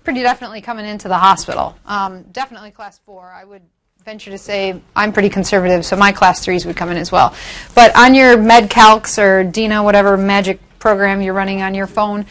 pretty 0.05 0.21
definitely 0.21 0.61
coming 0.61 0.85
into 0.85 1.07
the 1.09 1.17
hospital. 1.17 1.77
Um, 1.85 2.23
definitely 2.31 2.71
class 2.71 2.99
4. 2.99 3.33
I 3.33 3.43
would 3.43 3.61
venture 4.05 4.31
to 4.31 4.37
say 4.37 4.79
I'm 4.95 5.11
pretty 5.11 5.29
conservative, 5.29 5.83
so 5.85 5.95
my 5.97 6.11
class 6.11 6.45
3s 6.45 6.65
would 6.65 6.77
come 6.77 6.89
in 6.89 6.97
as 6.97 7.11
well. 7.11 7.33
But 7.73 7.97
on 7.97 8.13
your 8.13 8.37
MedCalcs 8.37 9.21
or 9.21 9.43
DINA, 9.43 9.83
whatever 9.83 10.15
magic 10.15 10.59
program 10.79 11.21
you're 11.21 11.33
running 11.33 11.63
on 11.63 11.73
your 11.73 11.87
phone, 11.87 12.27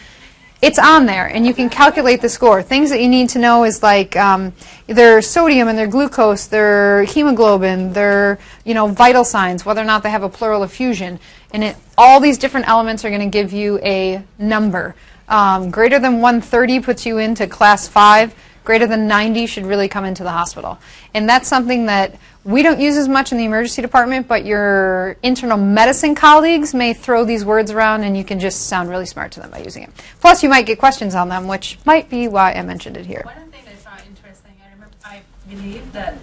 it's 0.64 0.78
on 0.78 1.04
there, 1.04 1.26
and 1.26 1.46
you 1.46 1.52
can 1.52 1.68
calculate 1.68 2.22
the 2.22 2.28
score. 2.30 2.62
Things 2.62 2.88
that 2.88 3.02
you 3.02 3.08
need 3.08 3.28
to 3.30 3.38
know 3.38 3.64
is 3.64 3.82
like 3.82 4.16
um, 4.16 4.54
their 4.86 5.20
sodium 5.20 5.68
and 5.68 5.76
their 5.76 5.86
glucose, 5.86 6.46
their 6.46 7.04
hemoglobin, 7.04 7.92
their 7.92 8.38
you 8.64 8.72
know 8.72 8.86
vital 8.86 9.24
signs, 9.24 9.66
whether 9.66 9.82
or 9.82 9.84
not 9.84 10.02
they 10.02 10.08
have 10.08 10.22
a 10.22 10.28
pleural 10.30 10.62
effusion, 10.62 11.20
and 11.52 11.64
it, 11.64 11.76
all 11.98 12.18
these 12.18 12.38
different 12.38 12.66
elements 12.66 13.04
are 13.04 13.10
going 13.10 13.20
to 13.20 13.26
give 13.26 13.52
you 13.52 13.78
a 13.80 14.22
number. 14.38 14.94
Um, 15.28 15.70
greater 15.70 15.98
than 15.98 16.22
130 16.22 16.80
puts 16.80 17.04
you 17.04 17.18
into 17.18 17.46
class 17.46 17.86
five. 17.86 18.34
Greater 18.64 18.86
than 18.86 19.06
90 19.06 19.46
should 19.46 19.66
really 19.66 19.88
come 19.88 20.06
into 20.06 20.22
the 20.22 20.30
hospital, 20.30 20.78
and 21.12 21.28
that's 21.28 21.46
something 21.46 21.84
that 21.86 22.18
we 22.44 22.62
don't 22.62 22.78
use 22.78 22.96
as 22.96 23.08
much 23.08 23.32
in 23.32 23.38
the 23.38 23.44
emergency 23.44 23.80
department, 23.80 24.28
but 24.28 24.44
your 24.44 25.16
internal 25.22 25.56
medicine 25.56 26.14
colleagues 26.14 26.74
may 26.74 26.92
throw 26.92 27.24
these 27.24 27.44
words 27.44 27.70
around 27.70 28.04
and 28.04 28.16
you 28.16 28.24
can 28.24 28.38
just 28.38 28.66
sound 28.66 28.90
really 28.90 29.06
smart 29.06 29.32
to 29.32 29.40
them 29.40 29.50
by 29.50 29.58
using 29.58 29.82
it. 29.82 29.90
Plus, 30.20 30.42
you 30.42 30.50
might 30.50 30.66
get 30.66 30.78
questions 30.78 31.14
on 31.14 31.30
them, 31.30 31.48
which 31.48 31.78
might 31.86 32.10
be 32.10 32.28
why 32.28 32.52
I 32.52 32.62
mentioned 32.62 32.98
it 32.98 33.06
here. 33.06 33.22
One 33.24 33.50
thing 33.50 33.62
I 33.66 33.72
found 33.72 34.02
interesting, 34.06 34.52
I 34.62 34.72
remember, 34.74 34.94
I 35.04 35.22
believe 35.48 35.90
that 35.92 36.18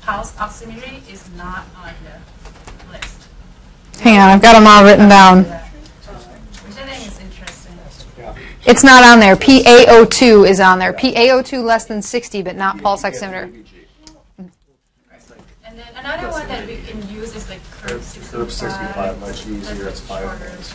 pulse 0.00 0.32
oximetry 0.36 1.08
is 1.12 1.28
not 1.36 1.64
on 1.76 1.92
the 2.04 2.92
list. 2.92 3.28
Hang 4.00 4.18
on, 4.18 4.30
I've 4.30 4.40
got 4.40 4.54
them 4.54 4.66
all 4.66 4.82
written 4.82 5.10
down. 5.10 5.44
Which 5.44 6.78
I 6.78 6.86
think 6.86 7.06
is 7.06 7.20
interesting. 7.20 7.76
It's 8.64 8.82
not 8.82 9.04
on 9.04 9.20
there. 9.20 9.36
PaO2 9.36 10.48
is 10.48 10.58
on 10.58 10.78
there. 10.78 10.94
PaO2 10.94 11.62
less 11.62 11.84
than 11.84 12.00
60, 12.00 12.40
but 12.40 12.56
not 12.56 12.80
pulse 12.80 13.02
oximeter. 13.02 13.66
And 16.10 16.22
then 16.22 16.28
another 16.28 16.40
one 16.40 16.48
that 16.48 16.66
we 16.66 16.76
can 16.78 17.08
use 17.08 17.36
is 17.36 17.48
like 17.48 17.60
CURB-65. 17.82 18.30
Curve 18.30 18.52
65, 18.52 19.20
much 19.20 19.46
easier, 19.46 19.88
it's 19.88 20.00
five 20.00 20.40
minutes. 20.40 20.74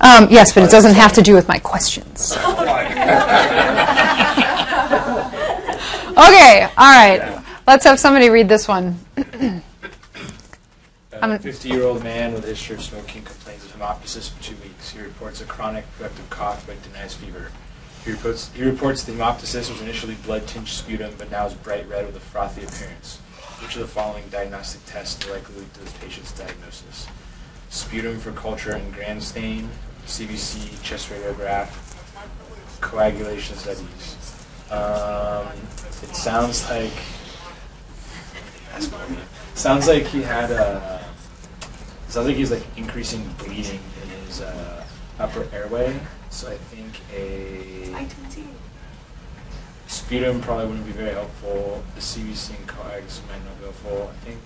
Um, 0.00 0.28
yes, 0.30 0.52
but 0.52 0.62
it 0.62 0.70
doesn't 0.70 0.94
have 0.94 1.12
to 1.14 1.22
do 1.22 1.34
with 1.34 1.48
my 1.48 1.58
questions. 1.58 2.32
okay, 2.36 2.52
all 6.76 6.92
right. 6.92 7.42
Let's 7.66 7.84
have 7.84 7.98
somebody 7.98 8.30
read 8.30 8.48
this 8.48 8.68
one. 8.68 8.98
A 11.12 11.38
50 11.38 11.68
year 11.68 11.82
old 11.82 12.04
man 12.04 12.32
with 12.34 12.44
a 12.44 12.48
history 12.48 12.76
of 12.76 12.82
smoking 12.82 13.22
complains 13.24 13.64
of 13.64 13.74
hemoptysis 13.76 14.30
for 14.30 14.42
two 14.42 14.54
weeks. 14.62 14.90
He 14.90 15.00
reports 15.00 15.40
a 15.40 15.46
chronic 15.46 15.84
productive 15.96 16.28
cough 16.30 16.64
but 16.66 16.80
denies 16.82 17.14
fever. 17.14 17.50
He 18.04 18.12
reports, 18.12 18.50
he 18.54 18.62
reports 18.62 19.02
the 19.02 19.12
hemoptysis 19.12 19.70
was 19.70 19.80
initially 19.80 20.14
blood 20.26 20.46
tinged 20.46 20.68
sputum 20.68 21.14
but 21.18 21.30
now 21.30 21.46
is 21.46 21.54
bright 21.54 21.88
red 21.88 22.06
with 22.06 22.16
a 22.16 22.20
frothy 22.20 22.62
appearance. 22.62 23.18
Which 23.62 23.74
of 23.76 23.82
the 23.82 23.88
following 23.88 24.24
diagnostic 24.28 24.84
tests 24.84 25.28
likely 25.30 25.56
lead 25.56 25.74
to 25.74 25.80
this 25.80 25.92
patient's 25.94 26.32
diagnosis? 26.32 27.06
Sputum 27.70 28.18
for 28.18 28.32
culture 28.32 28.72
and 28.72 28.92
gram 28.92 29.20
stain, 29.20 29.70
CBC, 30.06 30.82
chest 30.82 31.08
radiograph, 31.10 31.70
coagulation 32.80 33.56
studies. 33.56 34.16
Um, 34.70 35.48
it 36.02 36.14
sounds 36.14 36.68
like 36.68 36.92
sounds 39.54 39.88
like 39.88 40.04
he 40.04 40.22
had 40.22 40.50
a 40.50 41.02
sounds 42.08 42.26
like 42.26 42.36
he's 42.36 42.50
like 42.50 42.64
increasing 42.76 43.26
bleeding 43.38 43.80
in 44.02 44.08
his 44.26 44.42
uh, 44.42 44.84
upper 45.18 45.48
airway. 45.52 45.98
So 46.30 46.50
I 46.50 46.56
think 46.56 47.00
a 47.12 47.94
sputum 49.86 50.40
probably 50.40 50.66
wouldn't 50.66 50.86
be 50.86 50.92
very 50.92 51.14
helpful. 51.14 51.82
The 51.94 52.00
CBC 52.00 52.56
and 52.56 52.68
coags 52.68 53.20
might 53.28 53.44
not 53.44 53.58
be 53.58 53.64
helpful. 53.64 54.10
I 54.12 54.24
think 54.24 54.40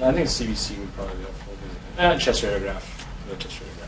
I 0.00 0.12
think 0.12 0.26
CBC 0.26 0.78
would 0.78 0.92
probably 0.94 1.16
be 1.16 1.22
helpful. 1.22 1.54
Uh, 1.98 2.18
chest 2.18 2.42
radiograph. 2.42 2.82
The 3.30 3.36
chest 3.36 3.60
radiograph. 3.60 3.84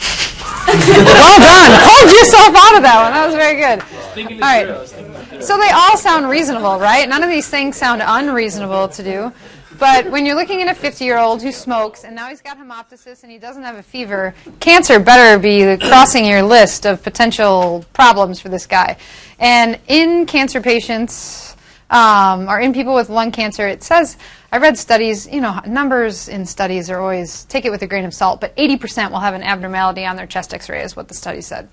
well 0.66 1.40
done. 1.40 1.80
Pulled 1.84 2.10
yourself 2.10 2.54
out 2.56 2.76
of 2.76 2.82
that 2.82 3.02
one. 3.02 3.12
That 3.12 3.26
was 3.26 3.34
very 3.34 3.60
good. 3.60 3.82
thinking 4.14 4.42
All 4.42 4.58
it 4.58 4.64
through. 4.64 4.74
I 4.74 4.80
was 4.80 4.92
thinking. 4.92 5.42
So 5.42 5.58
they 5.58 5.70
all 5.70 5.96
sound 5.98 6.30
reasonable, 6.30 6.78
right? 6.78 7.08
None 7.08 7.22
of 7.22 7.28
these 7.28 7.48
things 7.48 7.76
sound 7.76 8.02
unreasonable 8.04 8.88
to 8.88 9.02
do. 9.02 9.32
But 9.80 10.10
when 10.10 10.26
you're 10.26 10.36
looking 10.36 10.60
at 10.60 10.68
a 10.68 10.74
50 10.78 11.06
year 11.06 11.16
old 11.16 11.40
who 11.40 11.50
smokes 11.50 12.04
and 12.04 12.14
now 12.14 12.28
he's 12.28 12.42
got 12.42 12.58
hemoptysis 12.58 13.22
and 13.22 13.32
he 13.32 13.38
doesn't 13.38 13.62
have 13.62 13.76
a 13.76 13.82
fever, 13.82 14.34
cancer 14.60 15.00
better 15.00 15.38
be 15.38 15.78
crossing 15.78 16.26
your 16.26 16.42
list 16.42 16.84
of 16.84 17.02
potential 17.02 17.86
problems 17.94 18.40
for 18.40 18.50
this 18.50 18.66
guy. 18.66 18.98
And 19.38 19.78
in 19.88 20.26
cancer 20.26 20.60
patients, 20.60 21.56
um, 21.88 22.46
or 22.46 22.60
in 22.60 22.74
people 22.74 22.94
with 22.94 23.08
lung 23.08 23.32
cancer, 23.32 23.66
it 23.66 23.82
says, 23.82 24.18
I 24.52 24.58
read 24.58 24.76
studies, 24.76 25.26
you 25.26 25.40
know, 25.40 25.58
numbers 25.66 26.28
in 26.28 26.44
studies 26.44 26.90
are 26.90 27.00
always, 27.00 27.44
take 27.44 27.64
it 27.64 27.70
with 27.70 27.80
a 27.80 27.86
grain 27.86 28.04
of 28.04 28.12
salt, 28.12 28.38
but 28.38 28.54
80% 28.56 29.10
will 29.10 29.20
have 29.20 29.32
an 29.32 29.42
abnormality 29.42 30.04
on 30.04 30.14
their 30.14 30.26
chest 30.26 30.52
x 30.52 30.68
ray, 30.68 30.82
is 30.82 30.94
what 30.94 31.08
the 31.08 31.14
study 31.14 31.40
said. 31.40 31.70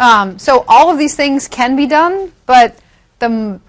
Um, 0.00 0.40
so 0.40 0.64
all 0.66 0.90
of 0.90 0.98
these 0.98 1.14
things 1.14 1.46
can 1.46 1.76
be 1.76 1.86
done, 1.86 2.32
but 2.46 2.76
the 3.20 3.60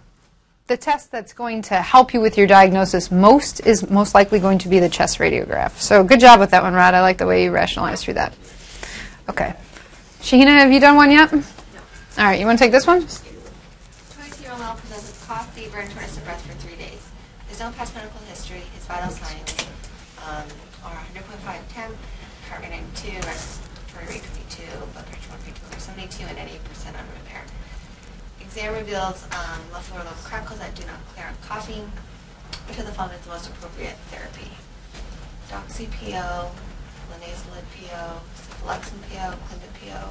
the 0.68 0.78
test 0.78 1.12
that's 1.12 1.32
going 1.34 1.62
to 1.62 1.76
help 1.76 2.14
you 2.14 2.20
with 2.20 2.38
your 2.40 2.48
diagnosis 2.48 3.12
most 3.12 3.60
is 3.68 3.88
most 3.90 4.16
likely 4.16 4.40
going 4.40 4.58
to 4.58 4.68
be 4.68 4.80
the 4.80 4.90
chest 4.90 5.20
radiograph. 5.20 5.78
So 5.78 6.04
good 6.04 6.20
job 6.20 6.40
with 6.40 6.50
that 6.52 6.64
one, 6.64 6.74
Rod. 6.74 6.96
I 6.96 7.02
like 7.02 7.20
the 7.20 7.28
way 7.28 7.44
you 7.44 7.52
rationalized 7.52 8.04
through 8.04 8.16
that. 8.16 8.34
Okay. 9.30 9.54
Shahina, 10.22 10.48
have 10.48 10.72
you 10.72 10.80
done 10.80 10.96
one 10.96 11.12
yet? 11.12 11.32
No. 11.32 11.44
All 12.18 12.26
right, 12.26 12.40
you 12.40 12.48
want 12.48 12.58
to 12.58 12.66
take 12.66 12.72
this 12.72 12.88
one? 12.88 13.04
22-year-old 13.04 14.60
male 14.60 14.74
presents 14.74 15.06
with 15.06 15.24
cough, 15.28 15.54
fever, 15.54 15.78
and 15.78 15.92
shortness 15.92 16.18
of 16.18 16.24
breath 16.26 16.42
for 16.42 16.54
three 16.66 16.78
days. 16.78 17.08
There's 17.46 17.60
no 17.60 17.70
past 17.78 17.94
medical 17.94 18.20
history. 18.22 18.64
His 18.74 18.86
vital 18.86 19.12
signs 19.12 19.54
um, 20.26 20.50
are 20.84 20.98
100.5 21.14 21.62
temp, 21.70 21.94
heart 22.50 22.62
rate 22.64 22.72
92, 22.72 23.14
respiratory 23.22 24.18
rate 24.18 24.24
22, 24.50 24.66
blood 24.98 25.06
pressure 25.14 25.30
152 25.30 25.62
over 25.70 25.78
72, 25.78 26.26
and 26.26 26.38
88% 26.42 26.98
on 26.98 27.06
repair. 27.22 27.46
Exam 28.56 28.74
reveals 28.74 29.28
um, 29.34 29.60
left 29.74 29.92
lower 29.92 30.06
lung 30.06 30.14
crackles 30.24 30.60
that 30.60 30.74
do 30.76 30.88
not 30.88 31.06
clear 31.08 31.28
on 31.28 31.36
coughing. 31.42 31.92
Which 32.70 32.80
of 32.80 32.86
the 32.86 32.94
following 32.94 33.18
is 33.18 33.26
the 33.26 33.32
most 33.32 33.50
appropriate 33.50 33.98
therapy? 34.08 34.50
Doxy 35.52 35.92
PO, 35.92 36.52
linezolid 37.12 37.68
PO, 37.76 38.22
cephalexin 38.40 39.02
PO, 39.12 39.36
Clinda 39.50 39.68
PO, 39.76 40.08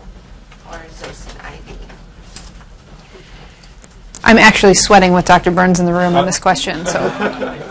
or 0.68 0.76
Zosyn 0.92 1.40
IV? 1.40 1.72
I'm 4.24 4.36
actually 4.36 4.74
sweating 4.74 5.14
with 5.14 5.24
Dr. 5.24 5.50
Burns 5.50 5.80
in 5.80 5.86
the 5.86 5.94
room 5.94 6.14
on 6.14 6.26
this 6.26 6.38
question, 6.38 6.84
so. 6.84 7.00
Thank 7.08 7.62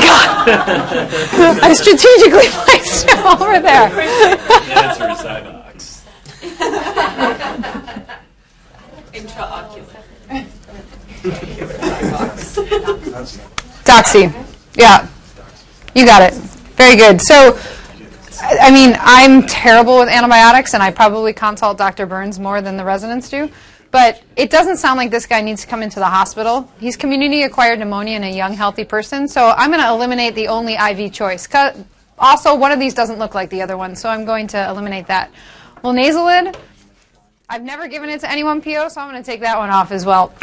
God. 0.00 0.48
I 1.62 1.74
strategically 1.74 2.48
placed 2.64 3.10
him 3.10 3.26
over 3.26 3.60
there. 3.60 3.90
The 3.90 4.72
answer 4.74 5.10
is 5.10 5.18
Zyvox. 5.18 5.56
Doxy. 13.84 14.32
Yeah. 14.74 15.08
You 15.94 16.04
got 16.04 16.22
it. 16.22 16.34
Very 16.76 16.96
good. 16.96 17.22
So, 17.22 17.58
I 18.42 18.58
I 18.60 18.70
mean, 18.70 18.96
I'm 19.00 19.46
terrible 19.46 19.98
with 19.98 20.08
antibiotics, 20.08 20.74
and 20.74 20.82
I 20.82 20.90
probably 20.90 21.32
consult 21.32 21.78
Dr. 21.78 22.04
Burns 22.04 22.38
more 22.38 22.60
than 22.60 22.76
the 22.76 22.84
residents 22.84 23.30
do. 23.30 23.50
But 23.90 24.22
it 24.36 24.50
doesn't 24.50 24.76
sound 24.76 24.98
like 24.98 25.10
this 25.10 25.26
guy 25.26 25.40
needs 25.40 25.62
to 25.62 25.66
come 25.66 25.82
into 25.82 26.00
the 26.00 26.06
hospital. 26.06 26.70
He's 26.78 26.96
community 26.96 27.44
acquired 27.44 27.78
pneumonia 27.78 28.16
in 28.16 28.24
a 28.24 28.36
young, 28.36 28.52
healthy 28.52 28.84
person. 28.84 29.26
So 29.28 29.54
I'm 29.56 29.70
going 29.70 29.80
to 29.80 29.88
eliminate 29.88 30.34
the 30.34 30.48
only 30.48 30.74
IV 30.74 31.12
choice. 31.12 31.48
Also, 32.18 32.54
one 32.54 32.72
of 32.72 32.80
these 32.80 32.92
doesn't 32.92 33.18
look 33.18 33.34
like 33.34 33.48
the 33.48 33.62
other 33.62 33.76
one, 33.76 33.96
so 33.96 34.08
I'm 34.08 34.24
going 34.24 34.48
to 34.48 34.68
eliminate 34.68 35.06
that. 35.06 35.30
Well, 35.82 35.94
linezolid, 35.94 36.56
I've 37.48 37.62
never 37.62 37.86
given 37.86 38.08
it 38.10 38.20
to 38.20 38.30
anyone 38.30 38.60
PO, 38.60 38.88
so 38.88 39.00
I'm 39.00 39.10
going 39.10 39.22
to 39.22 39.26
take 39.28 39.40
that 39.40 39.56
one 39.56 39.70
off 39.70 39.92
as 39.92 40.04
well. 40.04 40.28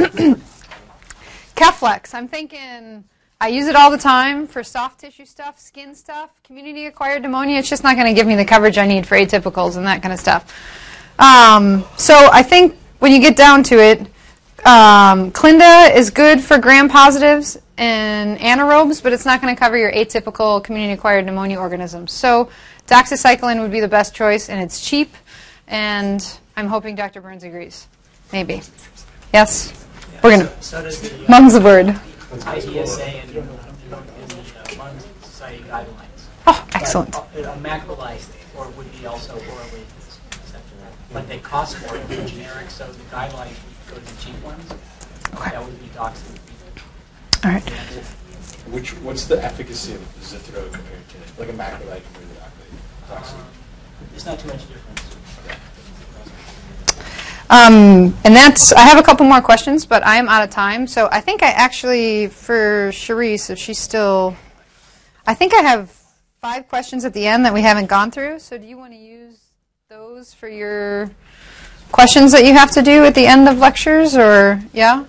Keflex, 1.56 2.14
I'm 2.14 2.28
thinking 2.28 3.04
I 3.42 3.50
use 3.50 3.68
it 3.68 3.76
all 3.76 3.92
the 3.92 3.98
time 3.98 4.48
for 4.48 4.64
soft 4.64 5.02
tissue 5.02 5.26
stuff, 5.26 5.60
skin 5.60 5.96
stuff, 5.96 6.30
community 6.44 6.86
acquired 6.86 7.24
pneumonia. 7.24 7.60
It's 7.60 7.70
just 7.70 7.84
not 7.84 7.98
going 7.98 8.08
to 8.08 8.14
give 8.14 8.26
me 8.26 8.36
the 8.36 8.46
coverage 8.46 8.78
I 8.78 8.88
need 8.88 9.06
for 9.06 9.16
atypicals 9.16 9.76
and 9.76 9.86
that 9.86 10.02
kind 10.02 10.14
of 10.14 10.20
stuff. 10.20 10.54
Um, 11.20 11.84
so 11.98 12.30
I 12.32 12.42
think 12.42 12.78
when 13.00 13.12
you 13.12 13.20
get 13.20 13.36
down 13.36 13.64
to 13.64 13.80
it, 13.80 14.08
um, 14.66 15.30
Clinda 15.32 15.92
is 15.94 16.10
good 16.10 16.40
for 16.42 16.58
gram 16.58 16.88
positives 16.88 17.58
and 17.78 18.40
anaerobes, 18.40 19.04
but 19.04 19.12
it's 19.12 19.26
not 19.26 19.42
going 19.42 19.54
to 19.54 19.60
cover 19.60 19.78
your 19.78 19.92
atypical 19.92 20.64
community 20.64 20.94
acquired 20.94 21.26
pneumonia 21.26 21.60
organisms. 21.60 22.14
So 22.14 22.50
doxycycline 22.88 23.60
would 23.60 23.72
be 23.72 23.82
the 23.82 23.90
best 23.90 24.16
choice, 24.16 24.48
and 24.48 24.62
it's 24.62 24.80
cheap. 24.80 25.14
And 25.68 26.40
I'm 26.56 26.68
hoping 26.68 26.96
Dr. 26.96 27.22
Burns 27.22 27.44
agrees. 27.44 27.88
Maybe. 28.32 28.62
Yes? 29.34 29.86
We're 30.24 30.38
going 30.38 30.48
to. 30.48 30.62
So 30.62 30.82
does 30.82 31.02
the. 31.02 31.26
uh, 31.26 31.30
Mum's 31.30 31.54
the 31.54 31.62
word. 31.62 31.88
IDSA 31.88 33.02
and 33.22 33.30
in 33.30 33.46
the 33.90 33.98
Lung 34.78 35.00
Society 35.22 35.64
guidelines. 35.64 36.24
Oh, 36.48 36.68
excellent. 36.74 37.12
But, 37.12 37.46
uh, 37.46 37.56
macrolides 37.58 38.28
or 38.58 38.70
would 38.70 38.92
be 39.00 39.06
also 39.06 39.34
orally 39.34 39.84
acceptable. 40.32 40.86
But 41.12 41.28
they 41.28 41.40
cost 41.40 41.80
more 41.82 41.98
than 41.98 42.28
generic, 42.28 42.70
so 42.70 42.86
the 42.88 43.04
guidelines 43.16 43.56
would 43.64 43.96
go 43.96 43.96
to 43.96 44.16
the 44.16 44.22
cheap 44.22 44.44
ones. 44.44 44.72
Okay. 45.36 45.52
That 45.52 45.64
would 45.64 45.80
be 45.80 45.88
doxy. 45.88 46.38
All 47.46 47.52
right. 47.52 47.70
Which, 48.72 48.92
what's 49.02 49.26
the 49.26 49.44
efficacy 49.44 49.94
of 49.94 50.02
Zithro 50.22 50.72
compared 50.72 51.10
to, 51.10 51.18
like 51.40 51.50
a 51.50 51.54
macrolide 51.54 52.02
compared 52.14 52.30
to 52.30 53.14
Doxy? 53.14 53.36
There's 54.12 54.26
not 54.26 54.40
too 54.40 54.48
much 54.48 54.68
difference. 54.68 54.84
Um, 57.50 58.18
and 58.24 58.36
that's, 58.36 58.74
I 58.74 58.82
have 58.82 58.98
a 58.98 59.04
couple 59.04 59.26
more 59.28 59.42
questions, 59.42 59.86
but 59.86 60.04
I 60.06 60.16
am 60.16 60.28
out 60.28 60.44
of 60.44 60.50
time. 60.50 60.88
So 60.88 61.08
I 61.12 61.22
think 61.22 61.44
I 61.44 61.52
actually, 61.52 62.28
for 62.28 62.90
Charisse, 62.90 63.50
if 63.50 63.60
she's 63.60 63.78
still, 63.78 64.36
I 65.28 65.34
think 65.34 65.54
I 65.54 65.62
have 65.62 65.92
five 66.42 66.68
questions 66.68 67.06
at 67.06 67.14
the 67.14 67.28
end 67.28 67.46
that 67.46 67.54
we 67.54 67.62
haven't 67.62 67.88
gone 67.88 68.12
through. 68.12 68.40
So 68.40 68.58
do 68.58 68.66
you 68.66 68.78
want 68.78 68.92
to 68.94 68.98
use 68.98 69.40
those 69.88 70.34
for 70.34 70.48
your 70.48 71.12
questions 71.92 72.32
that 72.32 72.44
you 72.44 72.54
have 72.54 72.72
to 72.72 72.82
do 72.82 73.06
at 73.06 73.14
the 73.14 73.28
end 73.28 73.48
of 73.48 73.60
lectures, 73.60 74.16
or, 74.18 74.60
yeah? 74.74 75.06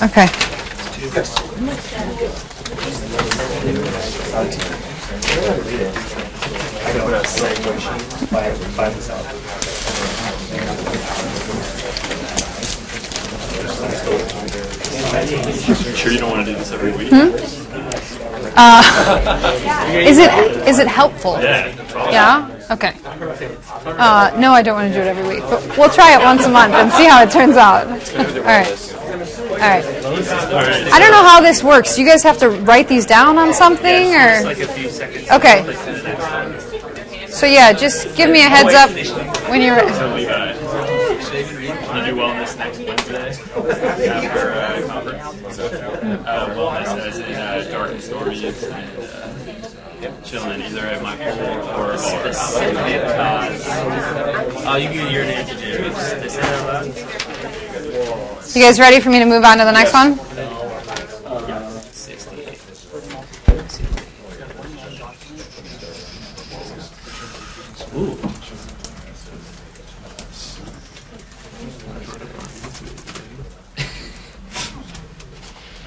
Okay. 0.00 0.28
I 5.36 6.92
can 6.92 7.00
put 7.00 7.14
a 7.14 7.22
segue 7.26 7.80
sheet 7.80 8.30
by, 8.30 8.50
by 8.76 8.88
this 8.90 9.10
out. 9.10 9.53
Sure, 15.94 16.10
you 16.12 16.18
don't 16.18 16.30
want 16.30 16.44
to 16.46 16.52
do 16.52 16.58
this 16.58 16.72
every 16.72 16.92
week. 16.92 17.08
Uh, 18.56 19.92
is 19.94 20.18
it 20.18 20.30
is 20.68 20.78
it 20.78 20.86
helpful? 20.88 21.40
Yeah. 21.40 22.10
Yeah. 22.10 22.66
Okay. 22.70 22.94
Uh, 23.04 24.36
no, 24.38 24.52
I 24.52 24.62
don't 24.62 24.74
want 24.74 24.92
to 24.92 24.94
do 24.94 25.00
it 25.00 25.06
every 25.06 25.26
week, 25.36 25.44
but 25.44 25.78
we'll 25.78 25.90
try 25.90 26.14
it 26.14 26.24
once 26.24 26.44
a 26.44 26.48
month 26.48 26.74
and 26.74 26.90
see 26.92 27.04
how 27.04 27.22
it 27.22 27.30
turns 27.30 27.56
out. 27.56 27.86
All 27.86 28.42
right. 28.42 28.94
All 29.50 29.58
right. 29.58 29.84
I 30.92 30.98
don't 30.98 31.12
know 31.12 31.22
how 31.22 31.40
this 31.40 31.62
works. 31.62 31.94
Do 31.94 32.02
you 32.02 32.08
guys 32.08 32.22
have 32.22 32.38
to 32.38 32.50
write 32.50 32.88
these 32.88 33.06
down 33.06 33.38
on 33.38 33.54
something, 33.54 34.14
or? 34.14 34.42
Like 34.44 34.58
a 34.58 34.66
few 34.66 34.88
seconds. 34.90 35.30
Okay. 35.30 35.62
So 37.28 37.46
yeah, 37.46 37.72
just 37.72 38.16
give 38.16 38.30
me 38.30 38.40
a 38.40 38.48
heads 38.48 38.74
up 38.74 38.90
when 39.48 39.60
you're. 39.60 39.78
So 39.94 40.14
Levi, 40.14 40.54
want 41.94 42.06
to 42.06 42.10
do 42.10 42.16
wellness 42.16 42.56
next 42.58 42.78
Wednesday 42.78 44.08
after 44.08 44.52
uh, 44.52 45.18
conference? 45.18 45.58
Uh, 45.58 46.54
wellness 46.56 46.98
as 46.98 47.18
in 47.18 47.34
uh, 47.34 47.68
dark 47.70 48.00
and 48.44 48.54
uh, 48.98 50.12
chilling 50.22 50.60
either 50.60 50.80
at 50.80 51.02
my 51.02 51.16
pool 51.16 51.24
or 51.80 51.92
a 51.92 51.96
bar. 53.16 53.48
Oh, 54.66 54.76
you 54.76 54.88
can 54.88 55.08
hear 55.08 55.22
an 55.22 55.30
answer, 55.30 55.54
Jerry. 55.56 55.88
They 55.88 56.28
say 56.28 56.42
that 56.42 56.66
loud? 56.66 56.86
You 58.54 58.62
guys 58.62 58.78
ready 58.78 59.00
for 59.00 59.08
me 59.08 59.18
to 59.20 59.24
move 59.24 59.44
on 59.44 59.56
to 59.58 59.64
the 59.64 59.72
next 59.72 59.94
one? 59.94 60.18
Ooh. 67.96 68.18
I 73.76 73.80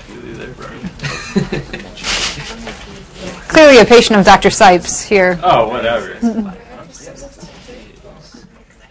feel 0.07 0.23
you 0.25 0.33
there, 0.35 0.53
bro. 0.53 0.67
Clearly 3.67 3.83
a 3.83 3.85
patient 3.85 4.17
of 4.17 4.23
Dr. 4.23 4.47
Sipes 4.47 5.05
here. 5.05 5.37
Oh, 5.43 5.67
whatever. 5.67 6.13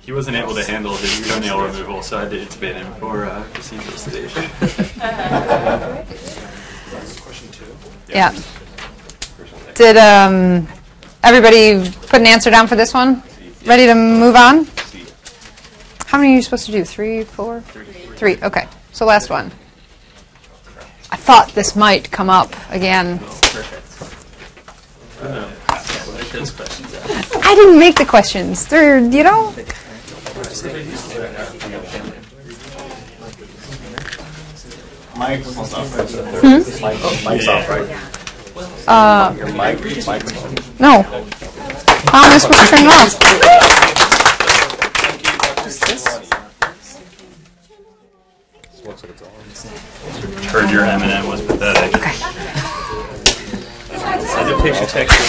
he 0.02 0.12
wasn't 0.12 0.36
able 0.36 0.54
to 0.54 0.62
handle 0.70 0.94
his 0.96 1.26
toenail 1.26 1.62
removal, 1.62 2.02
so 2.02 2.18
I 2.18 2.24
had 2.24 2.30
to 2.32 2.36
intubate 2.44 2.74
him 2.74 2.92
for 2.96 3.24
uh, 3.24 3.42
procedural 3.54 3.96
sedation. 3.96 4.44
Yeah. 8.08 8.38
Did 9.74 9.96
um, 9.96 10.68
everybody 11.24 11.90
put 12.08 12.20
an 12.20 12.26
answer 12.26 12.50
down 12.50 12.66
for 12.66 12.76
this 12.76 12.92
one? 12.92 13.22
Ready 13.64 13.86
to 13.86 13.94
move 13.94 14.36
on? 14.36 14.66
How 16.04 16.18
many 16.18 16.34
are 16.34 16.36
you 16.36 16.42
supposed 16.42 16.66
to 16.66 16.72
do? 16.72 16.84
Three, 16.84 17.24
four? 17.24 17.62
Three. 17.62 18.36
Okay. 18.42 18.68
So 18.92 19.06
last 19.06 19.30
one. 19.30 19.50
I 21.10 21.16
thought 21.16 21.48
this 21.54 21.74
might 21.74 22.10
come 22.10 22.28
up 22.28 22.54
again. 22.70 23.20
I 27.42 27.54
didn't 27.54 27.78
make 27.78 27.96
the 27.96 28.04
questions. 28.06 28.66
They're, 28.66 28.98
you 28.98 29.22
know. 29.24 29.52
Mike's 35.16 35.56
off, 35.56 35.96
right? 35.96 37.24
Mike's 37.24 37.48
off, 37.48 37.68
right? 37.68 38.12
Uh, 38.88 39.34
Your 39.36 39.46
mic, 39.52 39.82
mic. 39.82 40.22
no. 40.80 41.02
How 42.08 42.24
am 42.24 42.32
I 42.32 42.38
supposed 42.38 42.70
to 42.70 42.76
turn 42.76 42.84
it 42.84 42.92
off? 42.92 44.16
Heard 50.50 50.70
your 50.70 50.84
M 50.84 51.02
and 51.02 51.10
M 51.10 51.26
was 51.26 51.42
pathetic. 51.42 51.92
Send 54.14 54.50
a 54.50 54.62
picture 54.62 54.86
text. 54.86 55.26